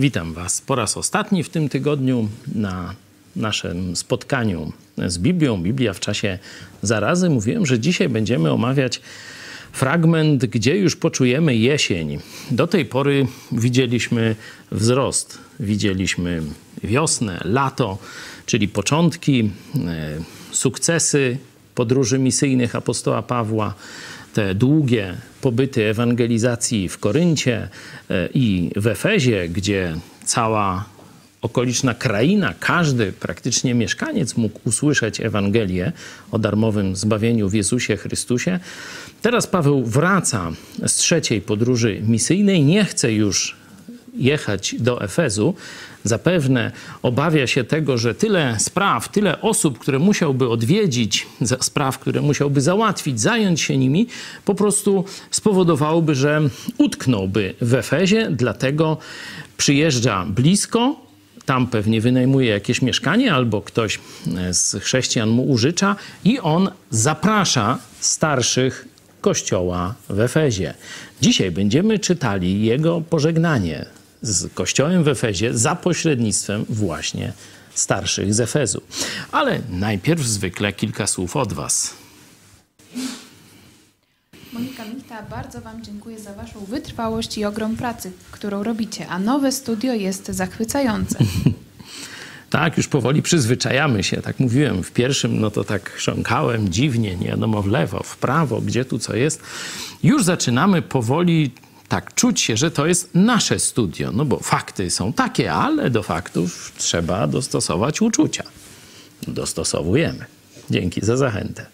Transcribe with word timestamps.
Witam 0.00 0.32
Was 0.32 0.60
po 0.60 0.74
raz 0.74 0.96
ostatni 0.96 1.42
w 1.42 1.48
tym 1.48 1.68
tygodniu 1.68 2.28
na 2.54 2.94
naszym 3.36 3.96
spotkaniu 3.96 4.72
z 4.98 5.18
Biblią. 5.18 5.62
Biblia 5.62 5.92
w 5.92 6.00
czasie 6.00 6.38
zarazy. 6.82 7.30
Mówiłem, 7.30 7.66
że 7.66 7.78
dzisiaj 7.78 8.08
będziemy 8.08 8.52
omawiać 8.52 9.00
fragment, 9.72 10.46
gdzie 10.46 10.76
już 10.76 10.96
poczujemy 10.96 11.56
jesień. 11.56 12.18
Do 12.50 12.66
tej 12.66 12.84
pory 12.84 13.26
widzieliśmy 13.52 14.36
wzrost, 14.72 15.38
widzieliśmy 15.60 16.42
wiosnę, 16.84 17.40
lato, 17.44 17.98
czyli 18.46 18.68
początki, 18.68 19.50
e, 19.74 20.18
sukcesy 20.52 21.38
podróży 21.74 22.18
misyjnych 22.18 22.76
apostoła 22.76 23.22
Pawła, 23.22 23.74
te 24.34 24.54
długie 24.54 25.16
pobyty 25.40 25.84
ewangelizacji 25.84 26.88
w 26.88 26.98
Koryncie 26.98 27.68
e, 28.10 28.28
i 28.34 28.70
w 28.76 28.86
Efezie, 28.86 29.48
gdzie 29.48 29.96
cała 30.24 30.84
okoliczna 31.42 31.94
kraina, 31.94 32.54
każdy 32.60 33.12
praktycznie 33.12 33.74
mieszkaniec 33.74 34.36
mógł 34.36 34.60
usłyszeć 34.64 35.20
Ewangelię 35.20 35.92
o 36.30 36.38
darmowym 36.38 36.96
zbawieniu 36.96 37.48
w 37.48 37.54
Jezusie 37.54 37.96
Chrystusie. 37.96 38.60
Teraz 39.22 39.46
Paweł 39.46 39.84
wraca 39.84 40.52
z 40.86 40.94
trzeciej 40.94 41.40
podróży 41.40 42.00
misyjnej, 42.02 42.64
nie 42.64 42.84
chce 42.84 43.12
już 43.12 43.59
jechać 44.14 44.74
do 44.78 45.02
Efezu. 45.02 45.54
Zapewne 46.04 46.72
obawia 47.02 47.46
się 47.46 47.64
tego, 47.64 47.98
że 47.98 48.14
tyle 48.14 48.56
spraw, 48.58 49.08
tyle 49.08 49.40
osób, 49.40 49.78
które 49.78 49.98
musiałby 49.98 50.48
odwiedzić, 50.48 51.26
spraw, 51.60 51.98
które 51.98 52.20
musiałby 52.20 52.60
załatwić, 52.60 53.20
zająć 53.20 53.60
się 53.60 53.76
nimi, 53.76 54.06
po 54.44 54.54
prostu 54.54 55.04
spowodowałoby, 55.30 56.14
że 56.14 56.40
utknąłby 56.78 57.54
w 57.60 57.74
Efezie, 57.74 58.28
dlatego 58.30 58.96
przyjeżdża 59.56 60.26
blisko, 60.28 60.96
tam 61.46 61.66
pewnie 61.66 62.00
wynajmuje 62.00 62.50
jakieś 62.50 62.82
mieszkanie 62.82 63.34
albo 63.34 63.62
ktoś 63.62 63.98
z 64.52 64.76
chrześcijan 64.82 65.28
mu 65.28 65.42
użycza 65.42 65.96
i 66.24 66.40
on 66.40 66.70
zaprasza 66.90 67.78
starszych 68.00 68.88
kościoła 69.20 69.94
w 70.08 70.20
Efezie. 70.20 70.74
Dzisiaj 71.20 71.50
będziemy 71.50 71.98
czytali 71.98 72.62
jego 72.62 73.00
pożegnanie 73.00 73.99
z 74.22 74.54
kościołem 74.54 75.04
w 75.04 75.08
Efezie 75.08 75.58
za 75.58 75.76
pośrednictwem 75.76 76.64
właśnie 76.68 77.32
starszych 77.74 78.34
z 78.34 78.40
Efezu. 78.40 78.82
Ale 79.32 79.60
najpierw 79.70 80.22
zwykle 80.22 80.72
kilka 80.72 81.06
słów 81.06 81.36
od 81.36 81.52
Was. 81.52 81.94
Monika 84.52 84.84
Michta, 84.84 85.22
bardzo 85.22 85.60
Wam 85.60 85.84
dziękuję 85.84 86.18
za 86.18 86.34
Waszą 86.34 86.64
wytrwałość 86.64 87.38
i 87.38 87.44
ogrom 87.44 87.76
pracy, 87.76 88.12
którą 88.30 88.62
robicie, 88.62 89.08
a 89.08 89.18
nowe 89.18 89.52
studio 89.52 89.94
jest 89.94 90.26
zachwycające. 90.26 91.18
Tak, 92.50 92.76
już 92.76 92.88
powoli 92.88 93.22
przyzwyczajamy 93.22 94.02
się. 94.02 94.16
Tak 94.16 94.40
mówiłem, 94.40 94.82
w 94.82 94.92
pierwszym 94.92 95.40
no 95.40 95.50
to 95.50 95.64
tak 95.64 95.90
chrząkałem 95.90 96.68
dziwnie, 96.68 97.16
nie 97.16 97.26
wiadomo 97.26 97.62
w 97.62 97.66
lewo, 97.66 98.02
w 98.02 98.16
prawo, 98.16 98.60
gdzie 98.60 98.84
tu 98.84 98.98
co 98.98 99.16
jest. 99.16 99.42
Już 100.02 100.24
zaczynamy 100.24 100.82
powoli 100.82 101.50
tak 101.90 102.14
czuć 102.14 102.40
się, 102.40 102.56
że 102.56 102.70
to 102.70 102.86
jest 102.86 103.10
nasze 103.14 103.58
studio. 103.58 104.12
No 104.12 104.24
bo 104.24 104.38
fakty 104.38 104.90
są 104.90 105.12
takie, 105.12 105.52
ale 105.52 105.90
do 105.90 106.02
faktów 106.02 106.72
trzeba 106.78 107.26
dostosować 107.26 108.02
uczucia. 108.02 108.44
Dostosowujemy. 109.28 110.24
Dzięki 110.70 111.00
za 111.00 111.16
zachętę. 111.16 111.66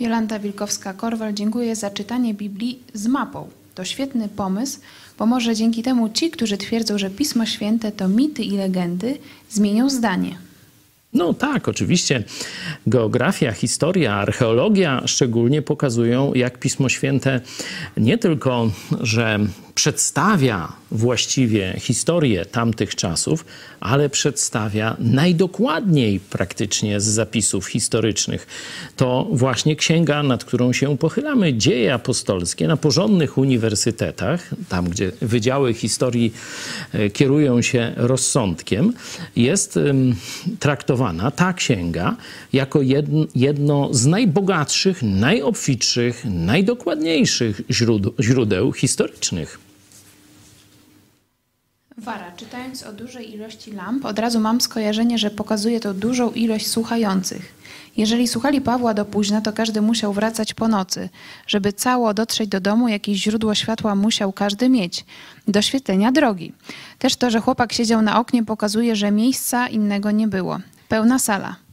Jolanta 0.00 0.38
Wilkowska-Korwal, 0.40 1.34
dziękuję 1.34 1.76
za 1.76 1.90
czytanie 1.90 2.34
Biblii 2.34 2.82
z 2.94 3.06
mapą. 3.06 3.48
To 3.74 3.84
świetny 3.84 4.28
pomysł, 4.28 4.78
bo 5.18 5.26
może 5.26 5.54
dzięki 5.54 5.82
temu 5.82 6.08
ci, 6.08 6.30
którzy 6.30 6.56
twierdzą, 6.56 6.98
że 6.98 7.10
Pismo 7.10 7.46
Święte 7.46 7.92
to 7.92 8.08
mity 8.08 8.42
i 8.42 8.50
legendy, 8.50 9.18
zmienią 9.50 9.90
zdanie. 9.90 10.47
No 11.18 11.34
tak, 11.34 11.68
oczywiście. 11.68 12.24
Geografia, 12.86 13.52
historia, 13.52 14.14
archeologia 14.14 15.02
szczególnie 15.06 15.62
pokazują, 15.62 16.34
jak 16.34 16.58
Pismo 16.58 16.88
Święte 16.88 17.40
nie 17.96 18.18
tylko, 18.18 18.70
że 19.00 19.38
przedstawia 19.78 20.72
właściwie 20.90 21.74
historię 21.80 22.46
tamtych 22.46 22.94
czasów, 22.94 23.44
ale 23.80 24.08
przedstawia 24.08 24.96
najdokładniej 24.98 26.20
praktycznie 26.20 27.00
z 27.00 27.04
zapisów 27.04 27.66
historycznych. 27.66 28.46
To 28.96 29.28
właśnie 29.32 29.76
księga, 29.76 30.22
nad 30.22 30.44
którą 30.44 30.72
się 30.72 30.98
pochylamy, 30.98 31.54
dzieje 31.54 31.94
apostolskie 31.94 32.68
na 32.68 32.76
porządnych 32.76 33.38
uniwersytetach, 33.38 34.50
tam 34.68 34.88
gdzie 34.88 35.12
wydziały 35.22 35.74
historii 35.74 36.32
e, 36.92 37.10
kierują 37.10 37.62
się 37.62 37.92
rozsądkiem, 37.96 38.92
jest 39.36 39.78
traktowana 40.58 41.30
ta 41.30 41.52
księga 41.52 42.16
jako 42.52 42.80
jedno 43.34 43.88
z 43.94 44.06
najbogatszych, 44.06 45.02
najobfitszych, 45.02 46.24
najdokładniejszych 46.24 47.60
źródeł, 47.70 48.12
źródeł 48.20 48.72
historycznych. 48.72 49.67
Wara, 51.98 52.32
czytając 52.36 52.82
o 52.82 52.92
dużej 52.92 53.34
ilości 53.34 53.72
lamp, 53.72 54.04
od 54.04 54.18
razu 54.18 54.40
mam 54.40 54.60
skojarzenie, 54.60 55.18
że 55.18 55.30
pokazuje 55.30 55.80
to 55.80 55.94
dużą 55.94 56.30
ilość 56.30 56.66
słuchających. 56.66 57.54
Jeżeli 57.96 58.28
słuchali 58.28 58.60
Pawła 58.60 58.94
do 58.94 59.04
późna, 59.04 59.40
to 59.40 59.52
każdy 59.52 59.80
musiał 59.80 60.12
wracać 60.12 60.54
po 60.54 60.68
nocy. 60.68 61.08
Żeby 61.46 61.72
cało 61.72 62.14
dotrzeć 62.14 62.48
do 62.48 62.60
domu, 62.60 62.88
jakieś 62.88 63.18
źródło 63.18 63.54
światła 63.54 63.94
musiał 63.94 64.32
każdy 64.32 64.68
mieć. 64.68 65.04
Do 65.48 65.62
świetlenia 65.62 66.12
drogi. 66.12 66.52
Też 66.98 67.16
to, 67.16 67.30
że 67.30 67.40
chłopak 67.40 67.72
siedział 67.72 68.02
na 68.02 68.20
oknie, 68.20 68.44
pokazuje, 68.44 68.96
że 68.96 69.10
miejsca 69.10 69.68
innego 69.68 70.10
nie 70.10 70.28
było. 70.28 70.58
Pełna 70.88 71.18
sala. 71.18 71.67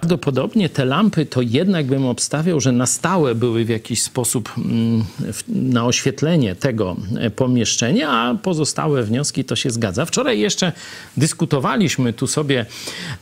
Prawdopodobnie 0.00 0.68
te 0.68 0.84
lampy 0.84 1.26
to 1.26 1.42
jednak 1.42 1.86
bym 1.86 2.06
obstawiał, 2.06 2.60
że 2.60 2.72
na 2.72 2.86
stałe 2.86 3.34
były 3.34 3.64
w 3.64 3.68
jakiś 3.68 4.02
sposób 4.02 4.52
mm, 4.58 5.04
na 5.48 5.86
oświetlenie 5.86 6.54
tego 6.54 6.96
e, 7.18 7.30
pomieszczenia, 7.30 8.10
a 8.10 8.34
pozostałe 8.34 9.02
wnioski 9.02 9.44
to 9.44 9.56
się 9.56 9.70
zgadza. 9.70 10.04
Wczoraj 10.04 10.40
jeszcze 10.40 10.72
dyskutowaliśmy 11.16 12.12
tu 12.12 12.26
sobie 12.26 12.66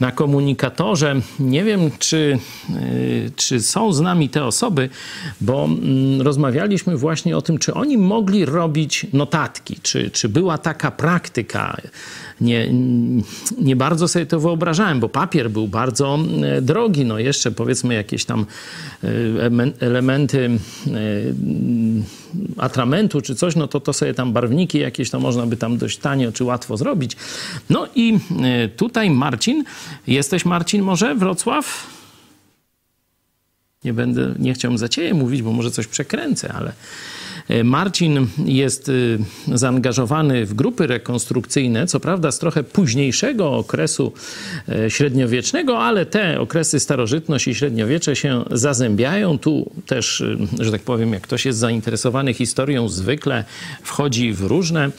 na 0.01 0.13
komunikatorze. 0.13 1.21
Nie 1.41 1.65
wiem, 1.65 1.91
czy, 1.99 2.39
e, 2.71 2.73
czy 3.37 3.61
są 3.61 3.93
z 3.93 4.01
nami 4.01 4.29
te 4.29 4.45
osoby, 4.45 4.89
bo 5.41 5.65
mm, 5.65 6.23
rozmawialiśmy 6.23 6.97
właśnie 6.97 7.37
o 7.37 7.43
tym, 7.43 7.59
czy 7.59 7.75
oni 7.75 7.99
mogli 7.99 8.45
robić 8.45 9.07
notatki, 9.13 9.77
czy, 9.83 10.11
czy 10.11 10.29
była 10.29 10.59
taka 10.59 10.91
praktyka 10.91 11.77
nie, 12.41 12.69
nie 13.59 13.77
bardzo 13.77 14.09
sobie 14.09 14.27
to 14.27 14.41
wyobrażałem, 14.41 15.01
bo 15.01 15.09
papier 15.09 15.51
był 15.51 15.69
bardzo 15.69 16.19
e, 16.43 16.63
drogi. 16.63 17.05
No 17.05 17.19
jeszcze 17.19 17.51
powiedzmy 17.51 17.95
jakieś 17.95 18.25
tam 18.25 18.47
e, 19.05 19.07
elementy 19.81 20.51
e, 20.87 20.91
atramentu 22.57 23.21
czy 23.21 23.35
coś, 23.35 23.57
no 23.57 23.69
to 23.69 23.81
to 23.81 23.93
sobie 23.93 24.15
tam 24.15 24.33
barwniki 24.33 24.79
jakieś 24.79 25.11
to 25.11 25.21
można 25.21 25.47
by 25.47 25.57
tam 25.57 25.79
dość 25.79 25.99
tanio 25.99 26.33
czy 26.33 26.45
łatwo 26.45 26.77
zrobić. 26.77 27.17
No 27.71 27.87
i 27.95 28.19
tutaj 28.77 29.11
Marcin, 29.11 29.65
jesteś 30.07 30.45
Marcin 30.45 30.83
może 30.83 31.15
Wrocław? 31.15 31.87
Nie 33.85 33.93
będę, 33.93 34.35
nie 34.39 34.55
chciałbym 34.55 34.79
za 34.79 34.89
ciebie 34.89 35.15
mówić, 35.15 35.43
bo 35.43 35.53
może 35.53 35.71
coś 35.71 35.87
przekręcę, 35.87 36.53
ale 36.53 36.73
E, 36.73 37.18
Marcin 37.65 38.27
jest 38.45 38.89
y, 38.89 39.19
zaangażowany 39.55 40.47
w 40.47 40.55
grupy 40.55 40.87
rekonstrukcyjne, 40.87 41.87
co 41.87 42.01
prawda 42.01 42.33
z 42.33 42.39
trochę 42.39 42.65
późniejszego 42.65 43.53
okresu 43.53 44.13
e, 44.69 44.91
średniowiecznego, 44.91 45.79
ale 45.79 46.07
te 46.07 46.41
okresy 46.41 46.81
starożytność 46.81 47.49
i 47.49 47.55
średniowiecze 47.55 48.17
się 48.17 48.45
zazębiają. 48.51 49.39
Tu 49.39 49.71
też, 49.87 50.21
y, 50.21 50.39
że 50.61 50.73
tak 50.73 50.83
powiem, 50.83 51.13
jak 51.13 51.23
ktoś 51.23 51.45
jest 51.45 51.59
zainteresowany 51.59 52.35
historią, 52.35 52.89
zwykle 52.89 53.45
wchodzi 53.83 54.33
w 54.33 54.41
różne, 54.41 54.91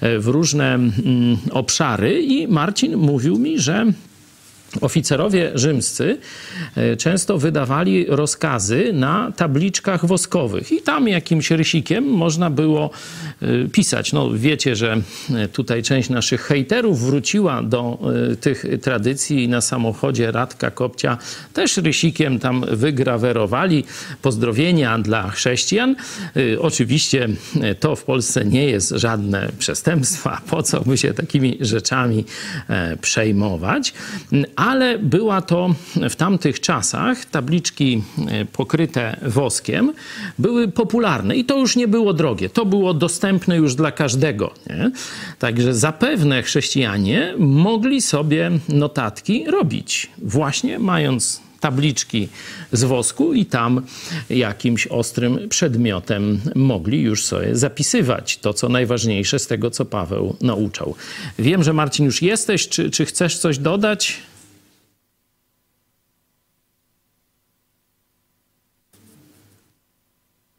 e, 0.00 0.18
w 0.18 0.26
różne 0.26 0.74
mm, 0.74 1.36
obszary 1.50 2.22
i 2.22 2.48
Marcin 2.48 2.96
mówił 2.96 3.38
mi, 3.38 3.58
że 3.58 3.92
Oficerowie 4.80 5.52
rzymscy 5.54 6.18
e, 6.76 6.96
często 6.96 7.38
wydawali 7.38 8.06
rozkazy 8.08 8.92
na 8.92 9.32
tabliczkach 9.36 10.06
woskowych. 10.06 10.72
I 10.72 10.82
tam 10.82 11.08
jakimś 11.08 11.50
rysikiem 11.50 12.04
można 12.04 12.50
było 12.50 12.90
e, 13.42 13.68
pisać. 13.68 14.12
No 14.12 14.30
wiecie, 14.34 14.76
że 14.76 15.02
e, 15.34 15.48
tutaj 15.48 15.82
część 15.82 16.08
naszych 16.08 16.42
hejterów 16.42 17.00
wróciła 17.00 17.62
do 17.62 17.98
tych 18.40 18.64
tradycji 18.82 19.44
i 19.44 19.48
na 19.48 19.60
samochodzie 19.60 20.32
Radka 20.32 20.70
Kopcia. 20.70 21.18
Też 21.52 21.76
rysikiem 21.76 22.38
tam 22.38 22.64
wygrawerowali. 22.70 23.84
Pozdrowienia 24.22 24.98
dla 24.98 25.30
chrześcijan. 25.30 25.96
Oczywiście 26.58 27.28
to 27.80 27.96
w 27.96 28.04
Polsce 28.04 28.44
nie 28.44 28.66
jest 28.66 28.90
żadne 28.90 29.48
przestępstwo, 29.58 30.30
po 30.50 30.62
co 30.62 30.80
by 30.80 30.98
się 30.98 31.14
takimi 31.14 31.58
rzeczami 31.60 32.24
przejmować, 33.00 33.94
ale 34.62 34.98
była 34.98 35.42
to 35.42 35.74
w 36.10 36.16
tamtych 36.16 36.60
czasach, 36.60 37.24
tabliczki 37.24 38.02
e, 38.28 38.44
pokryte 38.44 39.16
woskiem 39.22 39.92
były 40.38 40.68
popularne 40.68 41.36
i 41.36 41.44
to 41.44 41.58
już 41.58 41.76
nie 41.76 41.88
było 41.88 42.12
drogie, 42.12 42.50
to 42.50 42.66
było 42.66 42.94
dostępne 42.94 43.56
już 43.56 43.74
dla 43.74 43.92
każdego. 43.92 44.54
Nie? 44.70 44.90
Także 45.38 45.74
zapewne 45.74 46.42
chrześcijanie 46.42 47.34
mogli 47.38 48.02
sobie 48.02 48.50
notatki 48.68 49.44
robić, 49.46 50.10
właśnie 50.18 50.78
mając 50.78 51.40
tabliczki 51.60 52.28
z 52.72 52.84
wosku 52.84 53.34
i 53.34 53.46
tam 53.46 53.82
jakimś 54.30 54.86
ostrym 54.86 55.48
przedmiotem 55.48 56.40
mogli 56.54 57.00
już 57.00 57.24
sobie 57.24 57.56
zapisywać 57.56 58.38
to, 58.38 58.54
co 58.54 58.68
najważniejsze 58.68 59.38
z 59.38 59.46
tego, 59.46 59.70
co 59.70 59.84
Paweł 59.84 60.36
nauczał. 60.40 60.94
Wiem, 61.38 61.62
że 61.64 61.72
Marcin 61.72 62.04
już 62.06 62.22
jesteś, 62.22 62.68
czy, 62.68 62.90
czy 62.90 63.06
chcesz 63.06 63.38
coś 63.38 63.58
dodać? 63.58 64.22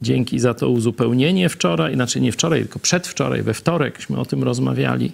Dzięki 0.03 0.39
za 0.39 0.53
to 0.53 0.69
uzupełnienie 0.69 1.49
wczoraj, 1.49 1.93
znaczy 1.93 2.21
nie 2.21 2.31
wczoraj, 2.31 2.59
tylko 2.59 2.79
przedwczoraj, 2.79 3.43
we 3.43 3.53
wtorekśmy 3.53 4.19
o 4.19 4.25
tym 4.25 4.43
rozmawiali 4.43 5.11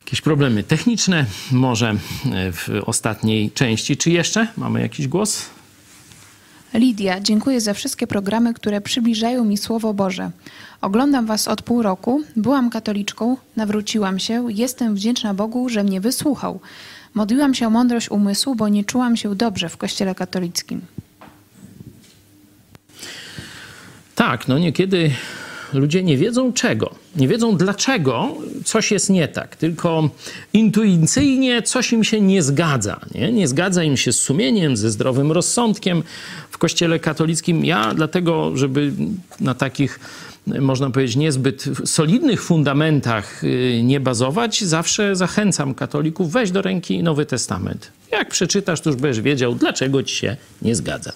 jakieś 0.00 0.20
problemy 0.20 0.62
techniczne, 0.62 1.26
może 1.52 1.88
e, 1.90 2.52
w 2.52 2.68
ostatniej 2.86 3.50
części. 3.50 3.96
Czy 3.96 4.10
jeszcze 4.10 4.48
mamy 4.56 4.80
jakiś 4.80 5.08
głos? 5.08 5.42
Lidia, 6.74 7.20
dziękuję 7.20 7.60
za 7.60 7.74
wszystkie 7.74 8.06
programy, 8.06 8.54
które 8.54 8.80
przybliżają 8.80 9.44
mi 9.44 9.56
Słowo 9.56 9.94
Boże. 9.94 10.30
Oglądam 10.80 11.26
Was 11.26 11.48
od 11.48 11.62
pół 11.62 11.82
roku, 11.82 12.22
byłam 12.36 12.70
katoliczką, 12.70 13.36
nawróciłam 13.56 14.18
się, 14.18 14.46
jestem 14.48 14.94
wdzięczna 14.94 15.34
Bogu, 15.34 15.68
że 15.68 15.84
mnie 15.84 16.00
wysłuchał. 16.00 16.60
Modliłam 17.14 17.54
się 17.54 17.66
o 17.66 17.70
mądrość 17.70 18.10
umysłu, 18.10 18.54
bo 18.54 18.68
nie 18.68 18.84
czułam 18.84 19.16
się 19.16 19.34
dobrze 19.34 19.68
w 19.68 19.76
Kościele 19.76 20.14
katolickim. 20.14 20.80
Tak, 24.16 24.48
no 24.48 24.58
niekiedy 24.58 25.10
ludzie 25.72 26.02
nie 26.02 26.16
wiedzą 26.16 26.52
czego, 26.52 26.94
nie 27.16 27.28
wiedzą 27.28 27.56
dlaczego 27.56 28.34
coś 28.64 28.90
jest 28.90 29.10
nie 29.10 29.28
tak, 29.28 29.56
tylko 29.56 30.10
intuicyjnie 30.52 31.62
coś 31.62 31.92
im 31.92 32.04
się 32.04 32.20
nie 32.20 32.42
zgadza. 32.42 33.00
Nie, 33.14 33.32
nie 33.32 33.48
zgadza 33.48 33.84
im 33.84 33.96
się 33.96 34.12
z 34.12 34.18
sumieniem, 34.18 34.76
ze 34.76 34.90
zdrowym 34.90 35.32
rozsądkiem 35.32 36.02
w 36.50 36.58
Kościele 36.58 36.98
katolickim. 36.98 37.64
Ja 37.64 37.94
dlatego, 37.94 38.56
żeby 38.56 38.92
na 39.40 39.54
takich 39.54 40.00
można 40.46 40.90
powiedzieć, 40.90 41.16
niezbyt 41.16 41.64
solidnych 41.84 42.42
fundamentach 42.42 43.44
y, 43.44 43.80
nie 43.84 44.00
bazować, 44.00 44.64
zawsze 44.64 45.16
zachęcam 45.16 45.74
katolików, 45.74 46.32
weź 46.32 46.50
do 46.50 46.62
ręki 46.62 47.02
Nowy 47.02 47.26
Testament. 47.26 47.92
Jak 48.12 48.28
przeczytasz, 48.28 48.80
to 48.80 48.90
już 48.90 49.00
będziesz 49.00 49.22
wiedział, 49.22 49.54
dlaczego 49.54 50.02
ci 50.02 50.16
się 50.16 50.36
nie 50.62 50.74
zgadza 50.74 51.12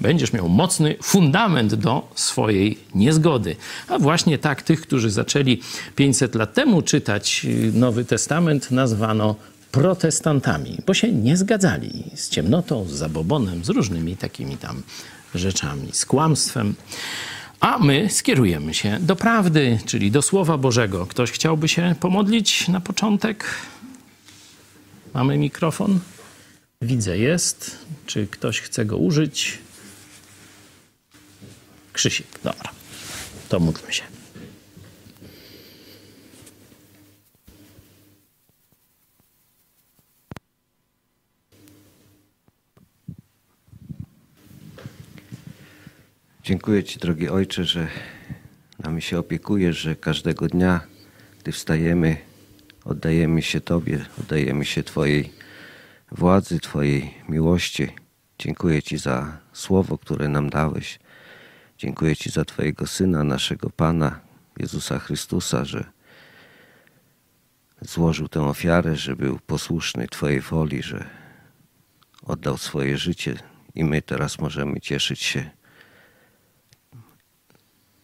będziesz 0.00 0.32
miał 0.32 0.48
mocny 0.48 0.96
fundament 1.02 1.74
do 1.74 2.08
swojej 2.14 2.78
niezgody. 2.94 3.56
A 3.88 3.98
właśnie 3.98 4.38
tak 4.38 4.62
tych, 4.62 4.80
którzy 4.80 5.10
zaczęli 5.10 5.60
500 5.96 6.34
lat 6.34 6.54
temu 6.54 6.82
czytać 6.82 7.44
y, 7.44 7.72
Nowy 7.74 8.04
Testament, 8.04 8.70
nazwano 8.70 9.34
protestantami, 9.72 10.78
bo 10.86 10.94
się 10.94 11.12
nie 11.12 11.36
zgadzali 11.36 12.04
z 12.14 12.28
ciemnotą, 12.28 12.84
z 12.88 12.92
zabobonem, 12.92 13.64
z 13.64 13.68
różnymi 13.68 14.16
takimi 14.16 14.56
tam 14.56 14.82
rzeczami, 15.34 15.88
z 15.92 16.06
kłamstwem. 16.06 16.74
A 17.60 17.78
my 17.78 18.08
skierujemy 18.10 18.74
się 18.74 18.98
do 19.00 19.16
prawdy, 19.16 19.78
czyli 19.86 20.10
do 20.10 20.22
Słowa 20.22 20.58
Bożego. 20.58 21.06
Ktoś 21.06 21.30
chciałby 21.30 21.68
się 21.68 21.94
pomodlić 22.00 22.68
na 22.68 22.80
początek? 22.80 23.44
Mamy 25.14 25.38
mikrofon? 25.38 26.00
Widzę, 26.82 27.18
jest. 27.18 27.78
Czy 28.06 28.26
ktoś 28.26 28.60
chce 28.60 28.84
go 28.84 28.96
użyć? 28.96 29.58
Krzysiek, 31.98 32.26
dobra. 32.44 32.70
To 33.48 33.60
módlmy 33.60 33.92
się. 33.92 34.02
Dziękuję 46.42 46.84
Ci, 46.84 46.98
drogi 46.98 47.28
Ojcze, 47.28 47.64
że 47.64 47.88
nami 48.78 49.02
się 49.02 49.18
opiekujesz, 49.18 49.78
że 49.78 49.96
każdego 49.96 50.48
dnia, 50.48 50.80
gdy 51.40 51.52
wstajemy, 51.52 52.16
oddajemy 52.84 53.42
się 53.42 53.60
Tobie, 53.60 54.06
oddajemy 54.20 54.64
się 54.64 54.82
Twojej 54.82 55.32
władzy, 56.12 56.60
Twojej 56.60 57.14
miłości. 57.28 57.88
Dziękuję 58.38 58.82
Ci 58.82 58.98
za 58.98 59.38
słowo, 59.52 59.98
które 59.98 60.28
nam 60.28 60.50
dałeś. 60.50 60.98
Dziękuję 61.78 62.16
Ci 62.16 62.30
za 62.30 62.44
Twojego 62.44 62.86
Syna, 62.86 63.24
naszego 63.24 63.70
Pana, 63.70 64.20
Jezusa 64.56 64.98
Chrystusa, 64.98 65.64
że 65.64 65.84
złożył 67.80 68.28
tę 68.28 68.42
ofiarę, 68.42 68.96
że 68.96 69.16
był 69.16 69.38
posłuszny 69.38 70.08
Twojej 70.08 70.40
woli, 70.40 70.82
że 70.82 71.04
oddał 72.22 72.58
swoje 72.58 72.98
życie 72.98 73.36
i 73.74 73.84
my 73.84 74.02
teraz 74.02 74.38
możemy 74.38 74.80
cieszyć 74.80 75.22
się 75.22 75.50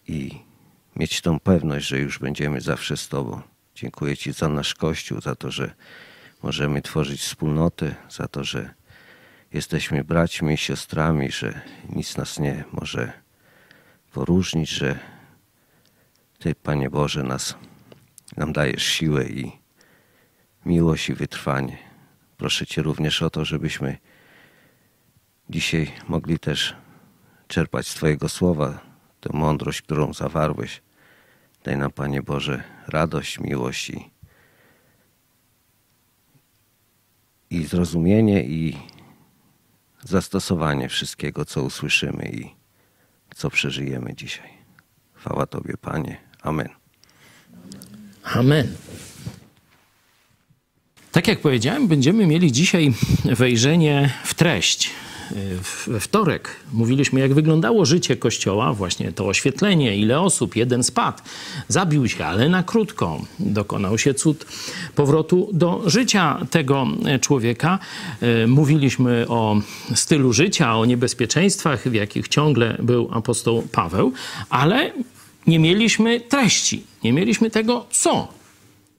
i 0.08 0.30
mieć 0.96 1.20
tą 1.20 1.40
pewność, 1.40 1.86
że 1.86 1.98
już 1.98 2.18
będziemy 2.18 2.60
zawsze 2.60 2.96
z 2.96 3.08
Tobą. 3.08 3.42
Dziękuję 3.74 4.16
Ci 4.16 4.32
za 4.32 4.48
nasz 4.48 4.74
Kościół, 4.74 5.20
za 5.20 5.34
to, 5.34 5.50
że 5.50 5.74
możemy 6.42 6.82
tworzyć 6.82 7.20
wspólnotę, 7.20 7.94
za 8.10 8.28
to, 8.28 8.44
że 8.44 8.74
jesteśmy 9.52 10.04
braćmi 10.04 10.54
i 10.54 10.56
siostrami, 10.56 11.30
że 11.30 11.60
nic 11.88 12.16
nas 12.16 12.38
nie 12.38 12.64
może 12.72 13.23
poróżnić, 14.14 14.68
że 14.68 14.98
Ty, 16.38 16.54
Panie 16.54 16.90
Boże, 16.90 17.22
nas, 17.22 17.54
nam 18.36 18.52
dajesz 18.52 18.84
siłę 18.84 19.24
i 19.24 19.52
miłość 20.66 21.08
i 21.08 21.14
wytrwanie. 21.14 21.78
Proszę 22.36 22.66
Cię 22.66 22.82
również 22.82 23.22
o 23.22 23.30
to, 23.30 23.44
żebyśmy 23.44 23.98
dzisiaj 25.50 25.92
mogli 26.08 26.38
też 26.38 26.76
czerpać 27.46 27.88
z 27.88 27.94
Twojego 27.94 28.28
słowa 28.28 28.80
tę 29.20 29.30
mądrość, 29.32 29.82
którą 29.82 30.12
zawarłeś. 30.12 30.82
Daj 31.64 31.76
nam, 31.76 31.92
Panie 31.92 32.22
Boże, 32.22 32.62
radość, 32.86 33.40
miłość 33.40 33.90
i, 33.90 34.10
i 37.50 37.64
zrozumienie 37.64 38.44
i 38.44 38.76
zastosowanie 40.02 40.88
wszystkiego, 40.88 41.44
co 41.44 41.62
usłyszymy 41.62 42.28
i 42.28 42.63
co 43.34 43.50
przeżyjemy 43.50 44.14
dzisiaj. 44.14 44.48
Chwała 45.12 45.46
Tobie, 45.46 45.74
Panie. 45.80 46.16
Amen. 46.42 46.68
Amen. 48.24 48.76
Tak 51.12 51.28
jak 51.28 51.40
powiedziałem, 51.40 51.88
będziemy 51.88 52.26
mieli 52.26 52.52
dzisiaj 52.52 52.94
wejrzenie 53.24 54.10
w 54.24 54.34
treść 54.34 54.90
we 55.86 56.00
wtorek 56.00 56.56
mówiliśmy, 56.72 57.20
jak 57.20 57.34
wyglądało 57.34 57.86
życie 57.86 58.16
Kościoła, 58.16 58.72
właśnie 58.72 59.12
to 59.12 59.26
oświetlenie, 59.26 59.96
ile 59.96 60.20
osób, 60.20 60.56
jeden 60.56 60.82
spadł, 60.82 61.22
zabił 61.68 62.08
się, 62.08 62.26
ale 62.26 62.48
na 62.48 62.62
krótko. 62.62 63.20
Dokonał 63.38 63.98
się 63.98 64.14
cud 64.14 64.46
powrotu 64.94 65.50
do 65.52 65.82
życia 65.86 66.46
tego 66.50 66.86
człowieka. 67.20 67.78
E, 68.20 68.46
mówiliśmy 68.46 69.26
o 69.28 69.60
stylu 69.94 70.32
życia, 70.32 70.76
o 70.76 70.84
niebezpieczeństwach, 70.84 71.88
w 71.88 71.94
jakich 71.94 72.28
ciągle 72.28 72.76
był 72.82 73.08
apostoł 73.12 73.62
Paweł, 73.72 74.12
ale 74.50 74.92
nie 75.46 75.58
mieliśmy 75.58 76.20
treści, 76.20 76.84
nie 77.04 77.12
mieliśmy 77.12 77.50
tego, 77.50 77.86
co 77.90 78.28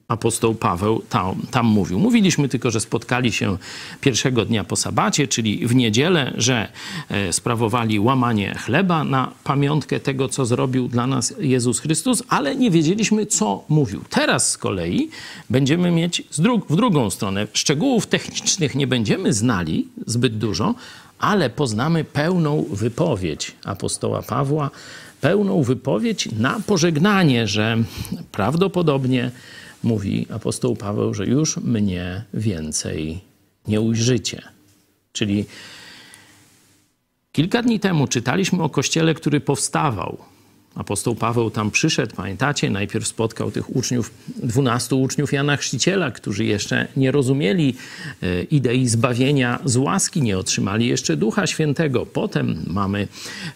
apostoł 0.08 0.54
Paweł 0.54 1.02
tam, 1.08 1.42
tam, 1.50 1.66
mówił. 1.66 1.98
Mówiliśmy 1.98 2.48
tylko, 2.48 2.70
że 2.70 2.80
spotkali 2.80 3.32
się 3.32 3.56
pierwszego 4.00 4.44
dnia 4.44 4.64
po 4.64 4.76
sabacie, 4.76 5.28
czyli 5.28 5.66
w 5.66 5.74
niedzielę, 5.74 6.32
że 6.36 6.68
e, 7.08 7.32
sprawowali 7.32 8.00
łamanie 8.00 8.54
chleba 8.54 9.04
na 9.04 9.32
pamiątkę 9.44 10.00
tego, 10.00 10.28
co 10.28 10.46
zrobił 10.46 10.88
dla 10.88 11.06
nas 11.06 11.34
Jezus 11.38 11.78
Chrystus, 11.78 12.22
ale 12.28 12.56
nie 12.56 12.70
wiedzieliśmy, 12.70 13.26
co 13.26 13.64
mówił. 13.68 14.04
Teraz 14.10 14.50
z 14.50 14.58
kolei 14.58 15.10
będziemy 15.50 15.90
mieć 15.90 16.22
dru 16.38 16.62
w 16.70 16.76
drugą 16.76 17.10
stronę. 17.10 17.46
Szczegółów 17.52 18.06
technicznych 18.06 18.74
nie 18.74 18.86
będziemy 18.86 19.32
znali 19.32 19.88
zbyt 20.06 20.38
dużo, 20.38 20.74
ale 21.18 21.50
poznamy 21.50 22.04
pełną 22.04 22.64
wypowiedź 22.70 23.54
apostoła 23.64 24.22
Pawła, 24.22 24.70
pełną 25.20 25.62
wypowiedź 25.62 26.28
na 26.38 26.60
pożegnanie, 26.66 27.46
że 27.46 27.76
prawdopodobnie 28.32 29.30
mówi 29.86 30.26
apostoł 30.30 30.76
Paweł, 30.76 31.14
że 31.14 31.26
już 31.26 31.56
mnie 31.56 32.24
więcej 32.34 33.20
nie 33.68 33.80
ujrzycie. 33.80 34.42
Czyli 35.12 35.44
kilka 37.32 37.62
dni 37.62 37.80
temu 37.80 38.06
czytaliśmy 38.06 38.62
o 38.62 38.68
kościele, 38.68 39.14
który 39.14 39.40
powstawał 39.40 40.18
Apostoł 40.76 41.14
Paweł 41.14 41.50
tam 41.50 41.70
przyszedł, 41.70 42.16
pamiętacie, 42.16 42.70
najpierw 42.70 43.06
spotkał 43.06 43.50
tych 43.50 43.76
uczniów, 43.76 44.10
dwunastu 44.28 45.02
uczniów 45.02 45.32
Jana 45.32 45.56
Chrzciciela, 45.56 46.10
którzy 46.10 46.44
jeszcze 46.44 46.88
nie 46.96 47.10
rozumieli 47.10 47.74
e, 48.22 48.42
idei 48.42 48.88
zbawienia 48.88 49.58
z 49.64 49.76
łaski, 49.76 50.22
nie 50.22 50.38
otrzymali 50.38 50.88
jeszcze 50.88 51.16
Ducha 51.16 51.46
Świętego. 51.46 52.06
Potem 52.06 52.62
mamy 52.66 53.08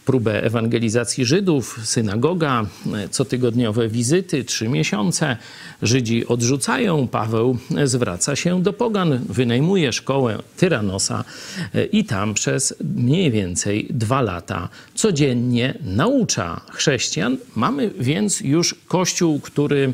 próbę 0.05 0.45
ewangelizacji 0.45 1.25
Żydów, 1.25 1.81
synagoga, 1.85 2.67
e, 2.95 3.09
cotygodniowe 3.09 3.89
wizyty, 3.89 4.45
trzy 4.45 4.69
miesiące. 4.69 5.37
Żydzi 5.83 6.27
odrzucają, 6.27 7.09
Paweł 7.09 7.59
zwraca 7.85 8.37
się 8.37 8.63
do 8.63 8.73
pogan, 8.73 9.21
wynajmuje 9.29 9.93
szkołę 9.93 10.39
Tyranosa 10.57 11.25
e, 11.75 11.85
i 11.85 12.05
tam 12.05 12.35
przez 12.35 12.75
mniej 12.95 13.31
więcej 13.31 13.87
dwa 13.91 14.23
lata 14.23 14.69
codziennie 14.95 15.75
naucza 15.85 16.61
chrześcijan. 16.71 17.10
Mamy 17.57 17.91
więc 17.99 18.41
już 18.41 18.75
kościół, 18.89 19.41
który 19.41 19.93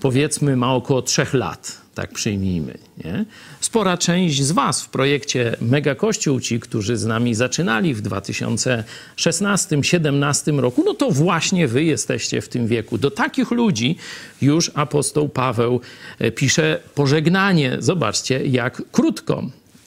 powiedzmy 0.00 0.56
ma 0.56 0.74
około 0.74 1.02
trzech 1.02 1.34
lat 1.34 1.84
tak 1.94 2.12
przyjmijmy. 2.12 2.78
Nie? 3.04 3.24
Spora 3.60 3.98
część 3.98 4.42
z 4.42 4.52
Was 4.52 4.82
w 4.82 4.88
projekcie 4.88 5.56
Mega 5.60 5.94
Kościół, 5.94 6.40
ci, 6.40 6.60
którzy 6.60 6.96
z 6.96 7.06
nami 7.06 7.34
zaczynali 7.34 7.94
w 7.94 8.02
2016-2017 8.02 10.58
roku, 10.58 10.82
no 10.86 10.94
to 10.94 11.10
właśnie 11.10 11.68
Wy 11.68 11.84
jesteście 11.84 12.40
w 12.40 12.48
tym 12.48 12.66
wieku. 12.66 12.98
Do 12.98 13.10
takich 13.10 13.50
ludzi 13.50 13.96
już 14.42 14.70
apostoł 14.74 15.28
Paweł 15.28 15.80
e, 16.18 16.30
pisze 16.30 16.80
pożegnanie. 16.94 17.76
Zobaczcie, 17.78 18.46
jak 18.46 18.82
krótko 18.92 19.42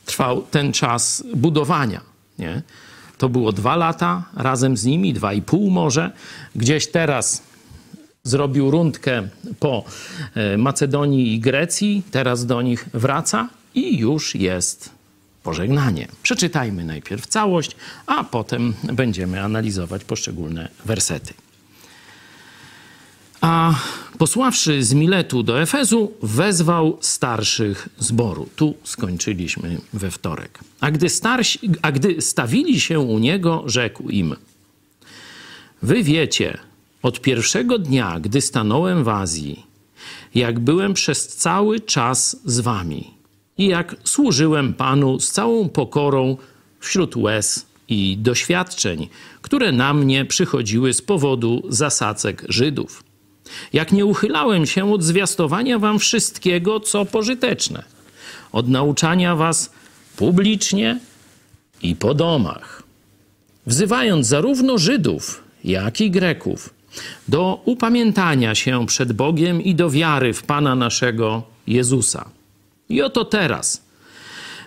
trwał 0.06 0.42
ten 0.42 0.74
czas 0.74 1.24
budowania. 1.36 2.02
Nie? 2.40 2.62
To 3.18 3.30
było 3.30 3.52
dwa 3.52 3.76
lata, 3.76 4.24
razem 4.36 4.78
z 4.78 4.86
nimi, 4.86 5.14
dwa 5.14 5.34
i 5.34 5.42
pół 5.42 5.70
może. 5.70 6.12
Gdzieś 6.56 6.88
teraz 6.88 7.44
zrobił 8.24 8.72
rundkę 8.72 9.28
po 9.60 9.84
e, 10.36 10.58
Macedonii 10.58 11.34
i 11.34 11.40
Grecji, 11.40 12.04
teraz 12.12 12.46
do 12.46 12.62
nich 12.62 12.90
wraca 12.94 13.50
i 13.76 13.98
już 13.98 14.36
jest 14.36 14.90
pożegnanie. 15.44 16.08
Przeczytajmy 16.24 16.84
najpierw 16.84 17.28
całość, 17.28 17.76
a 18.06 18.24
potem 18.24 18.74
będziemy 18.84 19.44
analizować 19.44 20.04
poszczególne 20.04 20.70
wersety. 20.86 21.34
A 23.42 23.74
posławszy 24.18 24.84
z 24.84 24.94
Miletu 24.94 25.44
do 25.44 25.62
Efezu, 25.62 26.12
wezwał 26.24 26.98
starszych 27.02 27.90
zboru. 28.00 28.50
Tu 28.56 28.76
skończyliśmy 28.84 29.78
we 29.94 30.12
wtorek. 30.12 30.60
A 30.80 30.92
gdy, 30.92 31.10
starsi, 31.10 31.60
a 31.82 31.92
gdy 31.92 32.22
stawili 32.22 32.80
się 32.80 33.00
u 33.00 33.20
niego, 33.20 33.64
rzekł 33.66 34.10
im: 34.10 34.36
Wy 35.82 36.04
wiecie, 36.04 36.58
od 37.02 37.22
pierwszego 37.22 37.80
dnia, 37.80 38.20
gdy 38.20 38.42
stanąłem 38.42 39.04
w 39.04 39.10
Azji, 39.10 39.66
jak 40.36 40.60
byłem 40.60 40.94
przez 40.94 41.28
cały 41.28 41.80
czas 41.80 42.38
z 42.46 42.60
wami 42.60 43.14
i 43.58 43.68
jak 43.68 43.96
służyłem 44.04 44.74
Panu 44.74 45.20
z 45.20 45.32
całą 45.32 45.70
pokorą 45.70 46.38
wśród 46.80 47.16
łez 47.16 47.66
i 47.90 48.18
doświadczeń, 48.18 49.08
które 49.42 49.72
na 49.72 49.94
mnie 49.94 50.26
przychodziły 50.26 50.94
z 50.94 51.02
powodu 51.02 51.64
zasadzek 51.70 52.46
Żydów. 52.50 53.07
Jak 53.74 53.92
nie 53.92 54.06
uchylałem 54.06 54.66
się 54.66 54.94
od 54.94 55.04
zwiastowania 55.04 55.80
wam 55.80 56.00
wszystkiego, 56.00 56.80
co 56.80 57.06
pożyteczne, 57.06 57.84
od 58.52 58.70
nauczania 58.70 59.36
was 59.36 59.72
publicznie 60.16 61.00
i 61.82 61.96
po 61.96 62.14
domach, 62.14 62.84
wzywając 63.66 64.28
zarówno 64.28 64.78
Żydów, 64.78 65.44
jak 65.64 66.02
i 66.02 66.12
Greków 66.12 66.78
do 67.28 67.62
upamiętania 67.66 68.56
się 68.56 68.86
przed 68.86 69.14
Bogiem 69.14 69.62
i 69.62 69.76
do 69.76 69.90
wiary 69.90 70.34
w 70.34 70.44
Pana 70.44 70.76
naszego 70.76 71.44
Jezusa. 71.68 72.30
I 72.90 73.02
oto 73.02 73.26
teraz, 73.26 73.84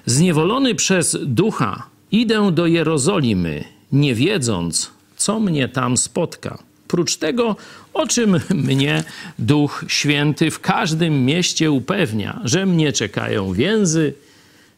zniewolony 0.07 0.75
przez 0.75 1.17
ducha, 1.23 1.87
idę 2.13 2.53
do 2.53 2.67
Jerozolimy, 2.67 3.65
nie 3.93 4.15
wiedząc, 4.15 4.91
co 5.17 5.41
mnie 5.41 5.69
tam 5.69 5.97
spotka. 5.97 6.59
Prócz 6.91 7.17
tego, 7.17 7.57
o 7.95 8.07
czym 8.07 8.41
mnie 8.55 9.05
Duch 9.39 9.85
Święty 9.89 10.51
w 10.51 10.61
każdym 10.61 11.25
mieście 11.25 11.71
upewnia, 11.71 12.41
że 12.45 12.67
mnie 12.67 12.93
czekają 12.93 13.53
więzy 13.53 14.15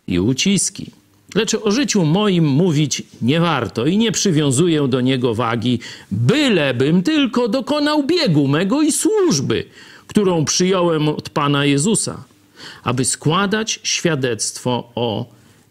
i 0.09 0.21
uciski. 0.21 0.91
Lecz 1.35 1.55
o 1.55 1.71
życiu 1.71 2.05
moim 2.05 2.45
mówić 2.45 3.03
nie 3.23 3.41
warto 3.41 3.87
i 3.87 3.97
nie 3.97 4.13
przywiązuję 4.13 4.89
do 4.89 5.01
niego 5.01 5.35
wagi, 5.35 5.79
bylebym 6.11 7.03
tylko 7.03 7.49
dokonał 7.49 8.03
biegu 8.03 8.49
mego 8.49 8.83
i 8.83 8.93
służby, 8.93 9.65
którą 10.07 10.45
przyjąłem 10.45 11.09
od 11.09 11.31
Pana 11.31 11.65
Jezusa, 11.65 12.25
aby 12.85 13.05
składać 13.05 13.81
świadectwo 13.83 14.93
o 14.95 15.27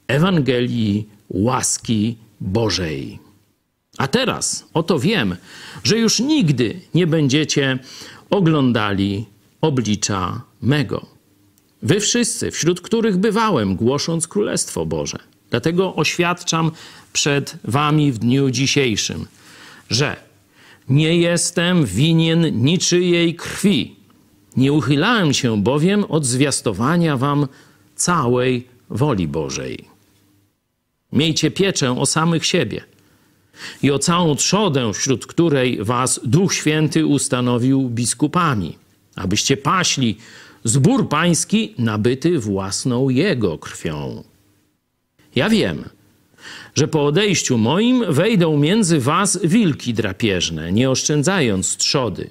Ewangelii 0.07 1.07
łaski 1.29 2.15
Bożej. 2.39 3.30
A 4.01 4.07
teraz 4.07 4.65
oto 4.73 4.99
wiem, 4.99 5.35
że 5.83 5.97
już 5.97 6.19
nigdy 6.19 6.79
nie 6.93 7.07
będziecie 7.07 7.79
oglądali 8.29 9.25
oblicza 9.61 10.41
mego. 10.61 11.05
Wy 11.81 11.99
wszyscy, 11.99 12.51
wśród 12.51 12.81
których 12.81 13.17
bywałem, 13.17 13.75
głosząc 13.75 14.27
Królestwo 14.27 14.85
Boże. 14.85 15.19
Dlatego 15.49 15.95
oświadczam 15.95 16.71
przed 17.13 17.55
Wami 17.63 18.11
w 18.11 18.17
dniu 18.17 18.49
dzisiejszym, 18.49 19.25
że 19.89 20.15
nie 20.89 21.17
jestem 21.17 21.85
winien 21.85 22.63
niczyjej 22.63 23.35
krwi. 23.35 23.95
Nie 24.57 24.73
uchylałem 24.73 25.33
się 25.33 25.63
bowiem 25.63 26.03
od 26.03 26.25
zwiastowania 26.25 27.17
Wam 27.17 27.47
całej 27.95 28.67
woli 28.89 29.27
Bożej. 29.27 29.85
Miejcie 31.11 31.51
pieczę 31.51 31.99
o 31.99 32.05
samych 32.05 32.45
siebie 32.45 32.90
i 33.83 33.91
o 33.91 33.99
całą 33.99 34.35
trzodę, 34.35 34.93
wśród 34.93 35.25
której 35.25 35.83
Was 35.83 36.19
Duch 36.23 36.53
Święty 36.53 37.05
ustanowił 37.05 37.89
biskupami, 37.89 38.77
abyście 39.15 39.57
paśli 39.57 40.17
zbór 40.63 41.09
pański 41.09 41.73
nabyty 41.77 42.39
własną 42.39 43.09
Jego 43.09 43.57
krwią. 43.57 44.23
Ja 45.35 45.49
wiem, 45.49 45.83
że 46.75 46.87
po 46.87 47.05
odejściu 47.05 47.57
moim 47.57 48.13
wejdą 48.13 48.57
między 48.57 48.99
was 48.99 49.39
wilki 49.43 49.93
drapieżne, 49.93 50.71
nie 50.71 50.89
oszczędzając 50.89 51.77
trzody. 51.77 52.29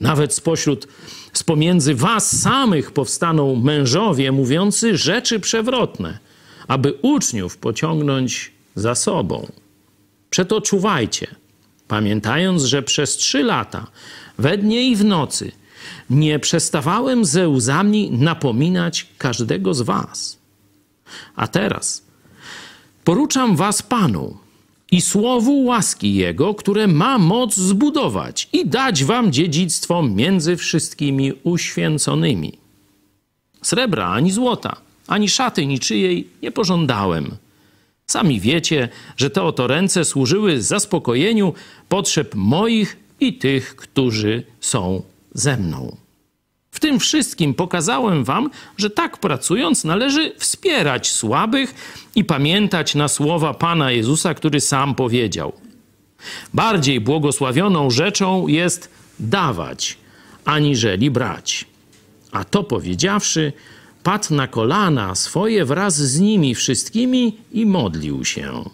Nawet 0.00 0.34
spośród, 0.34 0.88
z 1.32 1.42
pomiędzy 1.42 1.94
was 1.94 2.40
samych 2.40 2.92
powstaną 2.92 3.56
mężowie 3.56 4.32
mówiący 4.32 4.96
rzeczy 4.96 5.40
przewrotne, 5.40 6.18
aby 6.68 6.94
uczniów 7.02 7.56
pociągnąć 7.56 8.52
za 8.74 8.94
sobą. 8.94 9.46
Przeto 10.34 10.60
czuwajcie, 10.60 11.26
pamiętając, 11.88 12.62
że 12.62 12.82
przez 12.82 13.16
trzy 13.16 13.42
lata, 13.42 13.86
we 14.38 14.58
dnie 14.58 14.88
i 14.88 14.96
w 14.96 15.04
nocy, 15.04 15.52
nie 16.10 16.38
przestawałem 16.38 17.24
ze 17.24 17.48
łzami 17.48 18.10
napominać 18.10 19.06
każdego 19.18 19.74
z 19.74 19.82
was. 19.82 20.38
A 21.36 21.46
teraz 21.46 22.02
Poruczam 23.04 23.56
was 23.56 23.82
Panu 23.82 24.36
i 24.90 25.00
słowu 25.00 25.64
łaski 25.64 26.14
Jego, 26.14 26.54
które 26.54 26.86
ma 26.86 27.18
moc 27.18 27.56
zbudować 27.56 28.48
i 28.52 28.66
dać 28.66 29.04
wam 29.04 29.32
dziedzictwo 29.32 30.02
między 30.02 30.56
wszystkimi 30.56 31.32
uświęconymi. 31.42 32.58
Srebra 33.62 34.08
ani 34.08 34.32
złota, 34.32 34.76
ani 35.06 35.28
szaty 35.28 35.66
niczyjej 35.66 36.28
nie 36.42 36.52
pożądałem. 36.52 37.36
Sami 38.06 38.40
wiecie, 38.40 38.88
że 39.16 39.30
te 39.30 39.42
oto 39.42 39.66
ręce 39.66 40.04
służyły 40.04 40.62
zaspokojeniu 40.62 41.54
potrzeb 41.88 42.34
moich 42.34 42.96
i 43.20 43.38
tych, 43.38 43.76
którzy 43.76 44.42
są 44.60 45.02
ze 45.34 45.56
mną. 45.56 45.96
W 46.70 46.80
tym 46.80 47.00
wszystkim 47.00 47.54
pokazałem 47.54 48.24
wam, 48.24 48.50
że 48.76 48.90
tak 48.90 49.18
pracując 49.18 49.84
należy 49.84 50.32
wspierać 50.38 51.10
słabych 51.10 51.74
i 52.14 52.24
pamiętać 52.24 52.94
na 52.94 53.08
słowa 53.08 53.54
Pana 53.54 53.90
Jezusa, 53.90 54.34
który 54.34 54.60
sam 54.60 54.94
powiedział: 54.94 55.52
Bardziej 56.54 57.00
błogosławioną 57.00 57.90
rzeczą 57.90 58.48
jest 58.48 58.90
dawać, 59.20 59.96
aniżeli 60.44 61.10
brać. 61.10 61.64
A 62.32 62.44
to 62.44 62.64
powiedziawszy, 62.64 63.52
padł 64.04 64.34
na 64.34 64.46
kolana 64.46 65.14
swoje 65.14 65.64
wraz 65.64 65.96
z 65.96 66.20
nimi 66.20 66.54
wszystkimi 66.54 67.36
i 67.52 67.66
modlił 67.66 68.24
się. 68.24 68.70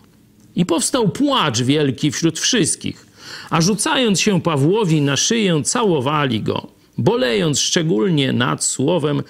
I 0.56 0.66
powstał 0.66 1.08
płacz 1.08 1.62
wielki 1.62 2.10
wśród 2.10 2.38
wszystkich, 2.38 3.06
a 3.50 3.60
rzucając 3.60 4.20
się 4.20 4.42
Pawłowi 4.42 5.00
na 5.00 5.16
szyję, 5.16 5.62
całowali 5.64 6.42
go 6.42 6.80
bolejąc 7.00 7.60
szczególnie 7.60 8.32
nad 8.32 8.64
słowem, 8.64 9.22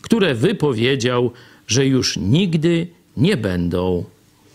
które 0.00 0.34
wypowiedział, 0.34 1.32
że 1.66 1.86
już 1.86 2.16
nigdy 2.16 2.86
nie 3.16 3.36
będą 3.36 4.04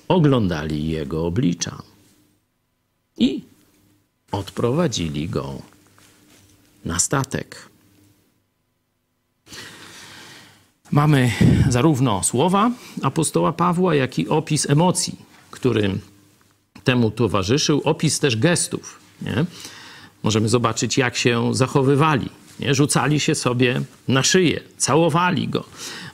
oglądali 0.08 0.88
jego 0.88 1.26
oblicza. 1.26 1.82
I 3.18 3.42
odprowadzili 4.32 5.30
go 5.30 5.62
na 6.86 7.00
statek. 7.00 7.67
Mamy 10.92 11.32
zarówno 11.70 12.24
słowa 12.24 12.72
apostoła 13.02 13.54
Pawła, 13.54 13.96
jak 13.96 14.20
i 14.20 14.28
opis 14.28 14.70
emocji, 14.70 15.16
który 15.52 15.98
temu 16.84 17.12
towarzyszył, 17.12 17.82
opis 17.84 18.20
też 18.20 18.38
gestów. 18.38 19.00
Nie? 19.22 19.46
Możemy 20.24 20.50
zobaczyć, 20.50 20.98
jak 20.98 21.18
się 21.18 21.56
zachowywali. 21.56 22.30
Nie? 22.60 22.76
Rzucali 22.76 23.20
się 23.20 23.36
sobie 23.36 23.82
na 24.08 24.24
szyję, 24.24 24.60
całowali 24.78 25.48
go. 25.48 25.64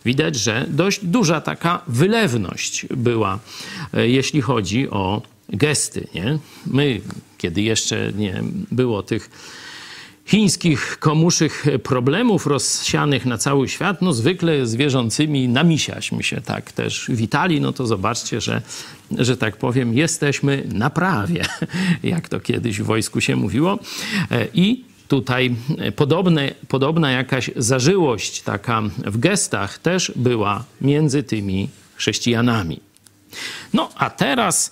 Widać, 0.06 0.36
że 0.36 0.66
dość 0.70 1.06
duża 1.06 1.42
taka 1.42 1.82
wylewność 1.88 2.86
była, 2.90 3.40
e, 3.94 4.08
jeśli 4.08 4.42
chodzi 4.42 4.90
o 4.90 5.22
gesty. 5.50 6.08
Nie? 6.16 6.40
My, 6.68 7.02
kiedy 7.38 7.62
jeszcze 7.62 8.14
nie 8.14 8.44
było 8.72 9.04
tych 9.04 9.30
chińskich 10.26 11.00
komuszych 11.00 11.66
problemów 11.84 12.48
rozsianych 12.48 13.26
na 13.26 13.38
cały 13.38 13.70
świat, 13.70 14.02
no 14.02 14.14
zwykle 14.14 14.68
z 14.68 14.76
wierzącymi 14.76 15.48
na 15.48 15.64
misiaśmy 15.64 16.24
się 16.24 16.42
tak 16.42 16.72
też 16.72 17.06
witali, 17.10 17.62
no 17.62 17.74
to 17.74 17.88
zobaczcie, 17.88 18.42
że, 18.42 18.62
że 19.12 19.38
tak 19.38 19.58
powiem, 19.58 19.94
jesteśmy 19.94 20.64
na 20.74 20.90
prawie, 20.90 21.46
jak 22.04 22.30
to 22.30 22.40
kiedyś 22.40 22.82
w 22.82 22.86
wojsku 22.86 23.22
się 23.22 23.36
mówiło. 23.36 23.80
E, 24.32 24.48
I 24.54 24.84
tutaj 25.08 25.56
podobne, 25.96 26.54
podobna 26.68 27.12
jakaś 27.12 27.50
zażyłość 27.56 28.42
taka 28.42 28.82
w 29.06 29.18
gestach 29.18 29.78
też 29.78 30.12
była 30.16 30.64
między 30.82 31.24
tymi 31.24 31.70
chrześcijanami. 31.96 32.80
No 33.74 33.90
a 33.96 34.10
teraz 34.10 34.72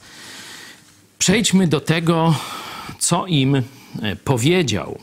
przejdźmy 1.20 1.68
do 1.68 1.80
tego, 1.80 2.36
co 3.00 3.28
im 3.28 3.56
e, 3.56 3.64
powiedział 4.24 5.00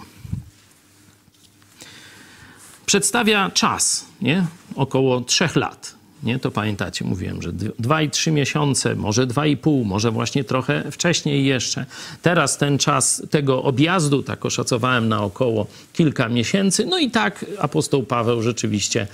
przedstawia 2.89 3.51
czas, 3.51 4.05
nie? 4.23 4.47
około 4.77 5.21
trzech 5.21 5.57
lat. 5.57 5.95
Nie? 6.23 6.39
To 6.39 6.51
pamiętacie, 6.51 7.05
mówiłem, 7.05 7.43
że 7.43 7.53
dwa 7.79 8.03
i 8.03 8.11
trzy 8.11 8.31
miesiące, 8.31 8.95
może 8.95 9.27
dwa 9.27 9.47
i 9.47 9.57
pół, 9.57 9.85
może 9.85 10.11
właśnie 10.11 10.45
trochę 10.45 10.91
wcześniej 10.91 11.45
jeszcze. 11.45 11.87
Teraz 12.23 12.59
ten 12.59 12.79
czas 12.79 13.23
tego 13.31 13.63
objazdu, 13.63 14.23
tak 14.23 14.47
oszacowałem 14.47 15.09
na 15.09 15.23
około 15.23 15.67
kilka 15.93 16.29
miesięcy. 16.29 16.87
No 16.87 16.99
i 16.99 17.11
tak 17.11 17.45
apostoł 17.59 18.03
Paweł 18.03 18.43
rzeczywiście 18.43 19.07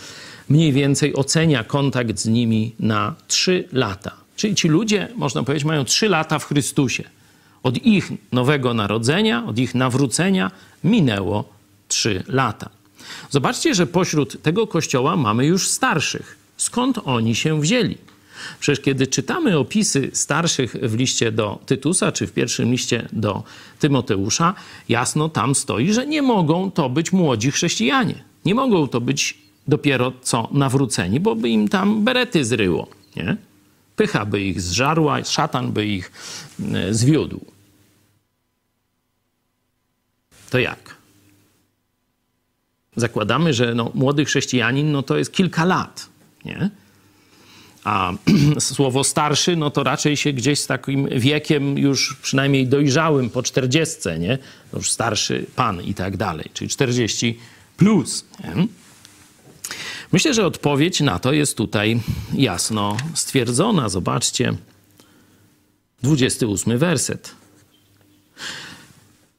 mniej 0.49 0.73
więcej 0.73 1.15
ocenia 1.15 1.65
kontakt 1.65 2.19
z 2.19 2.27
nimi 2.27 2.75
na 2.81 3.15
trzy 3.29 3.69
lata. 3.73 4.11
Czyli 4.37 4.55
ci 4.55 4.69
ludzie, 4.69 5.09
można 5.17 5.43
powiedzieć, 5.43 5.65
mają 5.65 5.85
trzy 5.85 6.09
lata 6.09 6.39
w 6.39 6.45
Chrystusie. 6.45 7.05
Od 7.63 7.87
ich 7.87 8.13
nowego 8.33 8.75
narodzenia, 8.75 9.47
od 9.47 9.59
ich 9.59 9.75
nawrócenia 9.75 10.51
minęło 10.85 11.45
trzy 11.89 12.25
lata. 12.29 12.84
Zobaczcie, 13.31 13.75
że 13.75 13.87
pośród 13.87 14.43
tego 14.43 14.67
kościoła 14.67 15.17
mamy 15.17 15.47
już 15.47 15.69
starszych. 15.69 16.39
Skąd 16.57 16.99
oni 17.05 17.35
się 17.35 17.61
wzięli? 17.61 17.99
Przecież 18.61 18.85
kiedy 18.85 19.07
czytamy 19.07 19.59
opisy 19.59 20.11
starszych 20.13 20.73
w 20.73 20.95
liście 20.95 21.33
do 21.33 21.59
Tytusa, 21.67 22.13
czy 22.13 22.27
w 22.27 22.33
pierwszym 22.33 22.71
liście 22.71 23.09
do 23.13 23.43
Tymoteusza, 23.79 24.55
jasno 24.89 25.29
tam 25.29 25.55
stoi, 25.55 25.93
że 25.93 26.07
nie 26.07 26.23
mogą 26.23 26.71
to 26.71 26.89
być 26.89 27.13
młodzi 27.13 27.51
chrześcijanie. 27.51 28.25
Nie 28.45 28.55
mogą 28.55 28.89
to 28.89 29.01
być 29.01 29.39
dopiero 29.69 30.13
co 30.23 30.49
nawróceni, 30.53 31.21
bo 31.21 31.37
by 31.37 31.49
im 31.49 31.69
tam 31.69 32.05
berety 32.05 32.45
zryło. 32.45 32.89
Nie? 33.17 33.37
Pycha 33.97 34.25
by 34.25 34.41
ich 34.41 34.61
zżarła, 34.61 35.25
szatan 35.25 35.73
by 35.73 35.87
ich 35.87 36.13
e, 36.75 36.95
zwiódł. 36.95 37.41
To 40.51 40.59
jak? 40.59 40.94
Zakładamy, 42.97 43.55
że 43.55 43.75
no, 43.75 43.91
młody 43.95 44.25
chrześcijanin 44.25 44.93
no, 44.93 45.03
to 45.03 45.17
jest 45.17 45.33
kilka 45.33 45.65
lat, 45.65 46.09
nie? 46.45 46.71
A 47.85 48.13
słowo 48.59 49.05
starszy, 49.05 49.57
no 49.57 49.71
to 49.71 49.83
raczej 49.83 50.17
się 50.17 50.33
gdzieś 50.33 50.61
z 50.61 50.67
takim 50.67 51.09
wiekiem 51.09 51.79
już 51.79 52.17
przynajmniej 52.23 52.67
dojrzałym, 52.67 53.31
po 53.31 53.43
czterdziestce, 53.43 54.19
nie? 54.19 54.39
To 54.71 54.77
już 54.77 54.91
starszy 54.91 55.47
pan 55.57 55.83
i 55.83 55.95
tak 55.95 56.17
dalej, 56.17 56.51
czyli 56.55 56.71
40 56.71 57.39
plus. 57.77 58.25
Nie? 58.45 58.67
Myślę, 60.13 60.35
że 60.35 60.47
odpowiedź 60.47 61.01
na 61.01 61.19
to 61.19 61.33
jest 61.33 61.57
tutaj 61.57 62.01
jasno 62.35 62.97
stwierdzona. 63.15 63.89
Zobaczcie, 63.89 64.55
28 66.03 66.79
werset. 66.79 67.35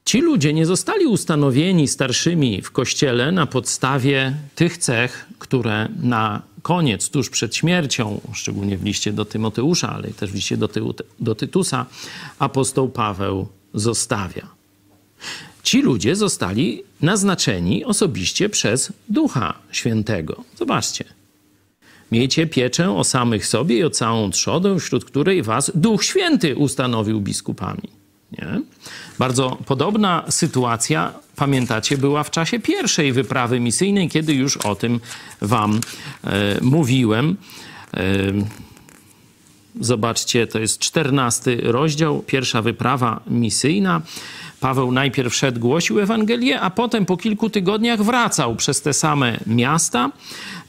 Ci 0.06 0.20
ludzie 0.20 0.52
nie 0.52 0.66
zostali 0.66 1.06
ustanowieni 1.06 1.88
starszymi 1.88 2.62
w 2.62 2.70
kościele 2.70 3.32
na 3.32 3.46
podstawie 3.46 4.34
tych 4.54 4.78
cech, 4.78 5.26
które 5.38 5.88
na 6.02 6.42
koniec, 6.62 7.10
tuż 7.10 7.30
przed 7.30 7.56
śmiercią, 7.56 8.20
szczególnie 8.32 8.78
w 8.78 8.84
liście 8.84 9.12
do 9.12 9.24
Tymoteusza, 9.24 9.92
ale 9.92 10.08
też 10.08 10.30
w 10.30 10.34
liście 10.34 10.56
do, 10.56 10.68
Ty 10.68 10.80
do 11.20 11.34
Tytusa, 11.34 11.86
apostoł 12.38 12.88
Paweł 12.88 13.48
zostawia. 13.74 14.48
Ci 15.62 15.82
ludzie 15.82 16.16
zostali 16.16 16.82
naznaczeni 17.00 17.84
osobiście 17.84 18.48
przez 18.48 18.92
Ducha 19.08 19.54
Świętego. 19.70 20.44
Zobaczcie. 20.58 21.04
Miejcie 22.12 22.46
pieczę 22.46 22.96
o 22.96 23.04
samych 23.04 23.46
sobie 23.46 23.78
i 23.78 23.84
o 23.84 23.90
całą 23.90 24.30
trzodę, 24.30 24.80
wśród 24.80 25.04
której 25.04 25.42
was 25.42 25.72
Duch 25.74 26.04
Święty 26.04 26.56
ustanowił 26.56 27.20
biskupami. 27.20 27.95
Nie? 28.32 28.60
Bardzo 29.18 29.58
podobna 29.66 30.24
sytuacja, 30.28 31.12
pamiętacie, 31.36 31.98
była 31.98 32.24
w 32.24 32.30
czasie 32.30 32.58
pierwszej 32.58 33.12
wyprawy 33.12 33.60
misyjnej, 33.60 34.08
kiedy 34.08 34.34
już 34.34 34.56
o 34.56 34.74
tym 34.74 35.00
Wam 35.40 35.80
e, 36.24 36.58
mówiłem. 36.60 37.36
E, 37.94 38.02
zobaczcie, 39.80 40.46
to 40.46 40.58
jest 40.58 40.78
czternasty 40.78 41.60
rozdział, 41.62 42.22
pierwsza 42.22 42.62
wyprawa 42.62 43.20
misyjna. 43.26 44.02
Paweł 44.60 44.92
najpierw 44.92 45.34
szedł, 45.34 45.60
głosił 45.60 46.00
Ewangelię, 46.00 46.60
a 46.60 46.70
potem 46.70 47.06
po 47.06 47.16
kilku 47.16 47.50
tygodniach 47.50 48.02
wracał 48.02 48.56
przez 48.56 48.82
te 48.82 48.92
same 48.92 49.40
miasta. 49.46 50.12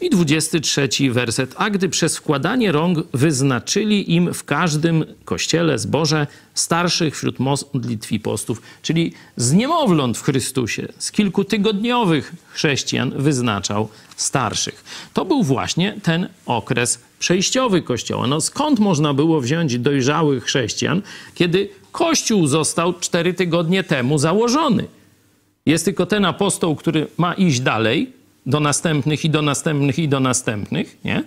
I 0.02 0.10
23 0.10 0.90
werset. 1.12 1.56
A 1.58 1.70
gdy 1.70 1.90
przez 1.90 2.18
wkładanie 2.18 2.72
rąk 2.72 3.00
wyznaczyli 3.14 4.14
im 4.14 4.34
w 4.34 4.44
każdym 4.44 5.06
kościele 5.26 5.80
zboże 5.80 6.28
starszych 6.54 7.16
wśród 7.16 7.40
modlitw 7.40 8.12
i 8.12 8.20
postów, 8.20 8.62
czyli 8.82 9.14
z 9.36 9.54
niemowląt 9.54 10.18
w 10.18 10.24
Chrystusie, 10.24 10.88
z 10.98 11.12
kilkutygodniowych 11.12 12.34
chrześcijan 12.50 13.12
wyznaczał 13.16 13.90
starszych. 14.16 14.84
To 15.14 15.26
był 15.26 15.44
właśnie 15.44 16.00
ten 16.04 16.30
okres 16.46 17.00
przejściowy 17.20 17.82
Kościoła. 17.82 18.28
No 18.28 18.42
skąd 18.42 18.80
można 18.80 19.14
było 19.14 19.42
wziąć 19.42 19.80
dojrzałych 19.80 20.44
chrześcijan, 20.44 21.02
kiedy 21.36 21.70
Kościół 21.92 22.48
został 22.48 22.94
cztery 22.94 23.34
tygodnie 23.34 23.84
temu 23.84 24.18
założony? 24.18 24.88
Jest 25.66 25.86
tylko 25.86 26.06
ten 26.06 26.26
apostoł, 26.26 26.76
który 26.76 27.08
ma 27.18 27.34
iść 27.34 27.60
dalej, 27.60 28.14
do 28.46 28.60
następnych 28.60 29.26
i 29.26 29.30
do 29.30 29.42
następnych 29.42 30.00
i 30.00 30.08
do 30.08 30.20
następnych, 30.20 30.98
nie? 31.04 31.24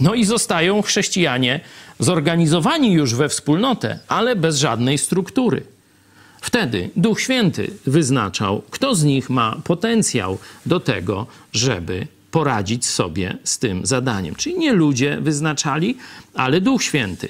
No 0.00 0.14
i 0.14 0.24
zostają 0.24 0.82
chrześcijanie 0.82 1.60
zorganizowani 1.98 2.92
już 2.92 3.14
we 3.14 3.28
wspólnotę, 3.28 3.98
ale 4.08 4.36
bez 4.36 4.58
żadnej 4.58 4.98
struktury. 4.98 5.62
Wtedy 6.40 6.90
Duch 6.96 7.20
Święty 7.20 7.70
wyznaczał, 7.86 8.62
kto 8.70 8.94
z 8.94 9.04
nich 9.04 9.30
ma 9.30 9.56
potencjał 9.64 10.38
do 10.66 10.80
tego, 10.80 11.26
żeby 11.52 12.06
poradzić 12.30 12.86
sobie 12.86 13.38
z 13.44 13.58
tym 13.58 13.86
zadaniem. 13.86 14.34
Czyli 14.34 14.58
nie 14.58 14.72
ludzie 14.72 15.18
wyznaczali, 15.20 15.96
ale 16.34 16.60
Duch 16.60 16.82
Święty. 16.82 17.28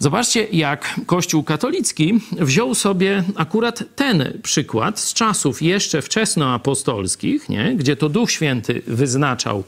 Zobaczcie, 0.00 0.46
jak 0.52 1.00
Kościół 1.06 1.42
katolicki 1.42 2.20
wziął 2.32 2.74
sobie 2.74 3.24
akurat 3.36 3.84
ten 3.96 4.38
przykład 4.42 5.00
z 5.00 5.14
czasów 5.14 5.62
jeszcze 5.62 6.02
wczesnoapostolskich, 6.02 7.48
nie? 7.48 7.74
gdzie 7.76 7.96
to 7.96 8.08
Duch 8.08 8.30
Święty 8.30 8.82
wyznaczał 8.86 9.64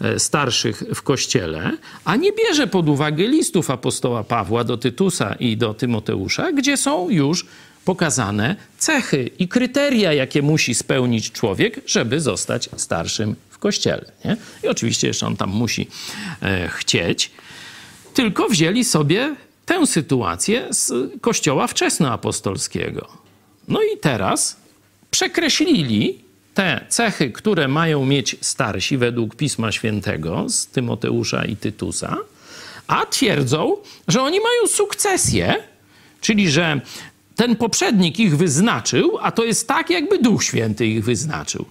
e, 0.00 0.18
starszych 0.18 0.82
w 0.94 1.02
Kościele, 1.02 1.70
a 2.04 2.16
nie 2.16 2.32
bierze 2.32 2.66
pod 2.66 2.88
uwagę 2.88 3.26
listów 3.26 3.70
apostoła 3.70 4.24
Pawła 4.24 4.64
do 4.64 4.78
Tytusa 4.78 5.34
i 5.34 5.56
do 5.56 5.74
Tymoteusza, 5.74 6.52
gdzie 6.52 6.76
są 6.76 7.10
już 7.10 7.46
pokazane 7.84 8.56
cechy 8.78 9.30
i 9.38 9.48
kryteria, 9.48 10.12
jakie 10.12 10.42
musi 10.42 10.74
spełnić 10.74 11.32
człowiek, 11.32 11.80
żeby 11.86 12.20
zostać 12.20 12.68
starszym 12.76 13.36
w 13.50 13.58
Kościele. 13.58 14.12
Nie? 14.24 14.36
I 14.64 14.68
oczywiście 14.68 15.06
jeszcze 15.06 15.26
on 15.26 15.36
tam 15.36 15.50
musi 15.50 15.88
e, 16.42 16.68
chcieć. 16.68 17.30
Tylko 18.14 18.48
wzięli 18.48 18.84
sobie 18.84 19.36
tę 19.68 19.86
sytuację 19.86 20.66
z 20.70 20.92
kościoła 21.20 21.66
wczesnoapostolskiego. 21.66 23.08
No 23.68 23.82
i 23.82 23.98
teraz 24.00 24.56
przekreślili 25.10 26.18
te 26.54 26.86
cechy, 26.88 27.30
które 27.30 27.68
mają 27.68 28.06
mieć 28.06 28.36
starsi 28.40 28.98
według 28.98 29.36
Pisma 29.36 29.72
Świętego 29.72 30.48
z 30.48 30.66
Tymoteusza 30.66 31.44
i 31.44 31.56
Tytusa, 31.56 32.16
a 32.86 33.06
twierdzą, 33.06 33.76
że 34.08 34.22
oni 34.22 34.38
mają 34.40 34.66
sukcesję, 34.68 35.54
czyli 36.20 36.50
że 36.50 36.80
ten 37.36 37.56
poprzednik 37.56 38.18
ich 38.18 38.36
wyznaczył, 38.36 39.18
a 39.20 39.32
to 39.32 39.44
jest 39.44 39.68
tak, 39.68 39.90
jakby 39.90 40.18
Duch 40.18 40.44
Święty 40.44 40.86
ich 40.86 41.04
wyznaczył. 41.04 41.64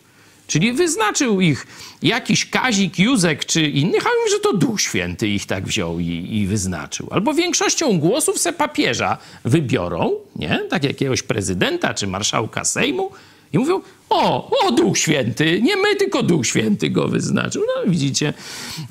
Czyli 0.47 0.73
wyznaczył 0.73 1.41
ich 1.41 1.67
jakiś 2.01 2.49
Kazik, 2.49 2.99
Józek 2.99 3.45
czy 3.45 3.61
innych, 3.61 4.05
a 4.05 4.09
mówi, 4.19 4.31
że 4.31 4.39
to 4.39 4.53
Duch 4.53 4.81
Święty 4.81 5.27
ich 5.27 5.45
tak 5.45 5.65
wziął 5.65 5.99
i, 5.99 6.27
i, 6.31 6.47
wyznaczył. 6.47 7.07
Albo 7.11 7.33
większością 7.33 7.99
głosów 7.99 8.39
se 8.39 8.53
papieża 8.53 9.17
wybiorą, 9.45 10.11
nie? 10.35 10.59
Tak 10.69 10.83
jakiegoś 10.83 11.23
prezydenta 11.23 11.93
czy 11.93 12.07
marszałka 12.07 12.65
Sejmu 12.65 13.11
i 13.53 13.57
mówią, 13.57 13.81
o, 14.09 14.51
o, 14.65 14.71
Duch 14.71 14.97
Święty, 14.97 15.61
nie 15.61 15.75
my, 15.75 15.95
tylko 15.95 16.23
Duch 16.23 16.47
Święty 16.47 16.89
go 16.89 17.07
wyznaczył. 17.07 17.63
No 17.67 17.91
widzicie, 17.91 18.33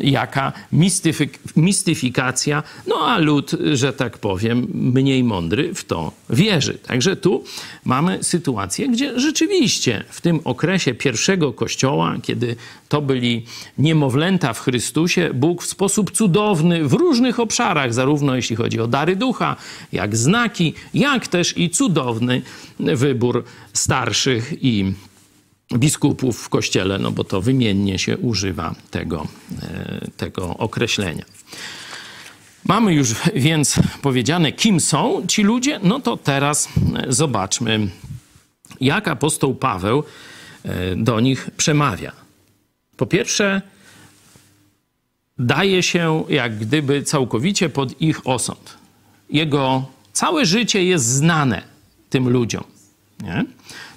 jaka 0.00 0.52
mistyfik 0.72 1.38
mistyfikacja, 1.56 2.62
no 2.86 2.96
a 2.96 3.18
lud, 3.18 3.50
że 3.72 3.92
tak 3.92 4.18
powiem, 4.18 4.66
mniej 4.74 5.24
mądry 5.24 5.74
w 5.74 5.84
to 5.84 6.12
wierzy. 6.30 6.74
Także 6.74 7.16
tu 7.16 7.44
mamy 7.84 8.24
sytuację, 8.24 8.88
gdzie 8.88 9.20
rzeczywiście 9.20 10.04
w 10.08 10.20
tym 10.20 10.40
okresie 10.44 10.94
pierwszego 10.94 11.52
kościoła, 11.52 12.16
kiedy 12.22 12.56
to 12.88 13.02
byli 13.02 13.44
niemowlęta 13.78 14.52
w 14.52 14.60
Chrystusie, 14.60 15.30
Bóg 15.34 15.62
w 15.62 15.66
sposób 15.66 16.10
cudowny 16.10 16.88
w 16.88 16.92
różnych 16.92 17.40
obszarach, 17.40 17.94
zarówno 17.94 18.36
jeśli 18.36 18.56
chodzi 18.56 18.80
o 18.80 18.86
dary 18.86 19.16
ducha, 19.16 19.56
jak 19.92 20.16
znaki, 20.16 20.74
jak 20.94 21.28
też 21.28 21.58
i 21.58 21.70
cudowny 21.70 22.42
wybór 22.78 23.44
starszych 23.72 24.54
i 24.62 24.94
biskupów 25.74 26.42
w 26.42 26.48
kościele, 26.48 26.98
no 26.98 27.10
bo 27.10 27.24
to 27.24 27.40
wymiennie 27.40 27.98
się 27.98 28.18
używa 28.18 28.74
tego, 28.90 29.26
e, 29.62 30.10
tego 30.16 30.56
określenia. 30.56 31.24
Mamy 32.64 32.94
już 32.94 33.14
więc 33.34 33.74
powiedziane, 34.02 34.52
kim 34.52 34.80
są 34.80 35.26
ci 35.28 35.42
ludzie, 35.42 35.80
no 35.82 36.00
to 36.00 36.16
teraz 36.16 36.68
zobaczmy, 37.08 37.88
jak 38.80 39.08
apostoł 39.08 39.54
Paweł 39.54 40.02
e, 40.64 40.96
do 40.96 41.20
nich 41.20 41.50
przemawia. 41.56 42.12
Po 42.96 43.06
pierwsze, 43.06 43.62
daje 45.38 45.82
się 45.82 46.24
jak 46.28 46.58
gdyby 46.58 47.02
całkowicie 47.02 47.68
pod 47.68 48.00
ich 48.00 48.26
osąd. 48.26 48.76
Jego 49.30 49.84
całe 50.12 50.46
życie 50.46 50.84
jest 50.84 51.04
znane 51.06 51.62
tym 52.10 52.28
ludziom. 52.28 52.64
Nie? 53.22 53.44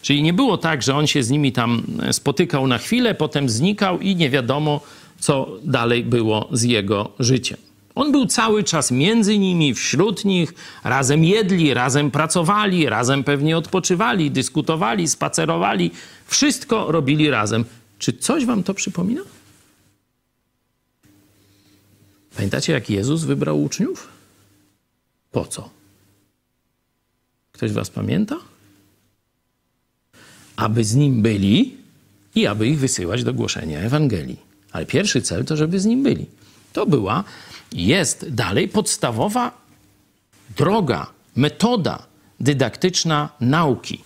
Czyli 0.01 0.23
nie 0.23 0.33
było 0.33 0.57
tak, 0.57 0.83
że 0.83 0.95
on 0.95 1.07
się 1.07 1.23
z 1.23 1.29
nimi 1.29 1.51
tam 1.51 1.83
spotykał 2.11 2.67
na 2.67 2.77
chwilę, 2.77 3.15
potem 3.15 3.49
znikał 3.49 3.99
i 3.99 4.15
nie 4.15 4.29
wiadomo, 4.29 4.81
co 5.19 5.49
dalej 5.63 6.03
było 6.03 6.49
z 6.51 6.63
jego 6.63 7.11
życiem. 7.19 7.57
On 7.95 8.11
był 8.11 8.25
cały 8.25 8.63
czas 8.63 8.91
między 8.91 9.37
nimi, 9.37 9.73
wśród 9.73 10.25
nich, 10.25 10.53
razem 10.83 11.23
jedli, 11.23 11.73
razem 11.73 12.11
pracowali, 12.11 12.89
razem 12.89 13.23
pewnie 13.23 13.57
odpoczywali, 13.57 14.31
dyskutowali, 14.31 15.07
spacerowali. 15.07 15.91
Wszystko 16.27 16.91
robili 16.91 17.29
razem. 17.29 17.65
Czy 17.99 18.13
coś 18.13 18.45
wam 18.45 18.63
to 18.63 18.73
przypomina? 18.73 19.21
Pamiętacie, 22.35 22.73
jak 22.73 22.89
Jezus 22.89 23.23
wybrał 23.23 23.63
uczniów? 23.63 24.07
Po 25.31 25.45
co? 25.45 25.69
Ktoś 27.51 27.71
was 27.71 27.89
pamięta? 27.89 28.35
Aby 30.59 30.83
z 30.83 30.95
nim 30.95 31.21
byli 31.21 31.77
i 32.35 32.47
aby 32.47 32.67
ich 32.67 32.79
wysyłać 32.79 33.23
do 33.23 33.33
głoszenia 33.33 33.79
Ewangelii. 33.79 34.39
Ale 34.71 34.85
pierwszy 34.85 35.21
cel 35.21 35.45
to, 35.45 35.57
żeby 35.57 35.79
z 35.79 35.85
nim 35.85 36.03
byli. 36.03 36.25
To 36.73 36.85
była, 36.85 37.23
jest 37.71 38.29
dalej 38.29 38.67
podstawowa 38.67 39.51
droga, 40.57 41.07
metoda 41.35 42.05
dydaktyczna 42.39 43.29
nauki. 43.41 44.03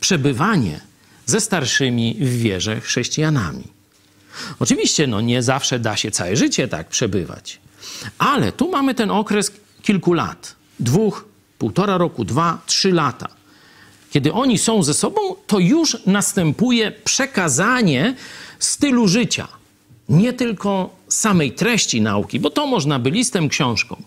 Przebywanie 0.00 0.80
ze 1.26 1.40
starszymi 1.40 2.16
w 2.20 2.38
wierze 2.38 2.80
chrześcijanami. 2.80 3.64
Oczywiście 4.58 5.06
no, 5.06 5.20
nie 5.20 5.42
zawsze 5.42 5.78
da 5.78 5.96
się 5.96 6.10
całe 6.10 6.36
życie 6.36 6.68
tak 6.68 6.88
przebywać, 6.88 7.60
ale 8.18 8.52
tu 8.52 8.70
mamy 8.70 8.94
ten 8.94 9.10
okres 9.10 9.52
kilku 9.82 10.12
lat. 10.12 10.54
Dwóch, 10.80 11.24
półtora 11.58 11.98
roku, 11.98 12.24
dwa, 12.24 12.58
trzy 12.66 12.92
lata 12.92 13.39
kiedy 14.10 14.32
oni 14.32 14.58
są 14.58 14.82
ze 14.82 14.94
sobą, 14.94 15.20
to 15.46 15.58
już 15.58 15.96
następuje 16.06 16.92
przekazanie 16.92 18.14
stylu 18.58 19.08
życia. 19.08 19.48
Nie 20.08 20.32
tylko 20.32 20.90
samej 21.08 21.52
treści 21.52 22.00
nauki, 22.00 22.40
bo 22.40 22.50
to 22.50 22.66
można 22.66 22.98
by 22.98 23.10
listem, 23.10 23.48
książką. 23.48 24.02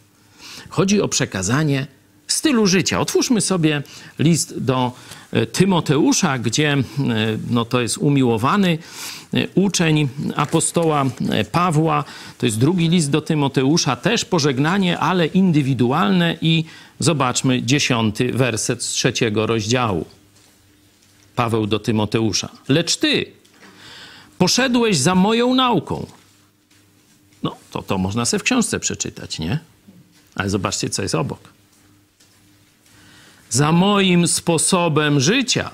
Chodzi 0.69 1.01
o 1.01 1.07
przekazanie 1.07 1.87
stylu 2.33 2.67
życia. 2.67 2.99
Otwórzmy 2.99 3.41
sobie 3.41 3.83
list 4.19 4.59
do 4.59 4.91
e, 5.31 5.45
Tymoteusza, 5.45 6.37
gdzie 6.37 6.71
e, 6.71 6.83
no, 7.49 7.65
to 7.65 7.81
jest 7.81 7.97
umiłowany 7.97 8.77
e, 9.33 9.47
uczeń 9.55 10.09
apostoła 10.35 11.05
Pawła. 11.51 12.03
To 12.37 12.45
jest 12.45 12.59
drugi 12.59 12.89
list 12.89 13.09
do 13.09 13.21
Tymoteusza, 13.21 13.95
też 13.95 14.25
pożegnanie, 14.25 14.99
ale 14.99 15.25
indywidualne 15.25 16.37
i 16.41 16.65
Zobaczmy 17.03 17.63
dziesiąty 17.63 18.31
werset 18.33 18.83
z 18.83 18.89
trzeciego 18.89 19.47
rozdziału. 19.47 20.05
Paweł 21.35 21.67
do 21.67 21.79
Tymoteusza. 21.79 22.49
Lecz 22.67 22.97
ty 22.97 23.25
poszedłeś 24.37 24.97
za 24.97 25.15
moją 25.15 25.55
nauką. 25.55 26.07
No, 27.43 27.55
to, 27.71 27.81
to 27.81 27.97
można 27.97 28.25
sobie 28.25 28.39
w 28.39 28.43
książce 28.43 28.79
przeczytać, 28.79 29.39
nie? 29.39 29.59
Ale 30.35 30.49
zobaczcie, 30.49 30.89
co 30.89 31.01
jest 31.01 31.15
obok. 31.15 31.52
Za 33.53 33.71
moim 33.71 34.27
sposobem 34.27 35.19
życia. 35.19 35.71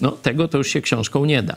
No, 0.00 0.10
tego 0.10 0.48
to 0.48 0.58
już 0.58 0.68
się 0.68 0.80
książką 0.80 1.24
nie 1.24 1.42
da. 1.42 1.56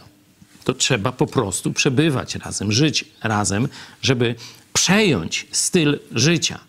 To 0.63 0.74
trzeba 0.74 1.12
po 1.12 1.28
prostu 1.28 1.74
przebywać 1.74 2.36
razem, 2.36 2.72
żyć 2.72 3.06
razem, 3.24 3.67
żeby 4.02 4.36
przejąć 4.74 5.48
styl 5.52 6.00
życia 6.12 6.60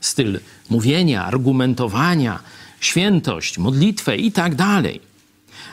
styl 0.00 0.40
mówienia, 0.70 1.24
argumentowania, 1.24 2.40
świętość, 2.80 3.58
modlitwę 3.58 4.16
i 4.16 4.32
tak 4.32 4.54
dalej. 4.54 5.00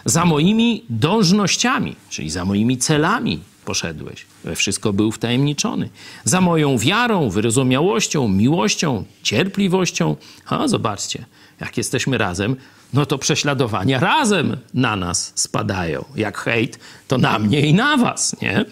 Za 0.06 0.26
moimi 0.26 0.84
dążnościami, 0.90 1.96
czyli 2.10 2.30
za 2.30 2.46
moimi 2.46 2.78
celami 2.78 3.40
poszedłeś. 3.66 4.26
We 4.44 4.56
wszystko 4.56 4.94
był 4.94 5.12
wtajemniczony. 5.12 5.90
Za 6.24 6.42
moją 6.42 6.78
wiarą, 6.78 7.30
wyrozumiałością, 7.30 8.28
miłością, 8.28 9.04
cierpliwością. 9.24 10.16
A 10.46 10.68
zobaczcie, 10.68 11.26
jak 11.60 11.78
jesteśmy 11.78 12.18
razem, 12.18 12.56
no 12.94 13.06
to 13.06 13.18
prześladowania 13.18 14.00
razem 14.00 14.58
na 14.74 14.96
nas 14.96 15.32
spadają. 15.36 16.06
Jak 16.16 16.38
hejt, 16.38 16.80
to 17.08 17.18
na 17.18 17.40
mnie 17.40 17.62
i 17.62 17.74
na 17.74 17.98
was, 17.98 18.42
nie? 18.42 18.66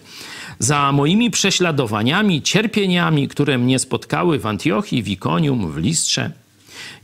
za 0.58 0.92
moimi 0.92 1.30
prześladowaniami, 1.30 2.42
cierpieniami, 2.42 3.28
które 3.28 3.58
mnie 3.58 3.78
spotkały 3.78 4.38
w 4.38 4.46
Antiochii, 4.46 5.02
w 5.02 5.08
Ikonium, 5.08 5.72
w 5.72 5.76
Listrze. 5.76 6.30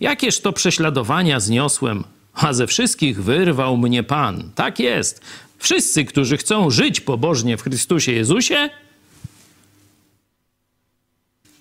Jakież 0.01 0.41
to 0.41 0.53
prześladowania 0.53 1.41
zniosłem, 1.41 2.05
a 2.35 2.53
ze 2.53 2.67
wszystkich 2.67 3.23
wyrwał 3.23 3.77
mnie 3.77 4.03
Pan. 4.03 4.51
Tak 4.55 4.79
jest. 4.79 5.21
Wszyscy, 5.59 6.05
którzy 6.05 6.37
chcą 6.37 6.71
żyć 6.71 7.01
pobożnie 7.01 7.57
w 7.57 7.63
Chrystusie 7.63 8.13
Jezusie, 8.13 8.71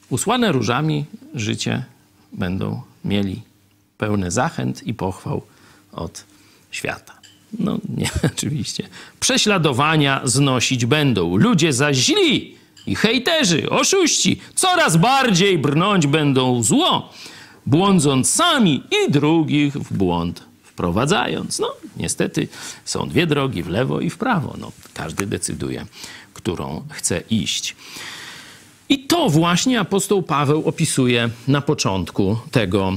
usłane 0.10 0.51
różami 0.51 1.05
życie 1.36 1.84
będą 2.34 2.81
mieli 3.05 3.41
pełne 4.01 4.31
zachęt 4.31 4.87
i 4.87 4.93
pochwał 4.93 5.41
od 5.91 6.23
świata. 6.71 7.13
No 7.59 7.77
nie, 7.97 8.09
oczywiście. 8.33 8.89
Prześladowania 9.19 10.21
znosić 10.23 10.85
będą. 10.85 11.35
Ludzie 11.35 11.73
zaś 11.73 11.97
źli 11.97 12.55
i 12.87 12.95
hejterzy, 12.95 13.69
oszuści, 13.69 14.39
coraz 14.55 14.97
bardziej 14.97 15.57
brnąć 15.57 16.07
będą 16.07 16.63
zło, 16.63 17.09
błądząc 17.65 18.29
sami 18.29 18.83
i 18.91 19.11
drugich 19.11 19.73
w 19.73 19.97
błąd 19.97 20.43
wprowadzając. 20.63 21.59
No, 21.59 21.67
niestety 21.97 22.47
są 22.85 23.09
dwie 23.09 23.27
drogi, 23.27 23.63
w 23.63 23.69
lewo 23.69 23.99
i 23.99 24.09
w 24.09 24.17
prawo. 24.17 24.55
No, 24.59 24.71
każdy 24.93 25.25
decyduje, 25.25 25.85
którą 26.33 26.83
chce 26.89 27.23
iść. 27.29 27.75
I 28.89 28.99
to 28.99 29.29
właśnie 29.29 29.79
apostoł 29.79 30.23
Paweł 30.23 30.63
opisuje 30.67 31.29
na 31.47 31.61
początku 31.61 32.37
tego 32.51 32.93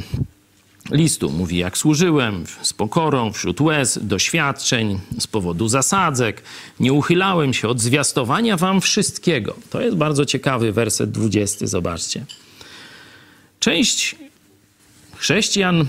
listu. 0.90 1.30
Mówi, 1.30 1.56
jak 1.56 1.78
służyłem 1.78 2.44
z 2.62 2.72
pokorą, 2.72 3.32
wśród 3.32 3.60
łez, 3.60 3.98
doświadczeń, 4.02 5.00
z 5.18 5.26
powodu 5.26 5.68
zasadzek. 5.68 6.42
Nie 6.80 6.92
uchylałem 6.92 7.54
się 7.54 7.68
od 7.68 7.80
zwiastowania 7.80 8.56
wam 8.56 8.80
wszystkiego. 8.80 9.56
To 9.70 9.80
jest 9.80 9.96
bardzo 9.96 10.24
ciekawy 10.24 10.72
werset 10.72 11.10
20, 11.10 11.66
zobaczcie. 11.66 12.24
Część 13.60 14.16
chrześcijan, 15.16 15.86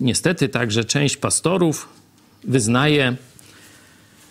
niestety 0.00 0.48
także 0.48 0.84
część 0.84 1.16
pastorów 1.16 1.88
wyznaje 2.44 3.16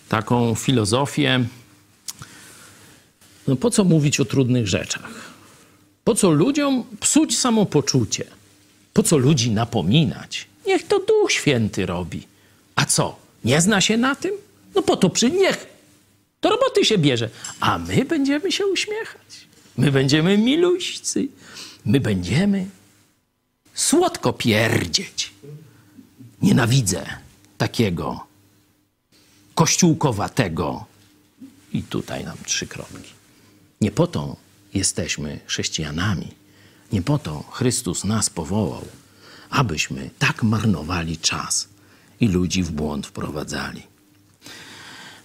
taką 0.09 0.55
filozofię, 0.55 1.45
no 3.47 3.55
po 3.55 3.69
co 3.69 3.83
mówić 3.83 4.19
o 4.19 4.25
trudnych 4.25 4.67
rzeczach? 4.67 5.33
Po 6.03 6.15
co 6.15 6.31
ludziom 6.31 6.83
psuć 6.99 7.37
samopoczucie? 7.37 8.25
Po 8.93 9.03
co 9.03 9.17
ludzi 9.17 9.51
napominać? 9.51 10.47
Niech 10.67 10.87
to 10.87 10.99
Duch 10.99 11.31
Święty 11.31 11.85
robi. 11.85 12.27
A 12.75 12.85
co? 12.85 13.15
Nie 13.43 13.61
zna 13.61 13.81
się 13.81 13.97
na 13.97 14.15
tym? 14.15 14.31
No 14.75 14.81
po 14.81 14.97
to 14.97 15.09
przy 15.09 15.31
niech. 15.31 15.65
Do 16.41 16.49
roboty 16.49 16.85
się 16.85 16.97
bierze. 16.97 17.29
A 17.59 17.77
my 17.77 18.05
będziemy 18.05 18.51
się 18.51 18.67
uśmiechać. 18.67 19.47
My 19.77 19.91
będziemy 19.91 20.37
miluścy. 20.37 21.27
My 21.85 21.99
będziemy 21.99 22.65
słodko 23.73 24.33
pierdzieć. 24.33 25.33
Nienawidzę 26.41 27.05
takiego 27.57 28.27
kościółkowatego. 29.55 30.85
I 31.73 31.83
tutaj 31.83 32.25
nam 32.25 32.37
trzy 32.45 32.67
kropki. 32.67 33.13
Nie 33.81 33.91
po 33.91 34.07
to 34.07 34.35
jesteśmy 34.73 35.39
chrześcijanami. 35.45 36.27
Nie 36.93 37.01
po 37.01 37.17
to 37.19 37.43
Chrystus 37.51 38.03
nas 38.03 38.29
powołał, 38.29 38.85
abyśmy 39.49 40.09
tak 40.19 40.43
marnowali 40.43 41.17
czas 41.17 41.67
i 42.19 42.27
ludzi 42.27 42.63
w 42.63 42.71
błąd 42.71 43.07
wprowadzali. 43.07 43.83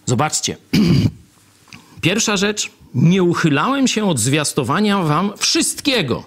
Zobaczcie. 0.06 0.56
Pierwsza 2.00 2.36
rzecz, 2.36 2.70
nie 2.94 3.22
uchylałem 3.22 3.88
się 3.88 4.08
od 4.08 4.18
zwiastowania 4.18 5.02
wam 5.02 5.32
wszystkiego, 5.36 6.24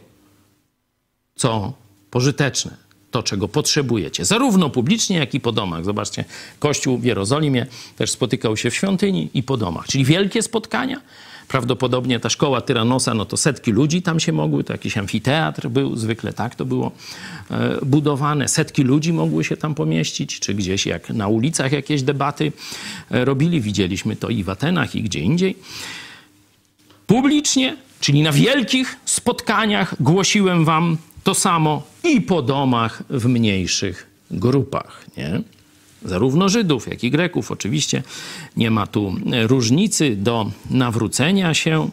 co 1.35 1.73
pożyteczne, 2.11 2.77
to 3.11 3.23
czego 3.23 3.47
potrzebujecie, 3.47 4.25
zarówno 4.25 4.69
publicznie, 4.69 5.17
jak 5.17 5.33
i 5.33 5.39
po 5.39 5.51
domach. 5.51 5.85
Zobaczcie, 5.85 6.25
Kościół 6.59 6.97
w 6.97 7.03
Jerozolimie 7.03 7.65
też 7.97 8.11
spotykał 8.11 8.57
się 8.57 8.69
w 8.69 8.75
świątyni 8.75 9.29
i 9.33 9.43
po 9.43 9.57
domach, 9.57 9.87
czyli 9.87 10.05
wielkie 10.05 10.41
spotkania. 10.41 11.01
Prawdopodobnie 11.47 12.19
ta 12.19 12.29
szkoła 12.29 12.61
Tyranosa, 12.61 13.13
no 13.13 13.25
to 13.25 13.37
setki 13.37 13.71
ludzi 13.71 14.01
tam 14.01 14.19
się 14.19 14.31
mogły, 14.31 14.63
to 14.63 14.73
jakiś 14.73 14.97
amfiteatr 14.97 15.69
był, 15.69 15.95
zwykle 15.95 16.33
tak 16.33 16.55
to 16.55 16.65
było 16.65 16.91
e, 17.51 17.85
budowane. 17.85 18.47
Setki 18.47 18.83
ludzi 18.83 19.13
mogły 19.13 19.43
się 19.43 19.57
tam 19.57 19.75
pomieścić, 19.75 20.39
czy 20.39 20.53
gdzieś 20.53 20.85
jak 20.85 21.09
na 21.09 21.27
ulicach 21.27 21.71
jakieś 21.71 22.03
debaty 22.03 22.51
e, 23.11 23.25
robili. 23.25 23.61
Widzieliśmy 23.61 24.15
to 24.15 24.29
i 24.29 24.43
w 24.43 24.49
Atenach, 24.49 24.95
i 24.95 25.03
gdzie 25.03 25.19
indziej. 25.19 25.55
Publicznie, 27.07 27.77
czyli 27.99 28.21
na 28.21 28.31
wielkich 28.31 28.95
spotkaniach 29.05 29.95
głosiłem 29.99 30.65
wam 30.65 30.97
to 31.23 31.33
samo 31.33 31.83
i 32.03 32.21
po 32.21 32.41
domach 32.41 33.03
w 33.09 33.25
mniejszych 33.25 34.07
grupach, 34.31 35.05
nie? 35.17 35.41
zarówno 36.05 36.49
Żydów, 36.49 36.87
jak 36.87 37.03
i 37.03 37.11
Greków. 37.11 37.51
Oczywiście 37.51 38.03
nie 38.57 38.71
ma 38.71 38.87
tu 38.87 39.15
różnicy 39.47 40.15
do 40.15 40.51
nawrócenia 40.69 41.53
się. 41.53 41.89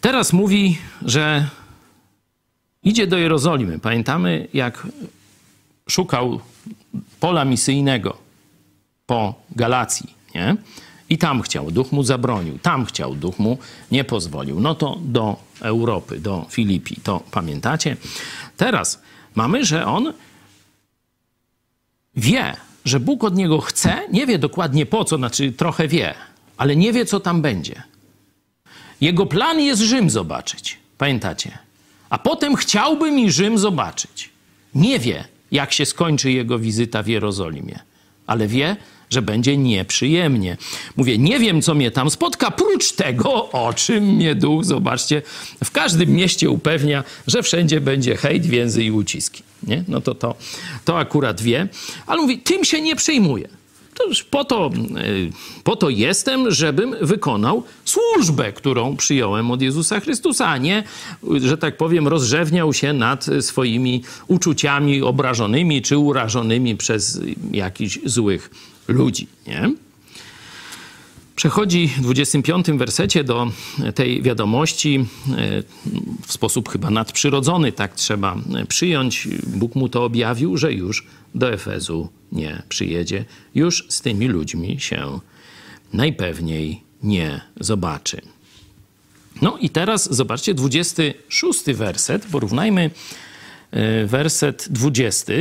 Teraz 0.00 0.32
mówi, 0.32 0.78
że 1.02 1.48
idzie 2.82 3.06
do 3.06 3.18
Jerozolimy. 3.18 3.78
Pamiętamy, 3.78 4.48
jak 4.54 4.86
szukał 5.88 6.40
pola 7.20 7.44
misyjnego 7.44 8.16
po 9.06 9.34
Galacji, 9.50 10.14
nie? 10.34 10.56
I 11.08 11.18
tam 11.18 11.42
chciał, 11.42 11.70
duch 11.70 11.92
mu 11.92 12.02
zabronił, 12.02 12.58
tam 12.58 12.84
chciał, 12.84 13.14
duch 13.14 13.38
mu 13.38 13.58
nie 13.90 14.04
pozwolił. 14.04 14.60
No 14.60 14.74
to 14.74 14.98
do 15.02 15.36
Europy, 15.60 16.20
do 16.20 16.46
Filipi, 16.50 16.96
to 17.00 17.20
pamiętacie? 17.30 17.96
Teraz 18.56 19.02
mamy, 19.34 19.64
że 19.64 19.86
on 19.86 20.12
wie, 22.16 22.56
że 22.84 23.00
Bóg 23.00 23.24
od 23.24 23.36
niego 23.36 23.60
chce, 23.60 24.02
nie 24.12 24.26
wie 24.26 24.38
dokładnie 24.38 24.86
po 24.86 25.04
co, 25.04 25.16
znaczy 25.16 25.52
trochę 25.52 25.88
wie, 25.88 26.14
ale 26.56 26.76
nie 26.76 26.92
wie, 26.92 27.04
co 27.04 27.20
tam 27.20 27.42
będzie. 27.42 27.82
Jego 29.00 29.26
plan 29.26 29.60
jest 29.60 29.82
Rzym 29.82 30.10
zobaczyć, 30.10 30.78
pamiętacie? 30.98 31.58
A 32.10 32.18
potem 32.18 32.56
chciałby 32.56 33.10
mi 33.10 33.32
Rzym 33.32 33.58
zobaczyć. 33.58 34.30
Nie 34.74 34.98
wie, 34.98 35.24
jak 35.52 35.72
się 35.72 35.86
skończy 35.86 36.32
jego 36.32 36.58
wizyta 36.58 37.02
w 37.02 37.06
Jerozolimie, 37.06 37.78
ale 38.26 38.46
wie, 38.46 38.76
że 39.10 39.22
będzie 39.22 39.56
nieprzyjemnie. 39.56 40.56
Mówię, 40.96 41.18
nie 41.18 41.38
wiem, 41.38 41.62
co 41.62 41.74
mnie 41.74 41.90
tam 41.90 42.10
spotka, 42.10 42.50
prócz 42.50 42.92
tego, 42.92 43.50
o 43.50 43.72
czym 43.72 44.04
mnie 44.04 44.34
duch, 44.34 44.64
zobaczcie, 44.64 45.22
w 45.64 45.70
każdym 45.70 46.10
mieście 46.10 46.50
upewnia, 46.50 47.04
że 47.26 47.42
wszędzie 47.42 47.80
będzie 47.80 48.16
hejt, 48.16 48.46
więzy 48.46 48.84
i 48.84 48.90
uciski. 48.90 49.42
Nie? 49.62 49.84
No 49.88 50.00
to, 50.00 50.14
to 50.14 50.34
to 50.84 50.98
akurat 50.98 51.40
wie, 51.40 51.68
ale 52.06 52.22
mówi, 52.22 52.38
tym 52.38 52.64
się 52.64 52.80
nie 52.80 52.96
przejmuje. 52.96 53.48
To 53.94 54.06
już 54.06 54.24
po 54.24 54.44
to, 54.44 54.70
y, 55.04 55.30
po 55.64 55.76
to 55.76 55.88
jestem, 55.90 56.50
żebym 56.50 56.96
wykonał 57.00 57.62
służbę, 57.84 58.52
którą 58.52 58.96
przyjąłem 58.96 59.50
od 59.50 59.62
Jezusa 59.62 60.00
Chrystusa, 60.00 60.48
a 60.48 60.58
nie, 60.58 60.84
że 61.36 61.58
tak 61.58 61.76
powiem, 61.76 62.08
rozrzewniał 62.08 62.72
się 62.72 62.92
nad 62.92 63.26
swoimi 63.40 64.02
uczuciami 64.26 65.02
obrażonymi 65.02 65.82
czy 65.82 65.98
urażonymi 65.98 66.76
przez 66.76 67.20
jakichś 67.52 67.98
złych 68.04 68.50
ludzi. 68.88 69.26
Nie? 69.46 69.70
Przechodzi 71.36 71.88
w 71.88 72.00
25 72.00 72.66
wersecie 72.66 73.24
do 73.24 73.50
tej 73.94 74.22
wiadomości 74.22 75.06
e, 75.30 75.62
w 76.26 76.32
sposób 76.32 76.68
chyba 76.68 76.90
nadprzyrodzony, 76.90 77.72
tak 77.72 77.94
trzeba 77.94 78.36
przyjąć. 78.68 79.28
Bóg 79.46 79.74
mu 79.74 79.88
to 79.88 80.04
objawił, 80.04 80.56
że 80.56 80.72
już 80.72 81.06
do 81.34 81.52
Efezu 81.52 82.08
nie 82.32 82.62
przyjedzie, 82.68 83.24
już 83.54 83.86
z 83.88 84.00
tymi 84.00 84.28
ludźmi 84.28 84.80
się 84.80 85.20
najpewniej 85.92 86.82
nie 87.02 87.40
zobaczy. 87.60 88.20
No 89.42 89.58
i 89.58 89.70
teraz 89.70 90.14
zobaczcie 90.14 90.54
26 90.54 91.64
werset, 91.64 92.26
porównajmy 92.26 92.90
e, 93.70 94.06
werset 94.06 94.66
20 94.70 95.32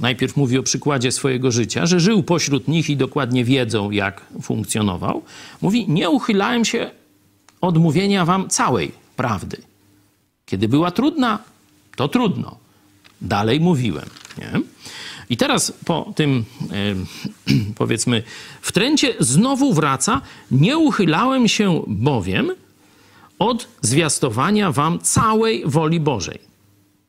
najpierw 0.00 0.36
mówi 0.36 0.58
o 0.58 0.62
przykładzie 0.62 1.12
swojego 1.12 1.50
życia, 1.50 1.86
że 1.86 2.00
żył 2.00 2.22
pośród 2.22 2.68
nich 2.68 2.90
i 2.90 2.96
dokładnie 2.96 3.44
wiedzą, 3.44 3.90
jak 3.90 4.26
funkcjonował. 4.42 5.22
Mówi: 5.62 5.88
Nie 5.88 6.10
uchylałem 6.10 6.64
się 6.64 6.90
od 7.60 7.78
mówienia 7.78 8.24
wam 8.24 8.48
całej 8.48 8.92
prawdy. 9.16 9.56
Kiedy 10.46 10.68
była 10.68 10.90
trudna, 10.90 11.38
to 11.96 12.08
trudno. 12.08 12.56
Dalej 13.20 13.60
mówiłem. 13.60 14.06
Nie? 14.38 14.60
I 15.30 15.36
teraz 15.36 15.72
po 15.84 16.12
tym, 16.16 16.44
e, 16.70 16.94
powiedzmy, 17.74 18.22
wtręcie 18.60 19.14
znowu 19.20 19.72
wraca: 19.72 20.20
Nie 20.50 20.78
uchylałem 20.78 21.48
się 21.48 21.82
bowiem 21.86 22.52
od 23.38 23.68
zwiastowania 23.80 24.72
wam 24.72 24.98
całej 24.98 25.62
woli 25.66 26.00
Bożej. 26.00 26.38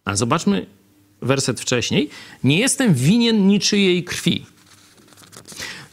A 0.05 0.15
zobaczmy, 0.15 0.65
werset 1.21 1.61
wcześniej, 1.61 2.09
nie 2.43 2.59
jestem 2.59 2.93
winien 2.93 3.47
niczyjej 3.47 4.03
krwi. 4.03 4.45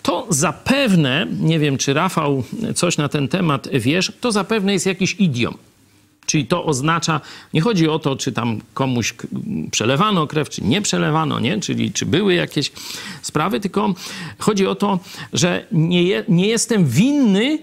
To 0.03 0.27
zapewne, 0.29 1.27
nie 1.41 1.59
wiem 1.59 1.79
czy 1.79 1.95
Rafał 1.95 2.45
coś 2.75 2.97
na 2.97 3.09
ten 3.09 3.29
temat 3.29 3.69
wiesz, 3.73 4.13
to 4.21 4.33
zapewne 4.33 4.73
jest 4.73 4.87
jakiś 4.87 5.15
idiom. 5.15 5.55
Czyli 6.27 6.47
to 6.47 6.65
oznacza, 6.65 7.21
nie 7.55 7.61
chodzi 7.61 7.89
o 7.89 7.99
to, 7.99 8.17
czy 8.17 8.33
tam 8.33 8.61
komuś 8.75 9.15
przelewano 9.71 10.27
krew, 10.27 10.49
czy 10.49 10.65
nie 10.65 10.83
przelewano, 10.83 11.41
nie? 11.41 11.61
Czyli 11.61 11.93
czy 11.93 12.07
były 12.07 12.35
jakieś 12.35 12.73
sprawy, 13.23 13.61
tylko 13.61 13.95
chodzi 14.39 14.67
o 14.67 14.75
to, 14.75 14.99
że 15.33 15.67
nie, 15.73 16.03
je, 16.03 16.25
nie 16.29 16.47
jestem 16.47 16.87
winny 16.87 17.59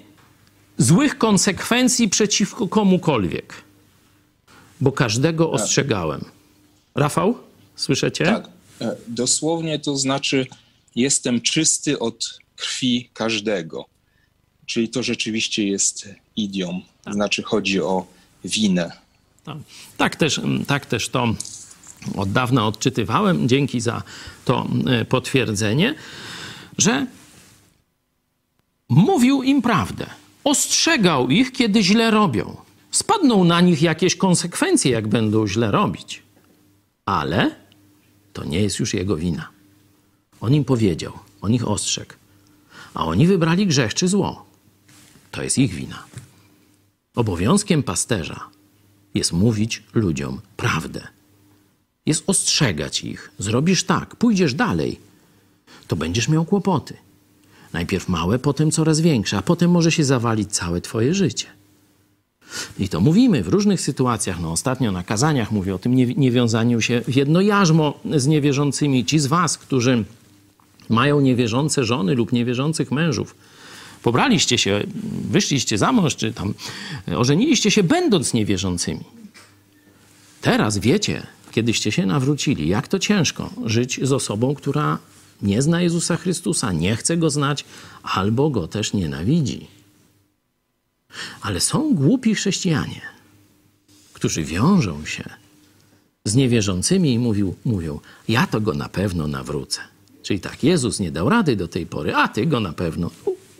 złych 0.78 1.18
konsekwencji 1.18 2.10
przeciwko 2.10 2.68
komukolwiek, 2.68 3.54
bo 4.82 4.92
każdego 4.92 5.46
tak. 5.46 5.54
ostrzegałem. 5.54 6.26
Rafał? 6.96 7.38
Słyszycie? 7.76 8.26
Tak. 8.26 8.48
E, 8.82 8.96
dosłownie 9.08 9.80
to 9.80 9.98
znaczy 9.98 10.48
jestem 10.96 11.42
czysty 11.42 12.00
od 12.00 12.40
krwi 12.56 13.10
każdego. 13.14 13.86
Czyli 14.66 14.90
to 14.90 15.04
rzeczywiście 15.04 15.68
jest 15.68 16.10
idiom. 16.36 16.82
Tak. 17.04 17.14
Znaczy 17.14 17.44
chodzi 17.44 17.82
o 17.82 18.08
winę. 18.46 18.92
Tak. 19.44 19.58
tak, 19.98 20.16
też, 20.16 20.42
tak 20.68 20.86
też 20.86 21.10
to 21.10 21.36
od 22.16 22.32
dawna 22.32 22.68
odczytywałem. 22.68 23.50
Dzięki 23.50 23.82
za 23.82 24.04
to 24.46 24.68
e, 24.88 25.06
potwierdzenie, 25.06 25.96
że 26.78 27.08
mówił 28.90 29.44
im 29.44 29.62
prawdę. 29.62 30.06
Ostrzegał 30.44 31.30
ich, 31.30 31.52
kiedy 31.52 31.84
źle 31.84 32.12
robią. 32.12 32.58
Spadną 32.92 33.44
na 33.44 33.62
nich 33.62 33.82
jakieś 33.82 34.16
konsekwencje, 34.16 34.92
jak 34.92 35.08
będą 35.08 35.48
źle 35.48 35.72
robić. 35.72 36.22
Ale 37.06 37.65
to 38.36 38.44
nie 38.44 38.62
jest 38.62 38.80
już 38.80 38.94
jego 38.94 39.16
wina. 39.18 39.50
On 40.42 40.54
im 40.54 40.66
powiedział, 40.66 41.14
on 41.42 41.54
ich 41.54 41.68
ostrzegł, 41.68 42.14
a 42.94 43.06
oni 43.06 43.28
wybrali 43.28 43.68
grzech 43.68 43.94
czy 43.94 44.08
zło. 44.08 44.46
To 45.32 45.44
jest 45.44 45.58
ich 45.58 45.74
wina. 45.74 46.04
Obowiązkiem 47.16 47.84
pasterza 47.84 48.50
jest 49.14 49.34
mówić 49.34 49.84
ludziom 49.94 50.42
prawdę. 50.58 51.08
Jest 52.06 52.24
ostrzegać 52.28 53.04
ich. 53.04 53.32
Zrobisz 53.40 53.84
tak, 53.84 54.16
pójdziesz 54.16 54.54
dalej, 54.54 55.00
to 55.88 55.96
będziesz 55.96 56.30
miał 56.30 56.46
kłopoty. 56.46 56.98
Najpierw 57.74 58.10
małe, 58.10 58.40
potem 58.40 58.72
coraz 58.72 59.00
większe, 59.00 59.38
a 59.38 59.42
potem 59.42 59.72
może 59.72 59.92
się 59.92 60.04
zawalić 60.04 60.52
całe 60.52 60.82
twoje 60.82 61.14
życie. 61.14 61.48
I 62.80 62.90
to 62.90 63.02
mówimy 63.02 63.44
w 63.44 63.48
różnych 63.48 63.82
sytuacjach. 63.82 64.40
No, 64.40 64.52
ostatnio 64.52 64.92
na 64.92 65.04
kazaniach 65.04 65.52
mówię 65.52 65.76
o 65.76 65.80
tym 65.80 65.96
niewiązaniu 65.96 66.82
się 66.82 67.02
w 67.08 67.16
jedno 67.16 67.42
jarzmo 67.42 68.00
z 68.16 68.28
niewierzącymi. 68.28 69.06
Ci 69.06 69.20
z 69.20 69.28
was, 69.28 69.58
którzy 69.58 70.04
mają 70.90 71.22
niewierzące 71.22 71.84
żony 71.84 72.16
lub 72.16 72.32
niewierzących 72.32 72.92
mężów, 72.92 73.36
pobraliście 74.04 74.58
się, 74.58 74.84
wyszliście 75.32 75.78
za 75.78 75.92
mąż, 75.92 76.16
czy 76.16 76.34
tam 76.34 76.54
ożeniliście 77.16 77.72
się 77.72 77.84
będąc 77.84 78.34
niewierzącymi. 78.34 79.04
Teraz 80.42 80.78
wiecie, 80.78 81.24
kiedyście 81.52 81.92
się 81.92 82.06
nawrócili, 82.06 82.68
jak 82.68 82.88
to 82.88 83.00
ciężko 83.00 83.50
żyć 83.66 84.00
z 84.04 84.12
osobą, 84.12 84.56
która 84.56 84.98
nie 85.42 85.62
zna 85.62 85.82
Jezusa 85.82 86.18
Chrystusa, 86.18 86.72
nie 86.72 86.96
chce 86.96 87.18
Go 87.18 87.30
znać 87.30 87.66
albo 88.04 88.50
Go 88.50 88.68
też 88.68 88.94
nienawidzi. 88.94 89.68
Ale 91.42 91.60
są 91.60 91.94
głupi 91.94 92.36
chrześcijanie, 92.36 93.02
którzy 94.14 94.44
wiążą 94.44 95.06
się 95.06 95.24
z 96.26 96.36
niewierzącymi 96.36 97.14
i 97.14 97.20
mówił, 97.20 97.56
mówią, 97.66 98.00
ja 98.28 98.48
to 98.48 98.62
Go 98.62 98.74
na 98.74 98.90
pewno 98.90 99.28
nawrócę. 99.28 99.82
Czyli 100.24 100.40
tak, 100.40 100.64
Jezus 100.64 101.00
nie 101.00 101.12
dał 101.12 101.30
rady 101.30 101.56
do 101.56 101.68
tej 101.68 101.86
pory, 101.86 102.16
a 102.16 102.28
Ty 102.28 102.46
Go 102.46 102.60
na 102.60 102.74
pewno 102.74 103.12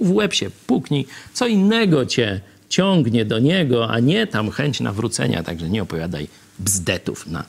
w 0.02 0.12
łeb 0.12 0.34
się 0.34 0.50
puknij, 0.68 1.08
co 1.34 1.48
innego 1.48 2.06
Cię 2.06 2.42
ciągnie 2.70 3.26
do 3.26 3.40
Niego, 3.40 3.90
a 3.90 4.00
nie 4.00 4.28
tam 4.28 4.52
chęć 4.52 4.80
nawrócenia, 4.80 5.44
także 5.44 5.70
nie 5.70 5.82
opowiadaj 5.82 6.28
bzdetów 6.60 7.28
na 7.28 7.44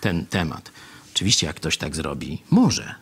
ten 0.00 0.26
temat. 0.26 0.70
Oczywiście, 1.14 1.46
jak 1.46 1.56
ktoś 1.56 1.76
tak 1.76 1.96
zrobi, 1.96 2.42
może, 2.50 2.94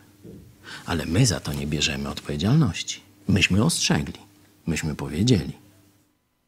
ale 0.85 1.05
my 1.05 1.25
za 1.25 1.39
to 1.39 1.53
nie 1.53 1.67
bierzemy 1.67 2.09
odpowiedzialności. 2.09 3.01
Myśmy 3.27 3.63
ostrzegli, 3.63 4.19
myśmy 4.67 4.95
powiedzieli. 4.95 5.53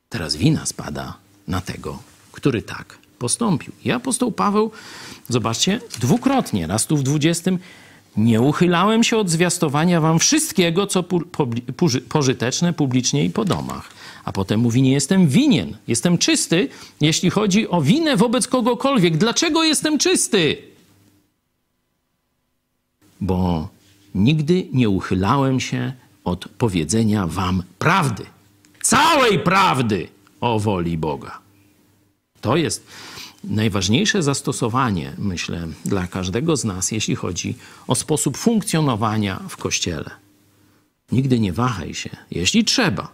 Teraz 0.10 0.36
wina 0.36 0.66
spada 0.66 1.18
na 1.48 1.62
tego, 1.62 2.00
który 2.32 2.62
tak 2.62 2.98
postąpił. 3.20 3.74
I 3.86 3.92
apostoł 3.92 4.32
Paweł, 4.32 4.72
zobaczcie, 5.30 5.82
dwukrotnie, 6.00 6.68
raz 6.68 6.86
tu 6.86 6.98
w 6.98 7.04
20, 7.04 7.52
nie 8.18 8.42
uchylałem 8.42 9.04
się 9.04 9.18
od 9.18 9.30
zwiastowania 9.30 10.02
wam 10.02 10.20
wszystkiego, 10.20 10.88
co 10.88 11.04
pożyteczne 12.10 12.74
publicznie 12.74 13.26
i 13.26 13.30
po 13.30 13.46
domach. 13.46 13.90
A 14.26 14.32
potem 14.32 14.60
mówi, 14.60 14.82
nie 14.82 14.92
jestem 14.92 15.28
winien, 15.28 15.78
jestem 15.88 16.18
czysty, 16.18 16.70
jeśli 17.02 17.30
chodzi 17.30 17.70
o 17.70 17.82
winę 17.82 18.18
wobec 18.18 18.48
kogokolwiek. 18.48 19.18
Dlaczego 19.18 19.64
jestem 19.64 19.98
czysty? 19.98 20.58
Bo 23.22 23.70
nigdy 24.16 24.68
nie 24.74 24.90
uchylałem 24.90 25.60
się 25.60 25.94
od 26.24 26.48
powiedzenia 26.58 27.28
wam 27.28 27.64
prawdy. 27.80 28.26
Całej 28.84 29.40
prawdy 29.40 30.08
o 30.42 30.60
woli 30.60 30.98
Boga. 30.98 31.40
To 32.42 32.58
jest 32.58 32.88
najważniejsze 33.44 34.24
zastosowanie, 34.24 35.14
myślę, 35.18 35.68
dla 35.86 36.08
każdego 36.08 36.58
z 36.58 36.66
nas, 36.66 36.92
jeśli 36.92 37.16
chodzi 37.16 37.56
o 37.88 37.96
sposób 37.96 38.38
funkcjonowania 38.38 39.40
w 39.50 39.58
Kościele. 39.58 40.10
Nigdy 41.12 41.40
nie 41.40 41.54
wahaj 41.54 41.94
się, 41.94 42.10
jeśli 42.32 42.66
trzeba. 42.66 43.12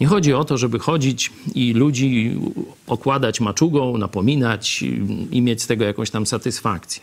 Nie 0.00 0.06
chodzi 0.06 0.34
o 0.34 0.44
to, 0.44 0.58
żeby 0.58 0.78
chodzić 0.78 1.32
i 1.54 1.72
ludzi 1.72 2.40
okładać 2.86 3.40
maczugą, 3.40 3.98
napominać 3.98 4.82
i 5.30 5.42
mieć 5.42 5.62
z 5.62 5.66
tego 5.66 5.84
jakąś 5.84 6.10
tam 6.10 6.26
satysfakcję. 6.26 7.02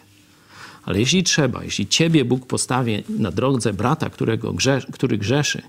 Ale 0.84 0.99
jeśli 0.99 1.23
trzeba, 1.23 1.63
jeśli 1.63 1.88
ciebie 1.88 2.26
Bóg 2.26 2.45
postawi 2.45 3.04
na 3.10 3.32
drodze 3.32 3.73
brata, 3.73 4.10
którego 4.10 4.54
grze, 4.54 4.82
który 4.91 5.17
grzeszy, 5.17 5.62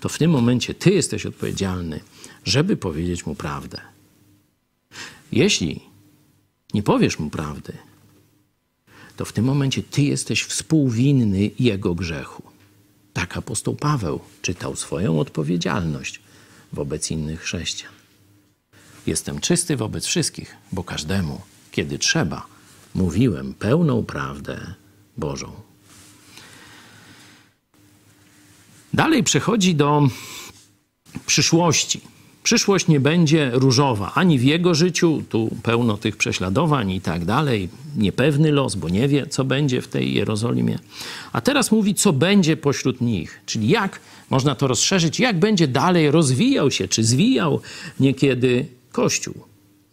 to 0.00 0.08
w 0.08 0.18
tym 0.18 0.30
momencie 0.30 0.74
ty 0.74 0.90
jesteś 0.90 1.26
odpowiedzialny, 1.26 2.00
żeby 2.44 2.76
powiedzieć 2.76 3.26
mu 3.26 3.34
prawdę. 3.34 3.80
Jeśli 5.32 5.80
nie 6.74 6.82
powiesz 6.82 7.18
mu 7.18 7.30
prawdy, 7.30 7.72
to 9.16 9.24
w 9.24 9.32
tym 9.32 9.44
momencie 9.44 9.82
ty 9.82 10.02
jesteś 10.02 10.42
współwinny 10.42 11.50
jego 11.58 11.94
grzechu. 11.94 12.42
Tak 13.12 13.36
apostoł 13.36 13.74
Paweł 13.74 14.20
czytał 14.42 14.76
swoją 14.76 15.20
odpowiedzialność 15.20 16.20
wobec 16.72 17.10
innych 17.10 17.40
chrześcijan. 17.40 17.92
Jestem 19.06 19.40
czysty 19.40 19.76
wobec 19.76 20.04
wszystkich, 20.04 20.56
bo 20.72 20.84
każdemu, 20.84 21.40
kiedy 21.70 21.98
trzeba, 21.98 22.46
mówiłem 22.94 23.54
pełną 23.54 24.04
prawdę 24.04 24.74
Bożą. 25.16 25.65
Dalej 28.96 29.24
przechodzi 29.24 29.74
do 29.74 30.08
przyszłości. 31.26 32.00
Przyszłość 32.42 32.88
nie 32.88 33.00
będzie 33.00 33.50
różowa 33.54 34.12
ani 34.14 34.38
w 34.38 34.44
jego 34.44 34.74
życiu, 34.74 35.22
tu 35.28 35.56
pełno 35.62 35.96
tych 35.96 36.16
prześladowań 36.16 36.90
i 36.90 37.00
tak 37.00 37.24
dalej, 37.24 37.68
niepewny 37.96 38.52
los, 38.52 38.74
bo 38.74 38.88
nie 38.88 39.08
wie, 39.08 39.26
co 39.26 39.44
będzie 39.44 39.82
w 39.82 39.88
tej 39.88 40.14
Jerozolimie. 40.14 40.78
A 41.32 41.40
teraz 41.40 41.72
mówi, 41.72 41.94
co 41.94 42.12
będzie 42.12 42.56
pośród 42.56 43.00
nich, 43.00 43.40
czyli 43.46 43.68
jak 43.68 44.00
można 44.30 44.54
to 44.54 44.66
rozszerzyć, 44.66 45.20
jak 45.20 45.38
będzie 45.38 45.68
dalej 45.68 46.10
rozwijał 46.10 46.70
się, 46.70 46.88
czy 46.88 47.04
zwijał 47.04 47.60
niekiedy 48.00 48.66
Kościół. 48.92 49.34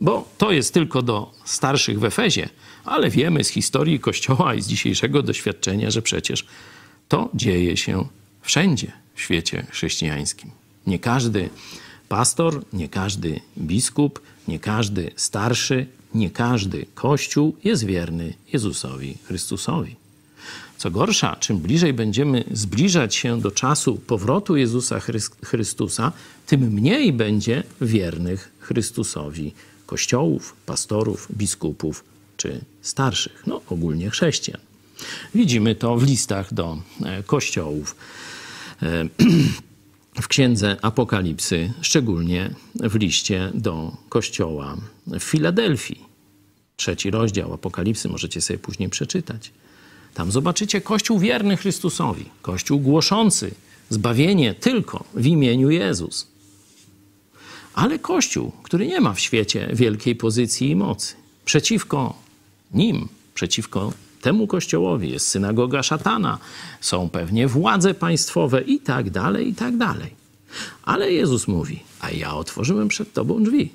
Bo 0.02 0.30
to 0.38 0.52
jest 0.52 0.74
tylko 0.74 1.02
do 1.02 1.32
starszych 1.46 2.00
w 2.00 2.06
Efezie, 2.06 2.50
ale 2.86 3.10
wiemy 3.10 3.44
z 3.44 3.50
historii 3.50 4.00
Kościoła 4.00 4.56
i 4.56 4.62
z 4.62 4.68
dzisiejszego 4.68 5.24
doświadczenia, 5.24 5.92
że 5.92 6.02
przecież 6.02 6.46
to 7.08 7.30
dzieje 7.34 7.78
się 7.78 8.06
wszędzie 8.44 8.92
w 9.16 9.22
świecie 9.22 9.66
chrześcijańskim. 9.70 10.52
Nie 10.88 11.00
każdy 11.00 11.50
pastor, 12.10 12.64
nie 12.74 12.90
każdy 12.90 13.40
biskup, 13.58 14.22
nie 14.48 14.60
każdy 14.60 15.12
starszy, 15.16 15.88
nie 16.16 16.30
każdy 16.30 16.86
kościół 16.96 17.56
jest 17.64 17.86
wierny 17.86 18.34
Jezusowi 18.54 19.18
Chrystusowi. 19.24 19.96
Co 20.78 20.92
gorsza, 20.92 21.36
czym 21.36 21.58
bliżej 21.58 21.94
będziemy 21.94 22.44
zbliżać 22.52 23.16
się 23.16 23.42
do 23.42 23.52
czasu 23.52 23.96
powrotu 23.96 24.56
Jezusa 24.56 25.00
Chrystusa, 25.44 26.12
tym 26.48 26.62
mniej 26.62 27.14
będzie 27.14 27.64
wiernych 27.82 28.52
Chrystusowi 28.60 29.54
kościołów, 29.86 30.56
pastorów, 30.66 31.28
biskupów 31.32 32.04
czy 32.38 32.62
starszych, 32.82 33.44
no 33.48 33.62
ogólnie 33.70 34.10
chrześcijan. 34.10 34.62
Widzimy 35.36 35.76
to 35.76 35.98
w 35.98 36.04
listach 36.04 36.54
do 36.54 36.78
e, 37.06 37.24
kościołów 37.24 37.96
e, 38.82 39.06
w 40.24 40.28
księdze 40.28 40.78
Apokalipsy, 40.82 41.74
szczególnie 41.82 42.56
w 42.76 42.96
liście 42.96 43.52
do 43.54 43.98
kościoła 44.10 44.78
w 45.08 45.20
Filadelfii. 45.24 46.14
Trzeci 46.78 47.12
rozdział 47.12 47.54
Apokalipsy 47.54 48.10
możecie 48.10 48.42
sobie 48.42 48.60
później 48.60 48.90
przeczytać. 48.90 49.52
Tam 50.14 50.32
zobaczycie 50.32 50.82
Kościół 50.82 51.20
wierny 51.20 51.58
Chrystusowi, 51.58 52.26
Kościół 52.42 52.80
głoszący 52.80 53.52
zbawienie 53.90 54.54
tylko 54.54 55.04
w 55.14 55.26
imieniu 55.26 55.70
Jezus. 55.70 56.28
Ale 57.74 58.00
Kościół, 58.00 58.52
który 58.64 58.88
nie 58.88 59.02
ma 59.02 59.14
w 59.14 59.20
świecie 59.20 59.70
wielkiej 59.74 60.16
pozycji 60.16 60.70
i 60.70 60.76
mocy. 60.76 61.16
Przeciwko 61.46 62.16
nim, 62.74 63.08
przeciwko 63.34 63.94
temu 64.24 64.48
kościołowi 64.48 65.12
jest 65.12 65.28
synagoga 65.28 65.84
szatana, 65.84 66.38
są 66.82 67.10
pewnie 67.10 67.48
władze 67.48 67.94
państwowe 67.94 68.62
i 68.62 68.80
tak 68.80 69.10
dalej, 69.10 69.50
i 69.50 69.56
tak 69.56 69.78
dalej. 69.78 70.12
Ale 70.84 71.12
Jezus 71.12 71.48
mówi, 71.48 71.80
a 72.00 72.12
ja 72.12 72.36
otworzyłem 72.36 72.88
przed 72.88 73.14
tobą 73.14 73.44
drzwi. 73.44 73.72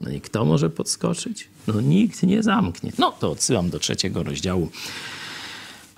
No 0.00 0.10
i 0.10 0.20
kto 0.20 0.44
może 0.44 0.70
podskoczyć? 0.70 1.48
No 1.66 1.80
nikt 1.80 2.22
nie 2.22 2.42
zamknie. 2.42 2.92
No 2.98 3.12
to 3.12 3.30
odsyłam 3.30 3.70
do 3.70 3.78
trzeciego 3.78 4.22
rozdziału 4.22 4.70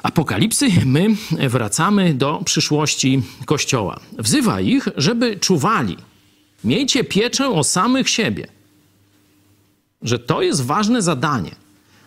Apokalipsy. 0.03 0.66
My 0.87 1.16
wracamy 1.49 2.14
do 2.14 2.43
przyszłości 2.45 3.22
Kościoła. 3.45 4.01
Wzywa 4.18 4.61
ich, 4.61 4.89
żeby 4.97 5.37
czuwali. 5.37 5.97
Miejcie 6.64 7.05
pieczę 7.05 7.49
o 7.49 7.64
samych 7.64 8.09
siebie. 8.09 8.47
Że 10.03 10.18
to 10.18 10.43
jest 10.43 10.64
ważne 10.64 11.03
zadanie, 11.03 11.55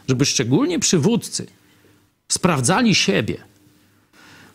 żeby 0.08 0.26
szczególnie 0.26 0.80
przywódcy 0.80 1.48
sprawdzali 2.30 2.96
siebie. 2.96 3.38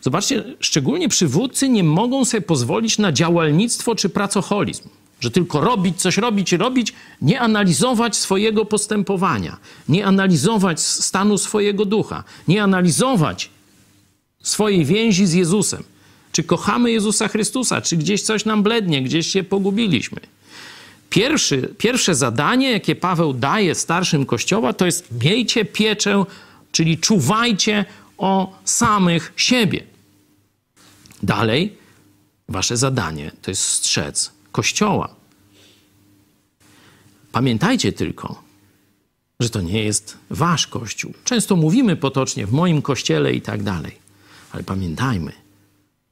Zobaczcie, 0.01 0.43
szczególnie 0.59 1.09
przywódcy 1.09 1.69
nie 1.69 1.83
mogą 1.83 2.25
sobie 2.25 2.41
pozwolić 2.41 2.97
na 2.97 3.11
działalnictwo 3.11 3.95
czy 3.95 4.09
pracoholizm. 4.09 4.89
Że 5.19 5.31
tylko 5.31 5.61
robić, 5.61 6.01
coś 6.01 6.17
robić 6.17 6.51
robić, 6.51 6.93
nie 7.21 7.39
analizować 7.39 8.15
swojego 8.15 8.65
postępowania, 8.65 9.57
nie 9.89 10.05
analizować 10.05 10.79
stanu 10.81 11.37
swojego 11.37 11.85
ducha, 11.85 12.23
nie 12.47 12.63
analizować 12.63 13.49
swojej 14.43 14.85
więzi 14.85 15.25
z 15.25 15.33
Jezusem. 15.33 15.83
Czy 16.31 16.43
kochamy 16.43 16.91
Jezusa 16.91 17.27
Chrystusa, 17.27 17.81
czy 17.81 17.97
gdzieś 17.97 18.21
coś 18.21 18.45
nam 18.45 18.63
blednie, 18.63 19.01
gdzieś 19.01 19.27
się 19.27 19.43
pogubiliśmy. 19.43 20.19
Pierwszy, 21.09 21.73
pierwsze 21.77 22.15
zadanie, 22.15 22.71
jakie 22.71 22.95
Paweł 22.95 23.33
daje 23.33 23.75
starszym 23.75 24.25
Kościoła, 24.25 24.73
to 24.73 24.85
jest 24.85 25.07
miejcie 25.23 25.65
pieczę 25.65 26.25
czyli 26.75 26.97
czuwajcie 26.97 27.85
o 28.17 28.59
samych 28.65 29.33
siebie. 29.35 29.83
Dalej, 31.23 31.77
wasze 32.49 32.77
zadanie 32.77 33.31
to 33.41 33.51
jest 33.51 33.63
strzec 33.63 34.31
Kościoła. 34.51 35.15
Pamiętajcie 37.31 37.93
tylko, 37.93 38.43
że 39.39 39.49
to 39.49 39.61
nie 39.61 39.83
jest 39.83 40.17
wasz 40.29 40.67
kościół. 40.67 41.13
Często 41.23 41.55
mówimy 41.55 41.95
potocznie 41.95 42.47
w 42.47 42.51
moim 42.51 42.81
kościele 42.81 43.33
i 43.33 43.41
tak 43.41 43.63
dalej, 43.63 43.95
ale 44.51 44.63
pamiętajmy, 44.63 45.31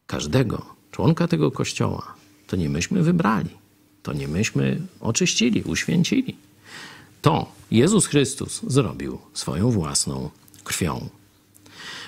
każdego 0.08 0.66
członka 0.92 1.28
tego 1.28 1.52
kościoła 1.52 2.16
to 2.48 2.56
nie 2.56 2.70
myśmy 2.70 3.04
wybrali, 3.04 3.50
to 4.04 4.14
nie 4.14 4.28
myśmy 4.28 4.82
oczyścili, 5.00 5.64
uświęcili. 5.64 6.36
To 7.22 7.52
Jezus 7.72 8.06
Chrystus 8.06 8.62
zrobił 8.68 9.20
swoją 9.34 9.72
własną 9.72 10.30
krwią. 10.64 11.10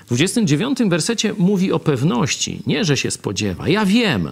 W 0.05 0.07
29 0.07 0.79
wersecie 0.87 1.33
mówi 1.37 1.71
o 1.71 1.79
pewności, 1.79 2.61
nie 2.67 2.85
że 2.85 2.97
się 2.97 3.11
spodziewa. 3.11 3.69
Ja 3.69 3.85
wiem, 3.85 4.31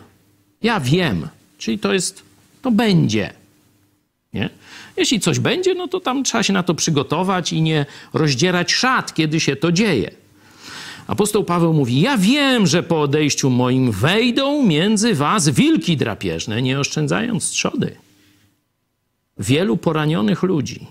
ja 0.62 0.80
wiem, 0.80 1.28
czyli 1.58 1.80
to 1.80 1.94
jest, 1.94 2.24
to 2.62 2.72
będzie. 2.72 3.34
Nie? 4.34 4.50
Jeśli 4.98 5.20
coś 5.20 5.40
będzie, 5.40 5.74
no 5.74 5.88
to 5.88 6.00
tam 6.00 6.24
trzeba 6.24 6.44
się 6.44 6.54
na 6.54 6.64
to 6.64 6.74
przygotować 6.76 7.54
i 7.54 7.62
nie 7.62 7.86
rozdzierać 8.14 8.74
szat, 8.74 9.14
kiedy 9.14 9.40
się 9.40 9.56
to 9.56 9.72
dzieje. 9.72 10.12
Apostoł 11.08 11.44
Paweł 11.44 11.74
mówi: 11.74 12.02
Ja 12.02 12.18
wiem, 12.18 12.68
że 12.68 12.84
po 12.84 13.02
odejściu 13.02 13.50
moim 13.50 13.92
wejdą 13.92 14.64
między 14.64 15.16
was 15.16 15.50
wilki 15.50 15.98
drapieżne, 15.98 16.62
nie 16.62 16.80
oszczędzając 16.80 17.50
trzody. 17.50 17.96
Wielu 19.38 19.78
poranionych 19.78 20.44
ludzi 20.44 20.88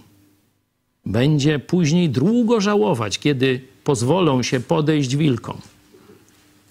będzie 1.07 1.59
później 1.59 2.11
długo 2.11 2.61
żałować, 2.61 3.19
kiedy 3.19 3.61
pozwolą 3.85 4.43
się 4.43 4.61
podejść 4.61 5.17
wilkom. 5.17 5.57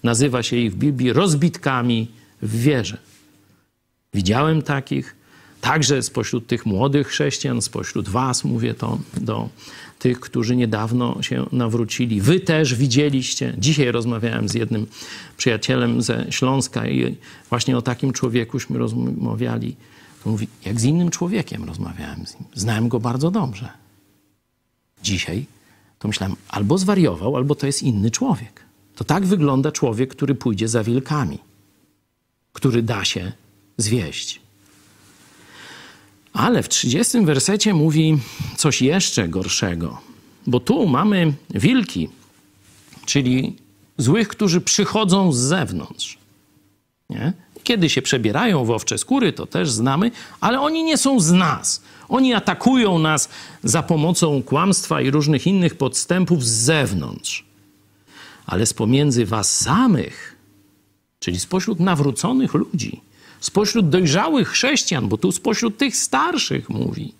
Nazywa 0.02 0.42
się 0.42 0.56
ich 0.56 0.72
w 0.72 0.76
Biblii 0.76 1.12
rozbitkami 1.12 2.08
w 2.42 2.60
wierze. 2.60 2.98
Widziałem 4.14 4.62
takich, 4.62 5.16
także 5.60 6.02
spośród 6.02 6.46
tych 6.46 6.66
młodych 6.66 7.08
chrześcijan, 7.08 7.62
spośród 7.62 8.08
Was, 8.08 8.44
mówię 8.44 8.74
to 8.74 8.98
do 9.20 9.48
tych, 9.98 10.20
którzy 10.20 10.56
niedawno 10.56 11.22
się 11.22 11.46
nawrócili. 11.52 12.20
Wy 12.20 12.40
też 12.40 12.74
widzieliście. 12.74 13.54
Dzisiaj 13.58 13.92
rozmawiałem 13.92 14.48
z 14.48 14.54
jednym 14.54 14.86
przyjacielem 15.36 16.02
ze 16.02 16.26
Śląska 16.30 16.86
i 16.88 17.16
właśnie 17.50 17.76
o 17.76 17.82
takim 17.82 18.12
człowiekuśmy 18.12 18.78
rozmawiali. 18.78 19.76
mówi, 20.24 20.48
jak 20.64 20.80
z 20.80 20.84
innym 20.84 21.10
człowiekiem 21.10 21.64
rozmawiałem 21.64 22.26
z 22.26 22.34
nim. 22.34 22.44
Znałem 22.54 22.88
go 22.88 23.00
bardzo 23.00 23.30
dobrze. 23.30 23.81
Dzisiaj 25.02 25.46
to 25.98 26.08
myślałem, 26.08 26.36
albo 26.48 26.78
zwariował, 26.78 27.36
albo 27.36 27.54
to 27.54 27.66
jest 27.66 27.82
inny 27.82 28.10
człowiek. 28.10 28.62
To 28.94 29.04
tak 29.04 29.26
wygląda 29.26 29.72
człowiek, 29.72 30.10
który 30.10 30.34
pójdzie 30.34 30.68
za 30.68 30.84
wilkami, 30.84 31.38
który 32.52 32.82
da 32.82 33.04
się 33.04 33.32
zwieść. 33.76 34.40
Ale 36.32 36.62
w 36.62 36.68
30 36.68 37.24
wersecie 37.24 37.74
mówi 37.74 38.18
coś 38.56 38.82
jeszcze 38.82 39.28
gorszego, 39.28 40.00
bo 40.46 40.60
tu 40.60 40.86
mamy 40.86 41.32
wilki, 41.50 42.08
czyli 43.06 43.56
złych, 43.98 44.28
którzy 44.28 44.60
przychodzą 44.60 45.32
z 45.32 45.38
zewnątrz. 45.38 46.18
Nie? 47.10 47.32
Kiedy 47.62 47.90
się 47.90 48.02
przebierają 48.02 48.64
w 48.64 48.70
owcze 48.70 48.98
skóry, 48.98 49.32
to 49.32 49.46
też 49.46 49.70
znamy, 49.70 50.10
ale 50.40 50.60
oni 50.60 50.84
nie 50.84 50.98
są 50.98 51.20
z 51.20 51.32
nas. 51.32 51.82
Oni 52.12 52.34
atakują 52.34 52.98
nas 52.98 53.28
za 53.64 53.82
pomocą 53.82 54.42
kłamstwa 54.42 55.00
i 55.00 55.10
różnych 55.10 55.46
innych 55.46 55.74
podstępów 55.74 56.44
z 56.44 56.50
zewnątrz. 56.50 57.44
Ale 58.46 58.66
z 58.66 58.74
pomiędzy 58.74 59.26
was 59.26 59.60
samych, 59.60 60.36
czyli 61.20 61.40
spośród 61.40 61.80
nawróconych 61.80 62.54
ludzi, 62.54 63.00
spośród 63.40 63.88
dojrzałych 63.88 64.48
chrześcijan, 64.48 65.08
bo 65.08 65.18
tu 65.18 65.32
spośród 65.32 65.78
tych 65.78 65.96
starszych 65.96 66.68
mówi, 66.68 67.14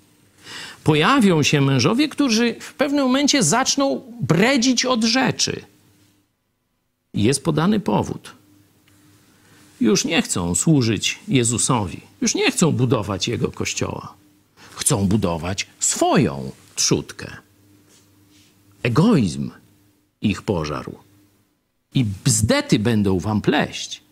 pojawią 0.84 1.43
się 1.43 1.61
mężowie, 1.61 2.09
którzy 2.09 2.57
w 2.61 2.74
pewnym 2.74 3.05
momencie 3.05 3.43
zaczną 3.43 4.03
bredzić 4.20 4.84
od 4.84 5.05
rzeczy. 5.05 5.64
Jest 7.14 7.45
podany 7.45 7.80
powód. 7.80 8.32
Już 9.80 10.05
nie 10.05 10.22
chcą 10.22 10.55
służyć 10.55 11.18
Jezusowi, 11.28 12.01
już 12.20 12.34
nie 12.34 12.51
chcą 12.51 12.72
budować 12.72 13.28
Jego 13.28 13.51
kościoła. 13.51 14.21
Chcą 14.74 15.06
budować 15.06 15.66
swoją 15.80 16.50
trzutkę. 16.74 17.36
Egoizm 18.82 19.50
ich 20.20 20.42
pożarł. 20.42 20.98
I 21.94 22.04
bzdety 22.04 22.78
będą 22.78 23.18
wam 23.18 23.40
pleść 23.40 24.02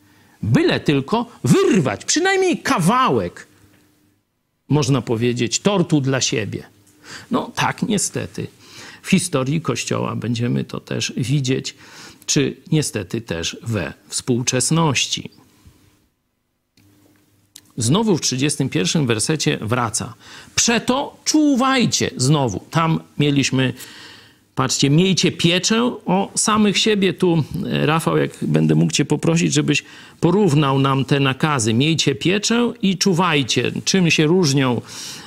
byle 0.43 0.81
tylko 0.81 1.27
wyrwać 1.45 2.05
przynajmniej 2.05 2.59
kawałek, 2.59 3.47
można 4.69 5.03
powiedzieć, 5.03 5.61
tortu 5.61 6.01
dla 6.01 6.21
siebie. 6.21 6.67
No 7.31 7.53
tak, 7.55 7.83
niestety. 7.83 8.47
W 9.03 9.11
historii 9.11 9.61
Kościoła 9.61 10.17
będziemy 10.17 10.65
to 10.65 10.81
też 10.81 11.13
widzieć, 11.17 11.75
czy 12.27 12.57
niestety 12.73 13.21
też 13.21 13.57
we 13.63 13.93
współczesności. 14.09 15.31
Znowu 17.77 18.17
w 18.17 18.21
31 18.21 19.07
wersecie 19.07 19.59
wraca. 19.61 20.15
Przeto 20.55 21.17
czuwajcie. 21.25 22.11
Znowu, 22.17 22.61
tam 22.71 23.01
mieliśmy 23.19 23.73
Patrzcie, 24.61 24.91
miejcie 24.91 25.33
pieczę 25.33 25.83
o 26.07 26.31
samych 26.35 26.79
siebie. 26.79 27.13
Tu, 27.13 27.45
e, 27.67 27.87
Rafał, 27.87 28.17
jak 28.17 28.31
będę 28.43 28.75
mógł 28.75 28.93
Cię 28.93 29.05
poprosić, 29.05 29.53
żebyś 29.53 29.85
porównał 30.21 30.79
nam 30.79 31.05
te 31.05 31.21
nakazy. 31.21 31.75
Miejcie 31.75 32.15
pieczę 32.15 32.73
i 32.83 32.99
czuwajcie. 32.99 33.73
Czym 33.85 34.11
się 34.11 34.27
różnią, 34.27 34.81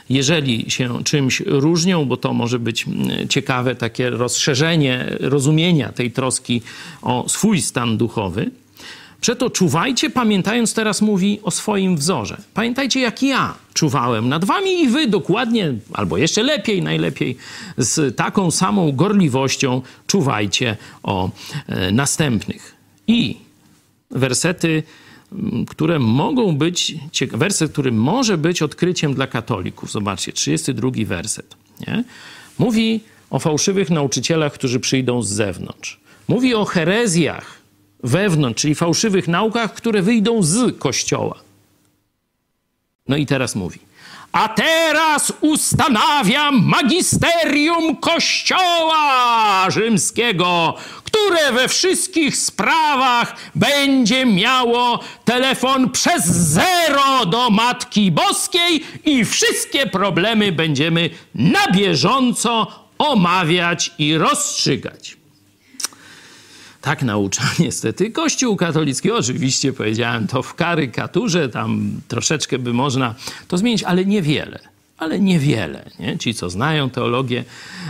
jeżeli 0.10 0.72
się 0.72 1.04
czymś 1.04 1.40
różnią, 1.46 2.06
bo 2.06 2.18
to 2.18 2.34
może 2.34 2.60
być 2.60 2.86
ciekawe 3.30 3.76
takie 3.76 4.10
rozszerzenie 4.10 5.18
rozumienia 5.20 5.92
tej 5.92 6.12
troski 6.12 6.62
o 7.02 7.26
swój 7.30 7.62
stan 7.62 7.98
duchowy. 7.98 8.52
Przeto 9.24 9.50
czuwajcie, 9.50 10.10
pamiętając, 10.10 10.74
teraz 10.74 11.02
mówi 11.02 11.40
o 11.44 11.52
swoim 11.52 11.98
wzorze. 11.98 12.38
Pamiętajcie, 12.54 13.00
jak 13.00 13.24
ja 13.24 13.54
czuwałem 13.74 14.30
nad 14.30 14.46
wami 14.46 14.82
i 14.82 14.88
wy 14.88 15.08
dokładnie, 15.08 15.74
albo 15.94 16.18
jeszcze 16.18 16.44
lepiej, 16.44 16.82
najlepiej, 16.82 17.38
z 17.78 18.18
taką 18.18 18.52
samą 18.52 18.92
gorliwością 18.92 19.82
czuwajcie 20.08 20.78
o 21.04 21.30
e, 21.68 21.92
następnych. 21.92 22.76
I 23.08 23.38
wersety, 24.12 24.84
które 25.68 26.00
mogą 26.00 26.58
być, 26.58 26.96
werset, 27.32 27.72
który 27.72 27.92
może 27.92 28.38
być 28.38 28.62
odkryciem 28.62 29.14
dla 29.14 29.28
katolików. 29.28 29.92
Zobaczcie, 29.92 30.32
32 30.32 30.92
werset. 31.06 31.56
Nie? 31.88 32.04
Mówi 32.60 33.00
o 33.30 33.40
fałszywych 33.40 33.90
nauczycielach, 33.90 34.54
którzy 34.54 34.80
przyjdą 34.80 35.22
z 35.22 35.30
zewnątrz. 35.30 36.00
Mówi 36.28 36.56
o 36.56 36.66
herezjach, 36.66 37.63
wewnątrz, 38.04 38.62
czyli 38.62 38.76
fałszywych 38.76 39.28
naukach, 39.28 39.74
które 39.74 40.02
wyjdą 40.02 40.44
z 40.44 40.80
Kościoła. 40.80 41.36
No 43.08 43.18
i 43.18 43.26
teraz 43.26 43.56
mówi. 43.56 43.80
A 44.32 44.50
teraz 44.50 45.34
ustanawiam 45.42 46.66
magisterium 46.66 47.96
Kościoła 47.96 49.68
Rzymskiego, 49.70 50.76
które 51.04 51.52
we 51.52 51.68
wszystkich 51.68 52.38
sprawach 52.38 53.36
będzie 53.56 54.26
miało 54.26 55.00
telefon 55.26 55.90
przez 55.90 56.26
zero 56.26 57.26
do 57.26 57.50
Matki 57.50 58.12
Boskiej 58.12 58.84
i 59.06 59.26
wszystkie 59.26 59.88
problemy 59.88 60.52
będziemy 60.52 61.10
na 61.36 61.68
bieżąco 61.68 62.68
omawiać 62.98 63.92
i 63.98 64.18
rozstrzygać. 64.18 65.23
Tak 66.84 67.04
naucza 67.04 67.44
niestety 67.60 68.12
Kościół 68.12 68.56
katolicki. 68.56 69.12
Oczywiście 69.12 69.74
powiedziałem 69.74 70.28
to 70.28 70.44
w 70.44 70.54
karykaturze, 70.54 71.50
tam 71.50 72.02
troszeczkę 72.08 72.60
by 72.60 72.74
można 72.74 73.16
to 73.48 73.58
zmienić, 73.58 73.84
ale 73.84 74.06
niewiele. 74.06 74.60
Ale 74.98 75.20
niewiele. 75.20 75.90
Nie? 76.00 76.18
Ci, 76.18 76.34
co 76.34 76.50
znają 76.50 76.90
teologię 76.90 77.44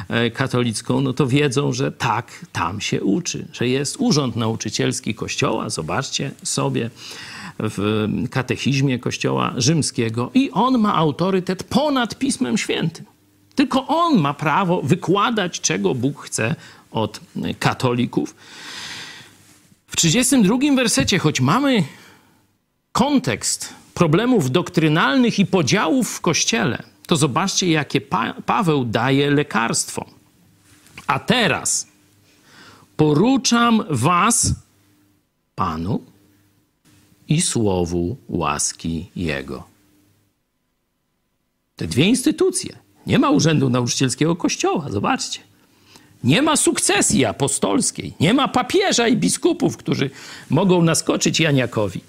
e, 0.09 0.31
katolicką, 0.31 1.01
no 1.01 1.13
to 1.13 1.27
wiedzą, 1.27 1.73
że 1.73 1.91
tak 1.91 2.45
tam 2.51 2.81
się 2.81 3.03
uczy, 3.03 3.45
że 3.53 3.67
jest 3.67 3.95
urząd 3.99 4.35
nauczycielski 4.35 5.15
Kościoła. 5.15 5.69
Zobaczcie 5.69 6.31
sobie 6.43 6.89
w 7.59 8.07
katechizmie 8.31 8.99
Kościoła 8.99 9.53
Rzymskiego 9.57 10.31
i 10.33 10.51
on 10.51 10.79
ma 10.79 10.95
autorytet 10.95 11.63
ponad 11.63 12.19
Pismem 12.19 12.57
Świętym. 12.57 13.05
Tylko 13.55 13.87
on 13.87 14.19
ma 14.19 14.33
prawo 14.33 14.81
wykładać, 14.81 15.61
czego 15.61 15.95
Bóg 15.95 16.21
chce 16.21 16.55
od 16.91 17.19
katolików. 17.59 18.35
W 19.93 19.95
32 19.95 20.57
wersecie, 20.75 21.19
choć 21.19 21.41
mamy 21.41 21.83
kontekst 22.91 23.73
problemów 23.93 24.51
doktrynalnych 24.51 25.39
i 25.39 25.45
podziałów 25.45 26.09
w 26.09 26.21
kościele, 26.21 26.83
to 27.07 27.15
zobaczcie, 27.15 27.67
jakie 27.67 28.01
pa 28.01 28.33
Paweł 28.33 28.85
daje 28.85 29.31
lekarstwo. 29.31 30.05
A 31.07 31.19
teraz 31.19 31.87
poruczam 32.97 33.83
Was 33.89 34.53
Panu 35.55 36.01
i 37.27 37.41
słowu 37.41 38.17
łaski 38.29 39.09
Jego. 39.15 39.63
Te 41.75 41.87
dwie 41.87 42.05
instytucje. 42.05 42.77
Nie 43.07 43.19
ma 43.19 43.29
Urzędu 43.29 43.69
Nauczycielskiego 43.69 44.35
Kościoła, 44.35 44.89
zobaczcie. 44.89 45.52
Nie 46.23 46.41
ma 46.41 46.57
sukcesji 46.57 47.25
apostolskiej, 47.25 48.13
nie 48.19 48.33
ma 48.33 48.47
papieża 48.47 49.07
i 49.07 49.17
biskupów, 49.17 49.77
którzy 49.77 50.09
mogą 50.49 50.81
naskoczyć 50.81 51.39
Janiakowi. 51.39 52.01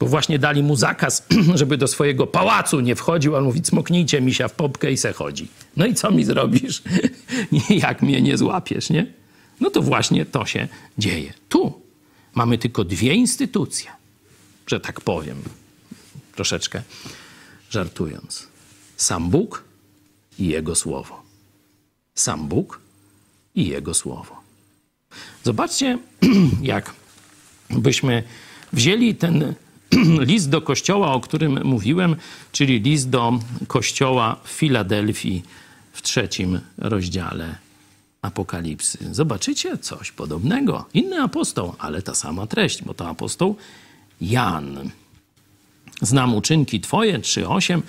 Bo 0.00 0.06
właśnie 0.06 0.38
dali 0.38 0.62
mu 0.62 0.76
zakaz, 0.76 1.26
żeby 1.54 1.76
do 1.76 1.88
swojego 1.88 2.26
pałacu 2.26 2.80
nie 2.80 2.96
wchodził, 2.96 3.34
a 3.36 3.38
on 3.38 3.44
mówi, 3.44 3.62
cmoknijcie 3.62 4.20
misia 4.20 4.48
w 4.48 4.52
popkę 4.52 4.92
i 4.92 4.96
se 4.96 5.12
chodzi. 5.12 5.48
No 5.76 5.86
i 5.86 5.94
co 5.94 6.10
mi 6.10 6.24
zrobisz? 6.24 6.82
Jak 7.70 8.02
mnie 8.02 8.22
nie 8.22 8.38
złapiesz, 8.38 8.90
nie? 8.90 9.06
No 9.60 9.70
to 9.70 9.82
właśnie 9.82 10.26
to 10.26 10.46
się 10.46 10.68
dzieje. 10.98 11.32
Tu 11.48 11.82
mamy 12.34 12.58
tylko 12.58 12.84
dwie 12.84 13.14
instytucje, 13.14 13.90
że 14.66 14.80
tak 14.80 15.00
powiem, 15.00 15.42
troszeczkę 16.34 16.82
żartując. 17.70 18.46
Sam 18.96 19.30
Bóg 19.30 19.64
i 20.38 20.46
Jego 20.46 20.74
Słowo. 20.74 21.21
Sam 22.14 22.48
Bóg 22.48 22.80
i 23.54 23.66
Jego 23.66 23.94
Słowo. 23.94 24.40
Zobaczcie, 25.44 25.98
jak 26.62 26.94
byśmy 27.70 28.22
wzięli 28.72 29.14
ten 29.14 29.54
list 30.30 30.48
do 30.48 30.62
kościoła, 30.62 31.12
o 31.12 31.20
którym 31.20 31.64
mówiłem, 31.64 32.16
czyli 32.52 32.80
list 32.80 33.10
do 33.10 33.38
kościoła 33.66 34.36
w 34.44 34.48
Filadelfii 34.48 35.42
w 35.92 36.02
trzecim 36.02 36.60
rozdziale 36.78 37.58
Apokalipsy. 38.22 38.98
Zobaczycie 39.10 39.78
coś 39.78 40.12
podobnego. 40.12 40.84
Inny 40.94 41.22
apostoł, 41.22 41.74
ale 41.78 42.02
ta 42.02 42.14
sama 42.14 42.46
treść, 42.46 42.82
bo 42.82 42.94
to 42.94 43.08
apostoł 43.08 43.56
Jan. 44.20 44.90
Znam 46.00 46.34
uczynki 46.34 46.80
Twoje, 46.80 47.18
3:8. 47.18 47.82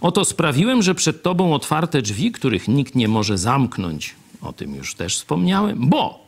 Oto 0.00 0.24
sprawiłem, 0.24 0.82
że 0.82 0.94
przed 0.94 1.22
Tobą 1.22 1.54
otwarte 1.54 2.02
drzwi, 2.02 2.32
których 2.32 2.68
nikt 2.68 2.94
nie 2.94 3.08
może 3.08 3.38
zamknąć. 3.38 4.14
O 4.40 4.52
tym 4.52 4.74
już 4.74 4.94
też 4.94 5.16
wspomniałem, 5.16 5.88
bo 5.88 6.26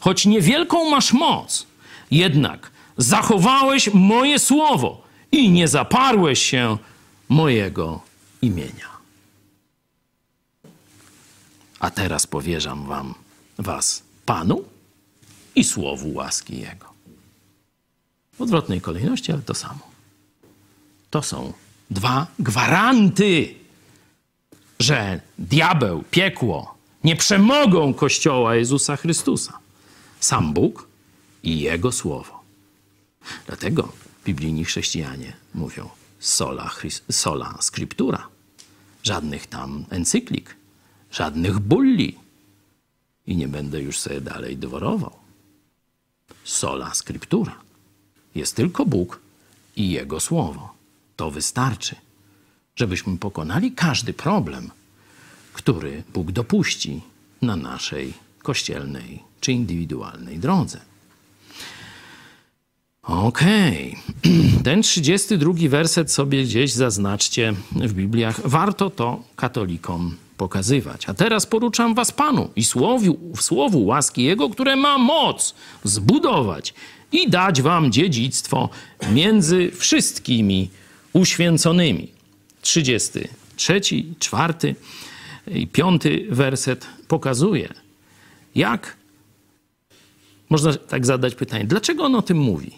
choć 0.00 0.26
niewielką 0.26 0.90
masz 0.90 1.12
moc, 1.12 1.66
jednak 2.10 2.70
zachowałeś 2.96 3.90
moje 3.94 4.38
słowo 4.38 5.02
i 5.32 5.50
nie 5.50 5.68
zaparłeś 5.68 6.42
się 6.42 6.78
mojego 7.28 8.00
imienia. 8.42 8.96
A 11.80 11.90
teraz 11.90 12.26
powierzam 12.26 12.86
wam 12.86 13.14
was 13.58 14.02
Panu 14.26 14.64
i 15.54 15.64
słowu 15.64 16.14
łaski 16.14 16.58
Jego. 16.58 16.86
W 18.32 18.40
odwrotnej 18.40 18.80
kolejności, 18.80 19.32
ale 19.32 19.42
to 19.42 19.54
samo. 19.54 19.80
To 21.10 21.22
są 21.22 21.52
dwa 21.90 22.26
gwaranty, 22.38 23.54
że 24.80 25.20
diabeł, 25.38 26.04
piekło 26.10 26.76
nie 27.04 27.16
przemogą 27.16 27.94
Kościoła 27.94 28.56
Jezusa 28.56 28.96
Chrystusa. 28.96 29.58
Sam 30.20 30.52
Bóg 30.52 30.88
i 31.42 31.60
Jego 31.60 31.92
Słowo. 31.92 32.42
Dlatego 33.46 33.92
biblijni 34.24 34.64
chrześcijanie 34.64 35.32
mówią 35.54 35.88
sola, 36.18 36.70
sola 37.10 37.58
scriptura. 37.60 38.28
Żadnych 39.02 39.46
tam 39.46 39.84
encyklik, 39.90 40.56
żadnych 41.10 41.58
bulli. 41.58 42.18
I 43.26 43.36
nie 43.36 43.48
będę 43.48 43.82
już 43.82 43.98
sobie 43.98 44.20
dalej 44.20 44.56
dworował. 44.56 45.12
Sola 46.44 46.94
scriptura. 46.94 47.56
Jest 48.34 48.56
tylko 48.56 48.86
Bóg 48.86 49.20
i 49.76 49.90
Jego 49.90 50.20
Słowo. 50.20 50.75
To 51.16 51.30
wystarczy, 51.30 51.96
żebyśmy 52.76 53.18
pokonali 53.18 53.72
każdy 53.72 54.12
problem, 54.12 54.70
który 55.52 56.02
Bóg 56.14 56.32
dopuści 56.32 57.00
na 57.42 57.56
naszej 57.56 58.12
kościelnej 58.42 59.22
czy 59.40 59.52
indywidualnej 59.52 60.38
drodze. 60.38 60.80
Okej. 63.02 63.96
Okay. 64.22 64.62
Ten 64.64 64.82
32 64.82 65.52
werset 65.68 66.12
sobie 66.12 66.44
gdzieś 66.44 66.72
zaznaczcie 66.72 67.54
w 67.72 67.92
Bibliach. 67.92 68.48
Warto 68.48 68.90
to 68.90 69.22
katolikom 69.36 70.16
pokazywać. 70.36 71.08
A 71.08 71.14
teraz 71.14 71.46
poruczam 71.46 71.94
was 71.94 72.12
Panu 72.12 72.50
i 72.56 72.64
słowu, 72.64 73.18
słowu 73.40 73.84
łaski 73.84 74.22
Jego, 74.22 74.50
które 74.50 74.76
ma 74.76 74.98
moc 74.98 75.54
zbudować 75.84 76.74
i 77.12 77.30
dać 77.30 77.62
wam 77.62 77.92
dziedzictwo 77.92 78.68
między 79.12 79.70
wszystkimi 79.70 80.70
uświęconymi. 81.16 82.12
33, 82.62 83.80
4 84.18 84.74
i 85.46 85.66
5 85.66 86.02
werset 86.30 86.86
pokazuje, 87.08 87.74
jak 88.54 88.96
można 90.50 90.76
tak 90.76 91.06
zadać 91.06 91.34
pytanie, 91.34 91.64
dlaczego 91.64 92.04
on 92.04 92.14
o 92.14 92.22
tym 92.22 92.38
mówi? 92.38 92.72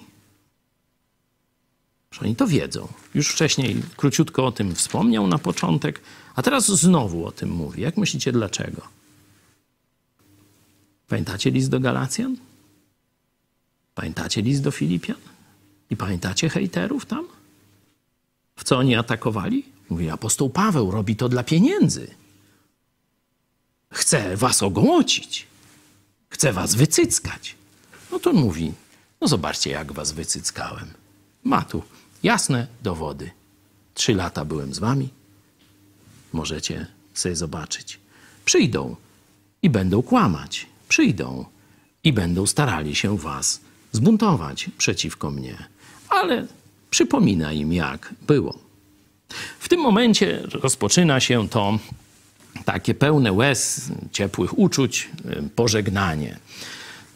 Że 2.11 2.21
oni 2.21 2.37
to 2.37 2.47
wiedzą. 2.47 2.89
Już 3.15 3.29
wcześniej 3.29 3.83
króciutko 3.97 4.47
o 4.47 4.53
tym 4.53 4.75
wspomniał 4.75 5.27
na 5.27 5.39
początek, 5.39 6.01
a 6.35 6.43
teraz 6.43 6.67
znowu 6.67 7.27
o 7.27 7.33
tym 7.33 7.51
mówi. 7.51 7.83
Jak 7.83 7.97
myślicie, 7.97 8.33
dlaczego? 8.33 8.83
Pamiętacie 11.09 11.51
list 11.51 11.71
do 11.71 11.81
Galacjan? 11.81 12.37
Pamiętacie 13.95 14.43
list 14.43 14.63
do 14.63 14.71
Filipian? 14.71 15.17
I 15.91 15.97
pamiętacie 15.97 16.49
hejterów 16.49 17.07
tam? 17.07 17.38
W 18.59 18.65
co 18.65 18.79
oni 18.79 18.97
atakowali? 18.97 19.65
Mówi, 19.91 20.11
apostoł 20.11 20.51
Paweł 20.51 20.91
robi 20.91 21.17
to 21.17 21.29
dla 21.29 21.45
pieniędzy. 21.45 22.15
Chce 23.93 24.37
was 24.37 24.63
ogołocić. 24.63 25.47
Chce 26.31 26.53
was 26.53 26.75
wycyckać. 26.75 27.55
No 28.13 28.19
to 28.19 28.31
on 28.31 28.37
mówi, 28.37 28.73
no 29.21 29.29
zobaczcie, 29.29 29.71
jak 29.71 29.93
was 29.93 30.13
wycyckałem. 30.13 30.89
Ma 31.45 31.63
tu 31.63 31.83
jasne 32.23 32.67
dowody. 32.83 33.31
Trzy 33.95 34.15
lata 34.15 34.45
byłem 34.45 34.75
z 34.75 34.79
wami. 34.79 35.09
Możecie 36.33 36.87
sobie 37.15 37.37
zobaczyć. 37.37 38.01
Przyjdą 38.45 38.97
i 39.63 39.71
będą 39.71 40.03
kłamać. 40.03 40.67
Przyjdą 40.89 41.45
i 42.05 42.13
będą 42.13 42.47
starali 42.47 42.95
się 42.95 43.19
was 43.19 43.61
zbuntować 43.93 44.71
przeciwko 44.79 45.31
mnie. 45.31 45.69
Ale 46.09 46.47
przypomina 46.91 47.53
im, 47.53 47.73
jak 47.73 48.15
było. 48.27 48.59
W 49.59 49.69
tym 49.69 49.81
momencie 49.81 50.43
rozpoczyna 50.53 51.21
się 51.21 51.49
to 51.49 51.79
takie 52.65 52.95
pełne 52.95 53.33
łez, 53.33 53.91
ciepłych 54.13 54.59
uczuć, 54.59 55.09
pożegnanie. 55.55 56.39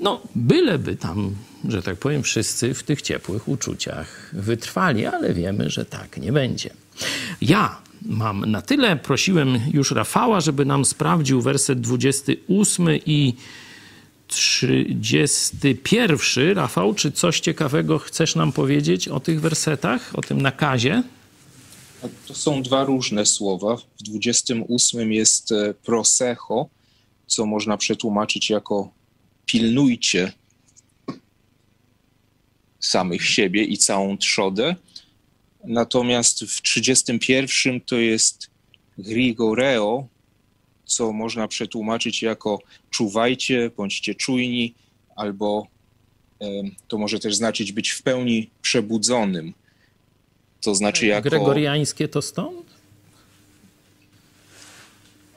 No, 0.01 0.21
byleby 0.35 0.97
tam, 0.97 1.35
że 1.69 1.83
tak 1.83 1.97
powiem, 1.97 2.23
wszyscy 2.23 2.75
w 2.75 2.83
tych 2.83 3.03
ciepłych 3.03 3.49
uczuciach 3.49 4.31
wytrwali, 4.33 5.07
ale 5.07 5.35
wiemy, 5.35 5.71
że 5.71 5.85
tak 5.85 6.17
nie 6.17 6.33
będzie. 6.33 6.71
Ja 7.41 7.79
mam 8.03 8.51
na 8.51 8.63
tyle, 8.63 8.97
prosiłem 8.97 9.61
już 9.73 9.91
Rafała, 9.91 10.41
żeby 10.41 10.65
nam 10.65 10.85
sprawdził 10.85 11.43
werset 11.43 11.81
28 11.81 12.89
i 13.07 13.35
31. 14.33 16.55
Rafał, 16.55 16.95
czy 16.95 17.13
coś 17.13 17.41
ciekawego 17.41 17.99
chcesz 17.99 18.35
nam 18.35 18.53
powiedzieć 18.53 19.09
o 19.09 19.21
tych 19.21 19.41
wersetach, 19.41 20.11
o 20.15 20.21
tym 20.21 20.43
nakazie? 20.43 21.03
To 22.27 22.35
są 22.35 22.63
dwa 22.63 22.85
różne 22.85 23.27
słowa. 23.27 23.77
W 23.77 24.03
28 24.03 25.13
jest 25.13 25.53
e, 25.53 25.75
prosecho, 25.75 26.69
co 27.27 27.47
można 27.47 27.77
przetłumaczyć 27.77 28.51
jako 28.51 28.91
pilnujcie 29.47 30.33
samych 32.81 33.27
siebie 33.27 33.65
i 33.65 33.79
całą 33.79 34.19
trzodę. 34.19 34.77
Natomiast 35.65 36.45
w 36.45 36.63
31 36.63 37.81
to 37.81 37.97
jest 37.97 38.51
grigoreo, 38.99 40.07
co 40.95 41.13
można 41.13 41.49
przetłumaczyć 41.49 42.23
jako 42.23 42.59
czuwajcie, 42.91 43.71
bądźcie 43.77 44.15
czujni, 44.15 44.75
albo 45.17 45.67
to 46.89 46.99
może 46.99 47.19
też 47.19 47.35
znaczyć 47.35 47.73
być 47.73 47.91
w 47.91 48.03
pełni 48.03 48.51
przebudzonym. 48.63 49.55
To 50.61 50.75
znaczy 50.75 51.07
jako... 51.07 51.29
Gregoriańskie 51.29 52.09
to 52.09 52.23
stąd? 52.23 52.67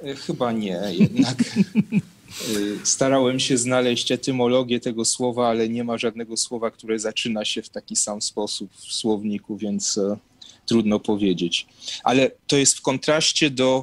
E, 0.04 0.16
chyba 0.16 0.52
nie, 0.52 0.82
jednak 0.92 1.42
e, 1.42 2.86
starałem 2.86 3.40
się 3.40 3.58
znaleźć 3.58 4.12
etymologię 4.12 4.80
tego 4.80 5.06
słowa, 5.06 5.48
ale 5.48 5.70
nie 5.70 5.84
ma 5.84 5.98
żadnego 5.98 6.38
słowa, 6.38 6.72
które 6.72 7.00
zaczyna 7.00 7.46
się 7.46 7.62
w 7.62 7.70
taki 7.70 7.96
sam 7.96 8.22
sposób 8.22 8.72
w 8.74 8.94
słowniku, 8.94 9.58
więc 9.58 9.98
e, 9.98 10.18
trudno 10.66 11.00
powiedzieć. 11.00 11.68
Ale 12.04 12.32
to 12.48 12.58
jest 12.58 12.78
w 12.78 12.82
kontraście 12.82 13.50
do 13.50 13.82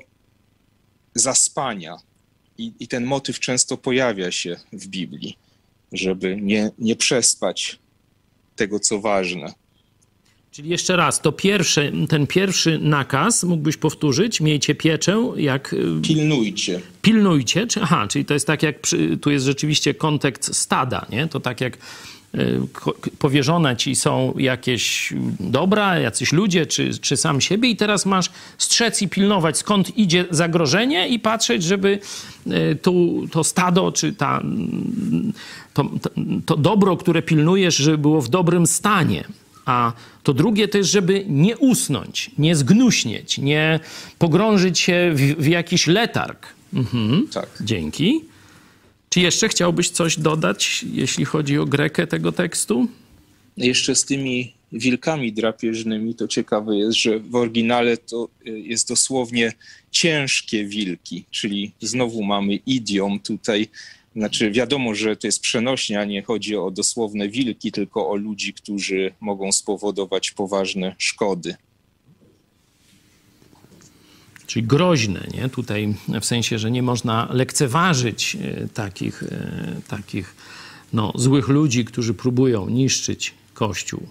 zaspania. 1.15 1.97
I, 2.59 2.73
I, 2.81 2.89
ten 2.89 3.05
motyw 3.05 3.41
często 3.41 3.77
pojawia 3.77 4.31
się 4.31 4.57
w 4.73 4.87
Biblii, 4.87 5.37
żeby 5.93 6.37
nie, 6.41 6.71
nie 6.79 6.97
przespać 6.97 7.79
tego, 8.57 8.81
co 8.81 9.01
ważne. 9.01 9.53
Czyli 10.51 10.69
jeszcze 10.69 10.97
raz, 10.97 11.21
to 11.21 11.33
pierwszy, 11.33 11.93
ten 12.09 12.27
pierwszy 12.27 12.79
nakaz 12.79 13.45
mógłbyś 13.45 13.77
powtórzyć, 13.77 14.41
miejcie 14.41 14.75
pieczę, 14.75 15.33
jak... 15.37 15.73
Y, 15.73 16.01
pilnujcie. 16.03 16.81
Pilnujcie, 17.03 17.67
czy, 17.67 17.81
aha, 17.83 18.07
czyli 18.11 18.25
to 18.25 18.35
jest 18.35 18.47
tak 18.47 18.63
jak, 18.63 18.81
przy, 18.81 19.17
tu 19.17 19.31
jest 19.31 19.45
rzeczywiście 19.45 19.95
kontekst 19.95 20.57
stada, 20.57 21.07
nie? 21.11 21.29
To 21.29 21.41
tak 21.41 21.61
jak 21.61 21.79
powierzone 23.19 23.77
ci 23.77 23.97
są 23.97 24.35
jakieś 24.39 25.13
dobra, 25.41 25.99
jacyś 25.99 26.33
ludzie, 26.33 26.67
czy, 26.67 26.99
czy 26.99 27.17
sam 27.17 27.41
siebie 27.41 27.69
i 27.69 27.77
teraz 27.77 28.07
masz 28.07 28.31
strzec 28.59 29.03
i 29.03 29.09
pilnować, 29.09 29.59
skąd 29.59 29.99
idzie 29.99 30.25
zagrożenie 30.31 31.09
i 31.09 31.19
patrzeć, 31.19 31.63
żeby 31.63 31.99
y, 32.47 32.77
tu, 32.83 33.27
to 33.31 33.45
stado, 33.45 33.93
czy 33.93 34.13
ta, 34.13 34.43
to, 35.75 35.85
to, 35.85 36.11
to 36.47 36.57
dobro, 36.57 36.97
które 36.97 37.23
pilnujesz, 37.23 37.77
żeby 37.77 37.99
było 37.99 38.23
w 38.23 38.29
dobrym 38.29 38.67
stanie. 38.67 39.25
A 39.65 39.93
to 40.23 40.35
drugie 40.35 40.69
to 40.69 40.79
jest, 40.79 40.91
żeby 40.91 41.25
nie 41.29 41.59
usnąć, 41.59 42.31
nie 42.39 42.57
zgnuśnieć, 42.57 43.39
nie 43.39 43.81
pogrążyć 44.19 44.79
się 44.79 45.13
w, 45.15 45.43
w 45.43 45.47
jakiś 45.47 45.87
letarg. 45.87 46.47
Mhm. 46.75 47.29
Tak. 47.33 47.49
Dzięki. 47.61 48.32
Czy 49.13 49.21
jeszcze 49.21 49.49
chciałbyś 49.49 49.91
coś 49.91 50.19
dodać, 50.19 50.85
jeśli 50.93 51.25
chodzi 51.25 51.59
o 51.59 51.67
grekę 51.67 52.07
tego 52.07 52.33
tekstu? 52.33 52.89
Jeszcze 53.57 53.95
z 53.95 54.05
tymi 54.05 54.53
wilkami 54.73 55.33
drapieżnymi 55.33 56.15
to 56.15 56.29
ciekawe 56.29 56.77
jest, 56.77 56.99
że 56.99 57.19
w 57.19 57.35
oryginale 57.35 57.97
to 57.97 58.29
y, 58.47 58.61
jest 58.61 58.89
dosłownie 58.89 59.53
ciężkie 59.91 60.65
wilki, 60.65 61.25
czyli 61.31 61.73
znowu 61.81 62.23
mamy 62.23 62.55
idiom 62.55 63.21
tutaj 63.21 63.69
znaczy, 64.17 64.51
wiadomo, 64.51 64.95
że 64.95 65.17
to 65.17 65.27
jest 65.27 65.41
przenośnia, 65.41 66.05
nie 66.05 66.23
chodzi 66.23 66.57
o 66.57 66.71
dosłowne 66.71 67.29
wilki, 67.29 67.73
tylko 67.73 68.11
o 68.11 68.17
ludzi, 68.17 68.55
którzy 68.55 69.13
mogą 69.21 69.53
spowodować 69.53 70.31
poważne 70.31 70.95
szkody. 70.99 71.55
Czyli 74.47 74.67
groźne, 74.67 75.27
nie? 75.35 75.49
Tutaj 75.49 75.95
w 76.21 76.25
sensie, 76.25 76.59
że 76.59 76.71
nie 76.71 76.83
można 76.83 77.29
lekceważyć 77.31 78.37
e, 78.37 78.69
takich, 78.69 79.23
e, 79.23 79.81
takich 79.89 80.35
no, 80.93 81.13
złych 81.15 81.49
ludzi, 81.49 81.85
którzy 81.85 82.15
próbują 82.15 82.69
niszczyć 82.69 83.35
Kościół. 83.55 84.09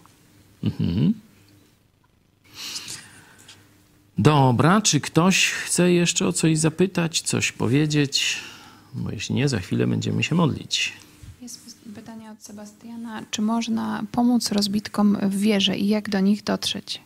Mhm. 0.64 1.14
Dobra, 4.18 4.82
czy 4.82 5.00
ktoś 5.00 5.50
chce 5.50 5.92
jeszcze 5.92 6.28
o 6.28 6.34
coś 6.34 6.58
zapytać, 6.58 7.22
coś 7.22 7.52
powiedzieć? 7.52 8.38
bo 8.94 9.12
jeśli 9.12 9.36
nie, 9.36 9.50
za 9.50 9.60
chwilę 9.60 9.88
będziemy 9.88 10.24
się 10.24 10.36
modlić. 10.36 10.94
Jest 11.42 11.80
pytanie 11.96 12.32
od 12.32 12.44
Sebastiana, 12.44 13.24
czy 13.32 13.42
można 13.42 14.04
pomóc 14.12 14.52
rozbitkom 14.52 15.18
w 15.22 15.40
wierze 15.40 15.78
i 15.78 15.88
jak 15.88 16.10
do 16.10 16.20
nich 16.20 16.44
dotrzeć? 16.44 17.02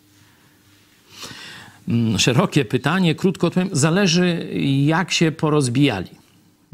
Mm, 1.87 2.19
szerokie 2.19 2.65
pytanie, 2.65 3.15
krótko 3.15 3.47
odpowiem, 3.47 3.69
zależy 3.71 4.49
jak 4.85 5.11
się 5.11 5.31
porozbijali. 5.31 6.09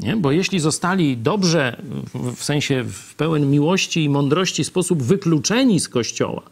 Nie? 0.00 0.16
Bo 0.16 0.32
jeśli 0.32 0.60
zostali 0.60 1.16
dobrze, 1.16 1.82
w 2.36 2.44
sensie 2.44 2.84
w 2.84 3.14
pełen 3.14 3.50
miłości 3.50 4.04
i 4.04 4.08
mądrości 4.08 4.64
sposób 4.64 5.02
wykluczeni 5.02 5.80
z 5.80 5.88
kościoła, 5.88 6.42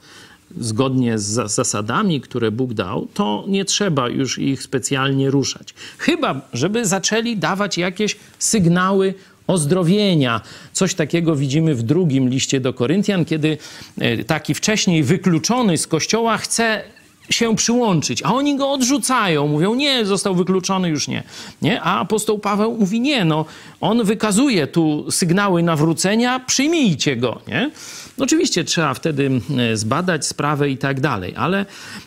zgodnie 0.58 1.18
z 1.18 1.52
zasadami, 1.52 2.20
które 2.20 2.50
Bóg 2.50 2.74
dał, 2.74 3.08
to 3.14 3.44
nie 3.48 3.64
trzeba 3.64 4.08
już 4.08 4.38
ich 4.38 4.62
specjalnie 4.62 5.30
ruszać. 5.30 5.74
Chyba, 5.98 6.40
żeby 6.52 6.86
zaczęli 6.86 7.36
dawać 7.36 7.78
jakieś 7.78 8.16
sygnały 8.38 9.14
ozdrowienia. 9.46 10.40
Coś 10.72 10.94
takiego 10.94 11.36
widzimy 11.36 11.74
w 11.74 11.82
drugim 11.82 12.28
liście 12.28 12.60
do 12.60 12.72
Koryntian, 12.72 13.24
kiedy 13.24 13.58
e, 13.98 14.24
taki 14.24 14.54
wcześniej 14.54 15.02
wykluczony 15.02 15.78
z 15.78 15.86
kościoła 15.86 16.38
chce 16.38 16.82
się 17.30 17.56
przyłączyć, 17.56 18.22
a 18.22 18.34
oni 18.34 18.56
go 18.56 18.70
odrzucają, 18.70 19.48
mówią 19.48 19.74
nie, 19.74 20.04
został 20.04 20.34
wykluczony, 20.34 20.88
już 20.88 21.08
nie. 21.08 21.22
nie? 21.62 21.82
A 21.82 22.00
apostoł 22.00 22.38
Paweł 22.38 22.76
mówi 22.78 23.00
nie, 23.00 23.24
no 23.24 23.44
on 23.80 24.04
wykazuje 24.04 24.66
tu 24.66 25.10
sygnały 25.10 25.62
nawrócenia, 25.62 26.40
przyjmijcie 26.40 27.16
go, 27.16 27.40
nie? 27.48 27.70
Oczywiście 28.18 28.64
trzeba 28.64 28.94
wtedy 28.94 29.30
e, 29.58 29.76
zbadać 29.76 30.26
sprawę 30.26 30.70
i 30.70 30.76
tak 30.76 31.00
dalej, 31.00 31.34
ale 31.36 31.66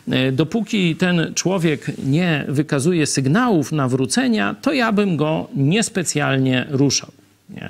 e, 0.10 0.32
dopóki 0.32 0.96
ten 0.96 1.34
człowiek 1.36 1.92
nie 2.06 2.46
wykazuje 2.48 3.06
sygnałów 3.06 3.72
nawrócenia, 3.72 4.56
to 4.62 4.74
ja 4.74 4.92
bym 4.92 5.18
go 5.18 5.48
niespecjalnie 5.56 6.66
ruszał. 6.70 7.12
Nie? 7.50 7.70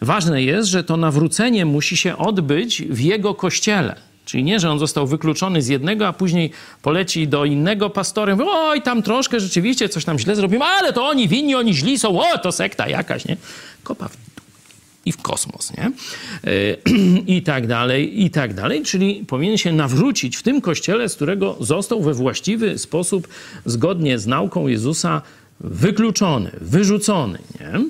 Ważne 0.00 0.42
jest, 0.42 0.68
że 0.68 0.84
to 0.84 0.96
nawrócenie 0.96 1.66
musi 1.66 1.96
się 1.96 2.16
odbyć 2.16 2.82
w 2.82 3.00
jego 3.00 3.34
kościele. 3.34 4.07
Czyli 4.28 4.44
nie, 4.44 4.60
że 4.60 4.70
on 4.70 4.78
został 4.78 5.06
wykluczony 5.06 5.62
z 5.62 5.68
jednego, 5.68 6.06
a 6.06 6.12
później 6.12 6.50
poleci 6.82 7.28
do 7.28 7.44
innego 7.44 7.90
pastorem, 7.90 8.38
oj, 8.46 8.82
tam 8.82 9.02
troszkę 9.02 9.40
rzeczywiście 9.40 9.88
coś 9.88 10.04
tam 10.04 10.18
źle 10.18 10.36
zrobimy, 10.36 10.64
ale 10.64 10.92
to 10.92 11.06
oni 11.06 11.28
winni, 11.28 11.54
oni 11.54 11.74
źli 11.74 11.98
są, 11.98 12.20
o, 12.20 12.38
to 12.38 12.52
sekta 12.52 12.88
jakaś, 12.88 13.24
nie? 13.24 13.36
Kopa 13.82 14.08
w 14.08 14.16
i 15.08 15.12
w 15.12 15.16
kosmos, 15.22 15.72
nie? 15.76 15.84
E, 15.84 16.76
I 17.36 17.42
tak 17.42 17.66
dalej, 17.66 18.24
i 18.24 18.30
tak 18.30 18.54
dalej. 18.54 18.82
Czyli 18.82 19.24
powinien 19.26 19.58
się 19.58 19.72
nawrócić 19.72 20.36
w 20.36 20.42
tym 20.42 20.60
kościele, 20.60 21.08
z 21.08 21.14
którego 21.14 21.56
został 21.60 22.02
we 22.02 22.14
właściwy 22.14 22.78
sposób, 22.78 23.28
zgodnie 23.64 24.18
z 24.18 24.26
nauką 24.26 24.68
Jezusa, 24.68 25.22
wykluczony, 25.60 26.50
wyrzucony, 26.60 27.38
nie? 27.60 27.84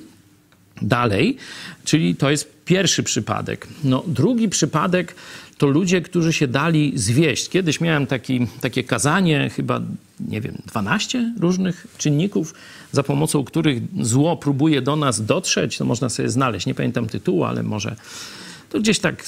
Dalej, 0.81 1.37
czyli 1.85 2.15
to 2.15 2.31
jest 2.31 2.51
pierwszy 2.65 3.03
przypadek. 3.03 3.67
No, 3.83 4.03
drugi 4.07 4.49
przypadek 4.49 5.15
to 5.57 5.67
ludzie, 5.67 6.01
którzy 6.01 6.33
się 6.33 6.47
dali 6.47 6.91
zwieść. 6.95 7.49
Kiedyś 7.49 7.81
miałem 7.81 8.07
taki, 8.07 8.47
takie 8.61 8.83
kazanie, 8.83 9.49
chyba, 9.55 9.81
nie 10.19 10.41
wiem, 10.41 10.57
12 10.65 11.33
różnych 11.39 11.87
czynników, 11.97 12.53
za 12.91 13.03
pomocą 13.03 13.43
których 13.43 13.81
zło 14.01 14.37
próbuje 14.37 14.81
do 14.81 14.95
nas 14.95 15.25
dotrzeć. 15.25 15.77
To 15.77 15.85
można 15.85 16.09
sobie 16.09 16.29
znaleźć, 16.29 16.65
nie 16.65 16.75
pamiętam 16.75 17.07
tytułu, 17.07 17.43
ale 17.43 17.63
może 17.63 17.95
to 18.69 18.79
gdzieś 18.79 18.99
tak, 18.99 19.25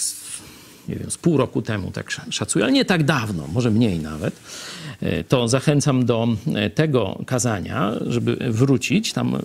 nie 0.87 0.95
wiem, 0.95 1.11
z 1.11 1.17
pół 1.17 1.37
roku 1.37 1.61
temu 1.61 1.91
tak 1.91 2.11
szacuję, 2.29 2.65
ale 2.65 2.73
nie 2.73 2.85
tak 2.85 3.03
dawno, 3.03 3.47
może 3.53 3.71
mniej 3.71 3.99
nawet. 3.99 4.33
E, 5.01 5.23
to 5.23 5.47
zachęcam 5.47 6.05
do 6.05 6.27
e, 6.55 6.69
tego 6.69 7.19
kazania, 7.25 7.91
żeby 8.07 8.37
wrócić 8.49 9.13
tam. 9.13 9.37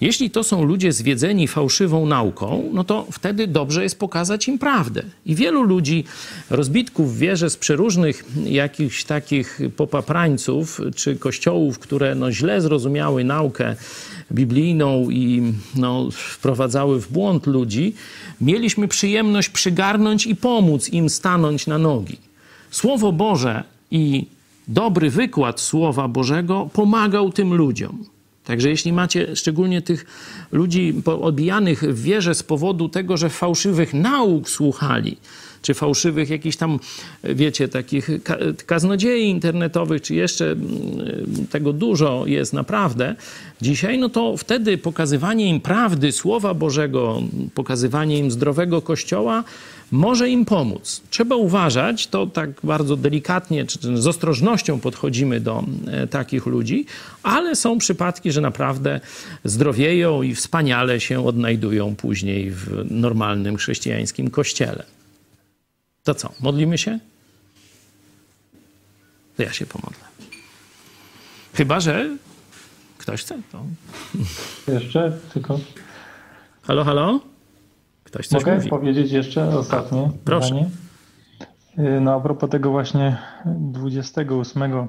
Jeśli 0.00 0.30
to 0.30 0.44
są 0.44 0.64
ludzie 0.64 0.92
zwiedzeni 0.92 1.48
fałszywą 1.48 2.06
nauką, 2.06 2.70
no 2.72 2.84
to 2.84 3.06
wtedy 3.12 3.46
dobrze 3.46 3.82
jest 3.82 3.98
pokazać 3.98 4.48
im 4.48 4.58
prawdę. 4.58 5.02
I 5.26 5.34
wielu 5.34 5.62
ludzi, 5.62 6.04
rozbitków 6.50 7.18
wierzę 7.18 7.50
z 7.50 7.56
przeróżnych 7.56 8.24
jakichś 8.44 9.04
takich 9.04 9.60
popaprańców, 9.76 10.80
czy 10.94 11.16
kościołów, 11.16 11.78
które 11.78 12.14
no 12.14 12.32
źle 12.32 12.60
zrozumiały 12.60 13.24
naukę 13.24 13.76
biblijną 14.32 15.10
i 15.10 15.52
no, 15.74 16.08
wprowadzały 16.12 17.00
w 17.00 17.12
błąd 17.12 17.46
ludzi, 17.46 17.94
mieliśmy 18.40 18.88
przyjemność 18.88 19.48
przygarnąć 19.48 20.26
i 20.26 20.36
pomóc 20.36 20.88
im 20.88 21.10
stanąć 21.10 21.66
na 21.66 21.78
nogi. 21.78 22.18
Słowo 22.70 23.12
Boże 23.12 23.64
i 23.90 24.26
dobry 24.68 25.10
wykład 25.10 25.60
Słowa 25.60 26.08
Bożego 26.08 26.68
pomagał 26.72 27.32
tym 27.32 27.54
ludziom. 27.54 28.04
Także 28.44 28.70
jeśli 28.70 28.92
macie 28.92 29.36
szczególnie 29.36 29.82
tych 29.82 30.06
ludzi 30.52 30.94
odbijanych 31.04 31.82
w 31.82 32.02
wierze 32.02 32.34
z 32.34 32.42
powodu 32.42 32.88
tego, 32.88 33.16
że 33.16 33.30
fałszywych 33.30 33.94
nauk 33.94 34.50
słuchali, 34.50 35.16
czy 35.66 35.74
fałszywych 35.74 36.30
jakichś 36.30 36.56
tam, 36.56 36.78
wiecie, 37.24 37.68
takich 37.68 38.10
kaznodziei 38.66 39.28
internetowych, 39.28 40.02
czy 40.02 40.14
jeszcze 40.14 40.50
mm, 40.50 41.46
tego 41.50 41.72
dużo 41.72 42.26
jest 42.26 42.52
naprawdę 42.52 43.14
dzisiaj, 43.62 43.98
no 43.98 44.08
to 44.08 44.36
wtedy 44.36 44.78
pokazywanie 44.78 45.50
im 45.50 45.60
prawdy 45.60 46.12
Słowa 46.12 46.54
Bożego, 46.54 47.22
pokazywanie 47.54 48.18
im 48.18 48.30
zdrowego 48.30 48.82
Kościoła 48.82 49.44
może 49.90 50.30
im 50.30 50.44
pomóc. 50.44 51.02
Trzeba 51.10 51.36
uważać, 51.36 52.06
to 52.06 52.26
tak 52.26 52.50
bardzo 52.64 52.96
delikatnie, 52.96 53.64
czy 53.64 53.96
z 53.96 54.06
ostrożnością 54.06 54.80
podchodzimy 54.80 55.40
do 55.40 55.64
e, 55.86 56.06
takich 56.06 56.46
ludzi, 56.46 56.86
ale 57.22 57.56
są 57.56 57.78
przypadki, 57.78 58.32
że 58.32 58.40
naprawdę 58.40 59.00
zdrowieją 59.44 60.22
i 60.22 60.34
wspaniale 60.34 61.00
się 61.00 61.26
odnajdują 61.26 61.96
później 61.96 62.50
w 62.50 62.86
normalnym 62.90 63.56
chrześcijańskim 63.56 64.30
kościele. 64.30 64.96
To 66.06 66.14
co, 66.14 66.32
modlimy 66.40 66.78
się? 66.78 66.98
To 69.36 69.42
ja 69.42 69.52
się 69.52 69.66
pomodlę. 69.66 70.04
Chyba, 71.54 71.80
że 71.80 72.16
ktoś 72.98 73.22
chce. 73.22 73.38
To... 73.52 73.64
Jeszcze 74.72 75.18
tylko. 75.34 75.60
Halo, 76.62 76.84
halo? 76.84 77.20
Ktoś 78.04 78.28
coś 78.28 78.40
Mogę 78.44 78.56
mówi. 78.56 78.68
powiedzieć 78.68 79.12
jeszcze 79.12 79.48
ostatnie 79.48 80.04
a, 80.04 80.24
Proszę. 80.24 80.46
Zdanie? 80.46 80.70
Y, 81.96 82.00
no 82.00 82.14
a 82.14 82.20
propos 82.20 82.50
tego 82.50 82.70
właśnie 82.70 83.18
28 83.46 84.88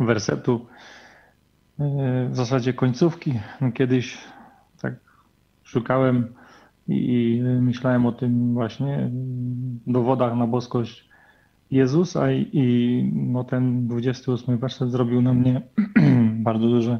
wersetu, 0.00 0.66
y, 1.80 2.28
w 2.28 2.36
zasadzie 2.36 2.74
końcówki. 2.74 3.40
No, 3.60 3.72
kiedyś 3.72 4.18
tak 4.82 4.94
szukałem 5.64 6.34
i 6.90 7.42
myślałem 7.42 8.06
o 8.06 8.12
tym 8.12 8.54
właśnie 8.54 9.10
dowodach 9.86 10.36
na 10.36 10.46
boskość 10.46 11.08
Jezusa 11.70 12.32
i, 12.32 12.50
i 12.52 13.04
no 13.14 13.44
ten 13.44 13.88
28 13.88 14.58
werset 14.58 14.90
zrobił 14.90 15.22
na 15.22 15.34
mnie 15.34 15.62
bardzo 16.48 16.66
duże 16.68 16.98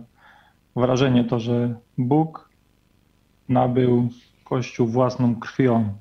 wrażenie 0.77 1.25
to, 1.25 1.39
że 1.39 1.75
Bóg 1.99 2.51
nabył 3.49 4.09
Kościół 4.45 4.87
własną 4.87 5.37
krwią. 5.37 5.93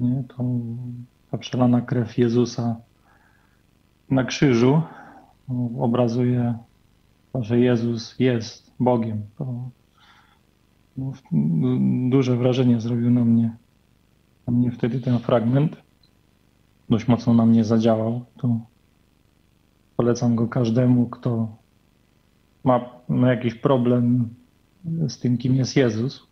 Nie? 0.00 0.24
To, 0.28 0.44
ta 1.30 1.38
przelana 1.38 1.80
krew 1.80 2.18
Jezusa 2.18 2.76
na 4.10 4.24
krzyżu 4.24 4.82
obrazuje 5.78 6.58
to, 7.32 7.42
że 7.42 7.58
Jezus 7.58 8.18
jest 8.18 8.72
Bogiem. 8.80 9.22
To 9.38 9.70
no, 10.98 11.12
duże 12.10 12.36
wrażenie 12.36 12.80
zrobił 12.80 13.10
na 13.10 13.24
mnie. 13.24 13.56
Na 14.46 14.52
mnie 14.52 14.70
wtedy 14.70 15.00
ten 15.00 15.18
fragment 15.18 15.76
dość 16.90 17.08
mocno 17.08 17.34
na 17.34 17.46
mnie 17.46 17.64
zadziałał. 17.64 18.24
To 18.36 18.60
polecam 19.96 20.36
go 20.36 20.48
każdemu, 20.48 21.06
kto 21.06 21.56
ma, 22.64 22.90
ma 23.08 23.30
jakiś 23.30 23.54
problem 23.54 24.28
z 25.08 25.18
tym, 25.18 25.38
kim 25.38 25.54
jest 25.54 25.76
Jezus. 25.76 26.26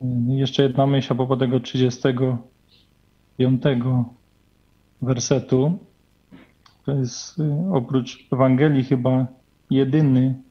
I 0.00 0.36
jeszcze 0.36 0.62
jedna 0.62 0.86
myśl 0.86 1.12
a 1.12 1.16
propos 1.16 1.38
tego 1.38 1.60
35 1.60 3.62
wersetu. 5.02 5.78
To 6.84 6.92
jest 6.92 7.38
y, 7.38 7.54
oprócz 7.72 8.26
Ewangelii 8.32 8.84
chyba 8.84 9.26
jedyny 9.70 10.42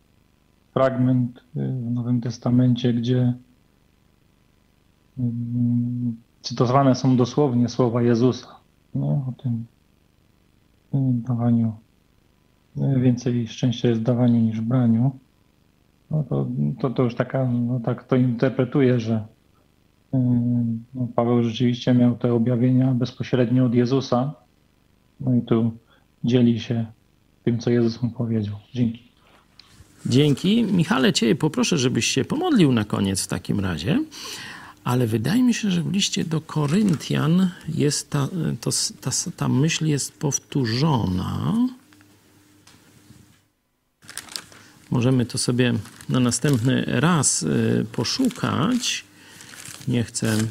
fragment 0.74 1.38
y, 1.38 1.41
w 1.53 1.91
Nowym 1.91 2.21
Testamencie, 2.21 2.93
gdzie 2.93 3.34
y, 5.19 5.21
cytowane 6.41 6.95
są 6.95 7.17
dosłownie 7.17 7.69
słowa 7.69 8.01
Jezusa 8.01 8.63
no, 8.95 9.07
o 9.07 9.34
tym 9.43 9.65
dawaniu. 11.28 11.74
Więcej 12.76 13.47
szczęścia 13.47 13.89
jest 13.89 14.01
dawaniu 14.01 14.39
niż 14.39 14.61
braniu. 14.61 15.11
No 16.11 16.24
to, 16.24 16.47
to, 16.80 16.89
to 16.89 17.03
już 17.03 17.15
taka, 17.15 17.45
no 17.45 17.80
tak 17.80 18.03
to 18.03 18.15
interpretuje, 18.15 18.99
że 18.99 19.26
no, 20.93 21.07
Paweł 21.15 21.43
rzeczywiście 21.43 21.93
miał 21.93 22.15
te 22.17 22.34
objawienia 22.34 22.93
bezpośrednio 22.93 23.65
od 23.65 23.74
Jezusa. 23.74 24.34
No 25.19 25.36
i 25.36 25.41
tu 25.41 25.71
dzieli 26.24 26.59
się 26.59 26.86
tym, 27.43 27.59
co 27.59 27.69
Jezus 27.69 28.01
mu 28.01 28.09
powiedział. 28.09 28.55
Dzięki. 28.74 29.12
Dzięki. 30.06 30.64
Michale, 30.64 31.14
Cię 31.14 31.36
poproszę, 31.36 31.78
żebyś 31.78 32.08
się 32.08 32.26
pomodlił 32.26 32.72
na 32.72 32.86
koniec 32.86 33.22
w 33.22 33.28
takim 33.28 33.60
razie. 33.60 34.04
Ale 34.84 35.08
wydaje 35.08 35.43
mi 35.43 35.54
się, 35.54 35.72
że 35.72 35.84
w 35.84 35.91
liście 35.91 36.24
do 36.24 36.41
Koryntian 36.41 37.49
jest 37.68 38.10
ta, 38.10 38.28
to, 38.62 38.72
ta, 39.01 39.12
ta 39.38 39.49
myśl 39.49 39.86
jest 39.86 40.14
powtórzona. 40.14 41.54
Możemy 44.91 45.26
to 45.26 45.38
sobie 45.38 45.74
na 46.10 46.20
następny 46.20 46.84
raz 46.88 47.43
y, 47.43 47.86
poszukać. 47.91 49.04
Nie 49.88 50.04
chcę 50.04 50.38
y, 50.38 50.47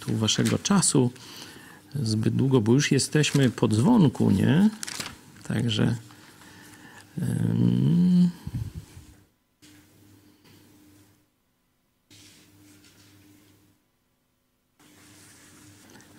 tu 0.00 0.16
waszego 0.16 0.58
czasu 0.58 1.10
zbyt 2.02 2.34
długo, 2.34 2.60
bo 2.60 2.72
już 2.72 2.92
jesteśmy 2.92 3.50
po 3.50 3.68
dzwonku, 3.68 4.30
nie? 4.30 4.70
Także. 5.48 5.96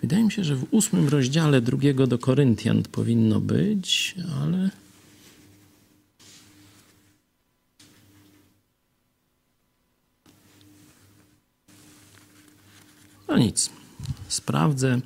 Wydaje 0.02 0.24
mi 0.24 0.32
się, 0.32 0.44
że 0.44 0.56
w 0.56 0.66
ósmym 0.70 1.08
rozdziale 1.08 1.60
drugiego 1.60 2.06
do 2.06 2.18
Koryntian 2.18 2.82
powinno 2.82 3.40
być, 3.40 4.14
ale. 4.42 4.70
No 13.28 13.38
nic, 13.38 13.70
sprawdzę 14.28 15.00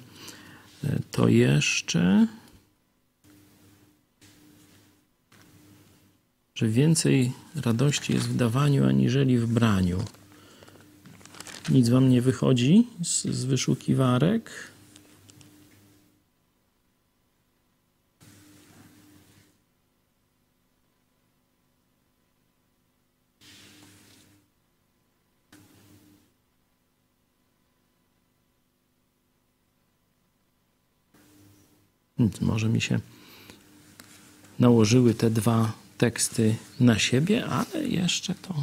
to 1.10 1.28
jeszcze, 1.28 2.26
że 6.62 6.68
więcej 6.68 7.32
radości 7.64 8.12
jest 8.12 8.28
w 8.28 8.36
dawaniu 8.36 8.86
aniżeli 8.86 9.38
w 9.38 9.46
braniu. 9.46 9.98
Nic 11.68 11.88
wam 11.88 12.08
nie 12.08 12.22
wychodzi 12.22 12.86
z, 13.04 13.22
z 13.22 13.44
wyszukiwarek. 13.44 14.50
Może 32.40 32.68
mi 32.68 32.80
się 32.80 33.00
nałożyły 34.58 35.14
te 35.14 35.30
dwa 35.30 35.81
teksty 36.02 36.54
na 36.80 36.98
siebie, 36.98 37.44
ale 37.46 37.84
jeszcze 37.84 38.34
to 38.34 38.54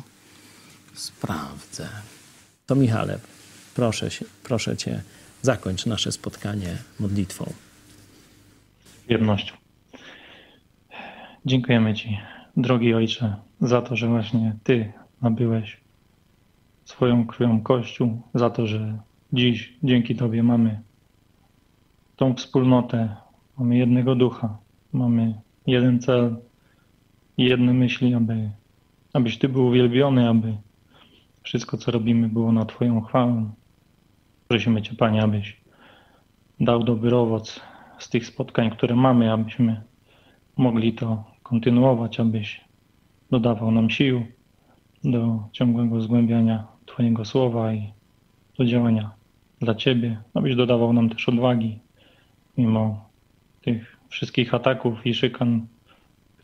sprawdzę. 0.94 1.90
To 2.66 2.76
Michale, 2.76 3.20
proszę, 3.76 4.10
proszę 4.44 4.78
Cię, 4.78 5.02
zakończ 5.42 5.86
nasze 5.86 6.12
spotkanie 6.12 6.78
modlitwą. 7.00 7.54
Jednością. 9.10 9.56
Dziękujemy 11.46 11.94
Ci, 11.94 12.18
drogi 12.58 12.94
Ojcze, 12.94 13.36
za 13.62 13.82
to, 13.82 13.96
że 13.96 14.08
właśnie 14.08 14.56
Ty 14.64 14.94
nabyłeś 15.22 15.78
swoją 16.86 17.28
krwią 17.28 17.62
Kościół, 17.62 18.22
za 18.34 18.50
to, 18.50 18.68
że 18.68 18.98
dziś 19.34 19.74
dzięki 19.84 20.16
Tobie 20.16 20.44
mamy 20.44 20.82
tą 22.16 22.36
wspólnotę 22.36 23.16
Mamy 23.58 23.78
jednego 23.78 24.16
ducha, 24.16 24.58
mamy 24.94 25.42
jeden 25.68 26.00
cel 26.00 26.36
jedne 27.46 27.74
myśli, 27.74 28.14
aby, 28.14 28.50
abyś 29.14 29.38
Ty 29.38 29.50
był 29.50 29.68
uwielbiony, 29.68 30.30
aby 30.30 30.54
wszystko, 31.44 31.78
co 31.78 31.92
robimy, 31.92 32.30
było 32.30 32.52
na 32.52 32.66
Twoją 32.66 33.02
chwałę. 33.02 33.52
Prosimy 34.48 34.82
Cię, 34.82 34.96
Panie, 34.96 35.24
abyś 35.24 35.58
dał 36.60 36.84
dobry 36.84 37.16
owoc 37.16 37.62
z 38.00 38.10
tych 38.10 38.26
spotkań, 38.26 38.72
które 38.72 38.96
mamy, 38.96 39.32
abyśmy 39.32 39.82
mogli 40.58 40.94
to 40.94 41.24
kontynuować, 41.44 42.20
abyś 42.20 42.62
dodawał 43.32 43.72
nam 43.72 43.90
sił 43.90 44.26
do 45.04 45.44
ciągłego 45.52 46.02
zgłębiania 46.02 46.68
Twojego 46.86 47.26
słowa 47.26 47.74
i 47.74 47.94
do 48.58 48.66
działania 48.66 49.12
dla 49.60 49.76
Ciebie, 49.76 50.22
abyś 50.34 50.56
dodawał 50.56 50.94
nam 50.94 51.10
też 51.10 51.30
odwagi, 51.30 51.80
mimo 52.58 53.10
tych 53.62 53.98
wszystkich 54.10 54.54
ataków 54.54 55.06
i 55.06 55.14
szykan, 55.14 55.68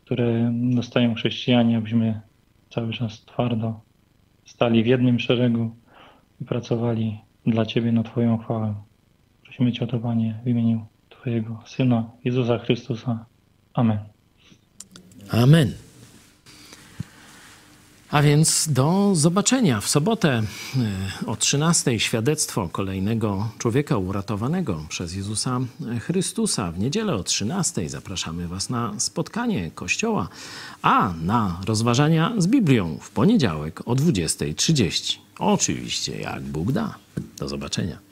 które 0.06 0.52
dostają 0.54 1.14
chrześcijanie, 1.14 1.78
abyśmy 1.78 2.20
cały 2.70 2.92
czas 2.92 3.24
twardo 3.24 3.80
stali 4.44 4.82
w 4.82 4.86
jednym 4.86 5.18
szeregu 5.18 5.76
i 6.40 6.44
pracowali 6.44 7.18
dla 7.46 7.66
Ciebie 7.66 7.92
na 7.92 8.02
Twoją 8.02 8.38
chwałę. 8.38 8.74
Prosimy 9.42 9.72
Cię 9.72 9.84
o 9.84 9.86
to, 9.86 9.98
Panie, 9.98 10.40
w 10.44 10.48
imieniu 10.48 10.86
Twojego 11.08 11.62
Syna, 11.66 12.10
Jezusa 12.24 12.58
Chrystusa. 12.58 13.26
Amen. 13.74 13.98
Amen. 15.30 15.85
A 18.10 18.22
więc 18.22 18.68
do 18.68 19.10
zobaczenia 19.14 19.80
w 19.80 19.88
sobotę 19.88 20.28
e, 20.32 21.26
o 21.26 21.36
13 21.36 22.00
świadectwo 22.00 22.68
kolejnego 22.68 23.48
człowieka 23.58 23.96
uratowanego 23.96 24.84
przez 24.88 25.14
Jezusa 25.14 25.60
Chrystusa. 26.00 26.72
W 26.72 26.78
niedzielę 26.78 27.14
o 27.14 27.22
13 27.22 27.88
zapraszamy 27.88 28.48
Was 28.48 28.70
na 28.70 28.92
spotkanie 28.98 29.70
Kościoła, 29.70 30.28
a 30.82 31.12
na 31.22 31.60
rozważania 31.66 32.32
z 32.38 32.46
Biblią 32.46 32.98
w 33.00 33.10
poniedziałek 33.10 33.80
o 33.88 33.94
20.30. 33.94 35.18
Oczywiście, 35.38 36.20
jak 36.20 36.42
Bóg 36.42 36.72
da. 36.72 36.94
Do 37.38 37.48
zobaczenia. 37.48 38.05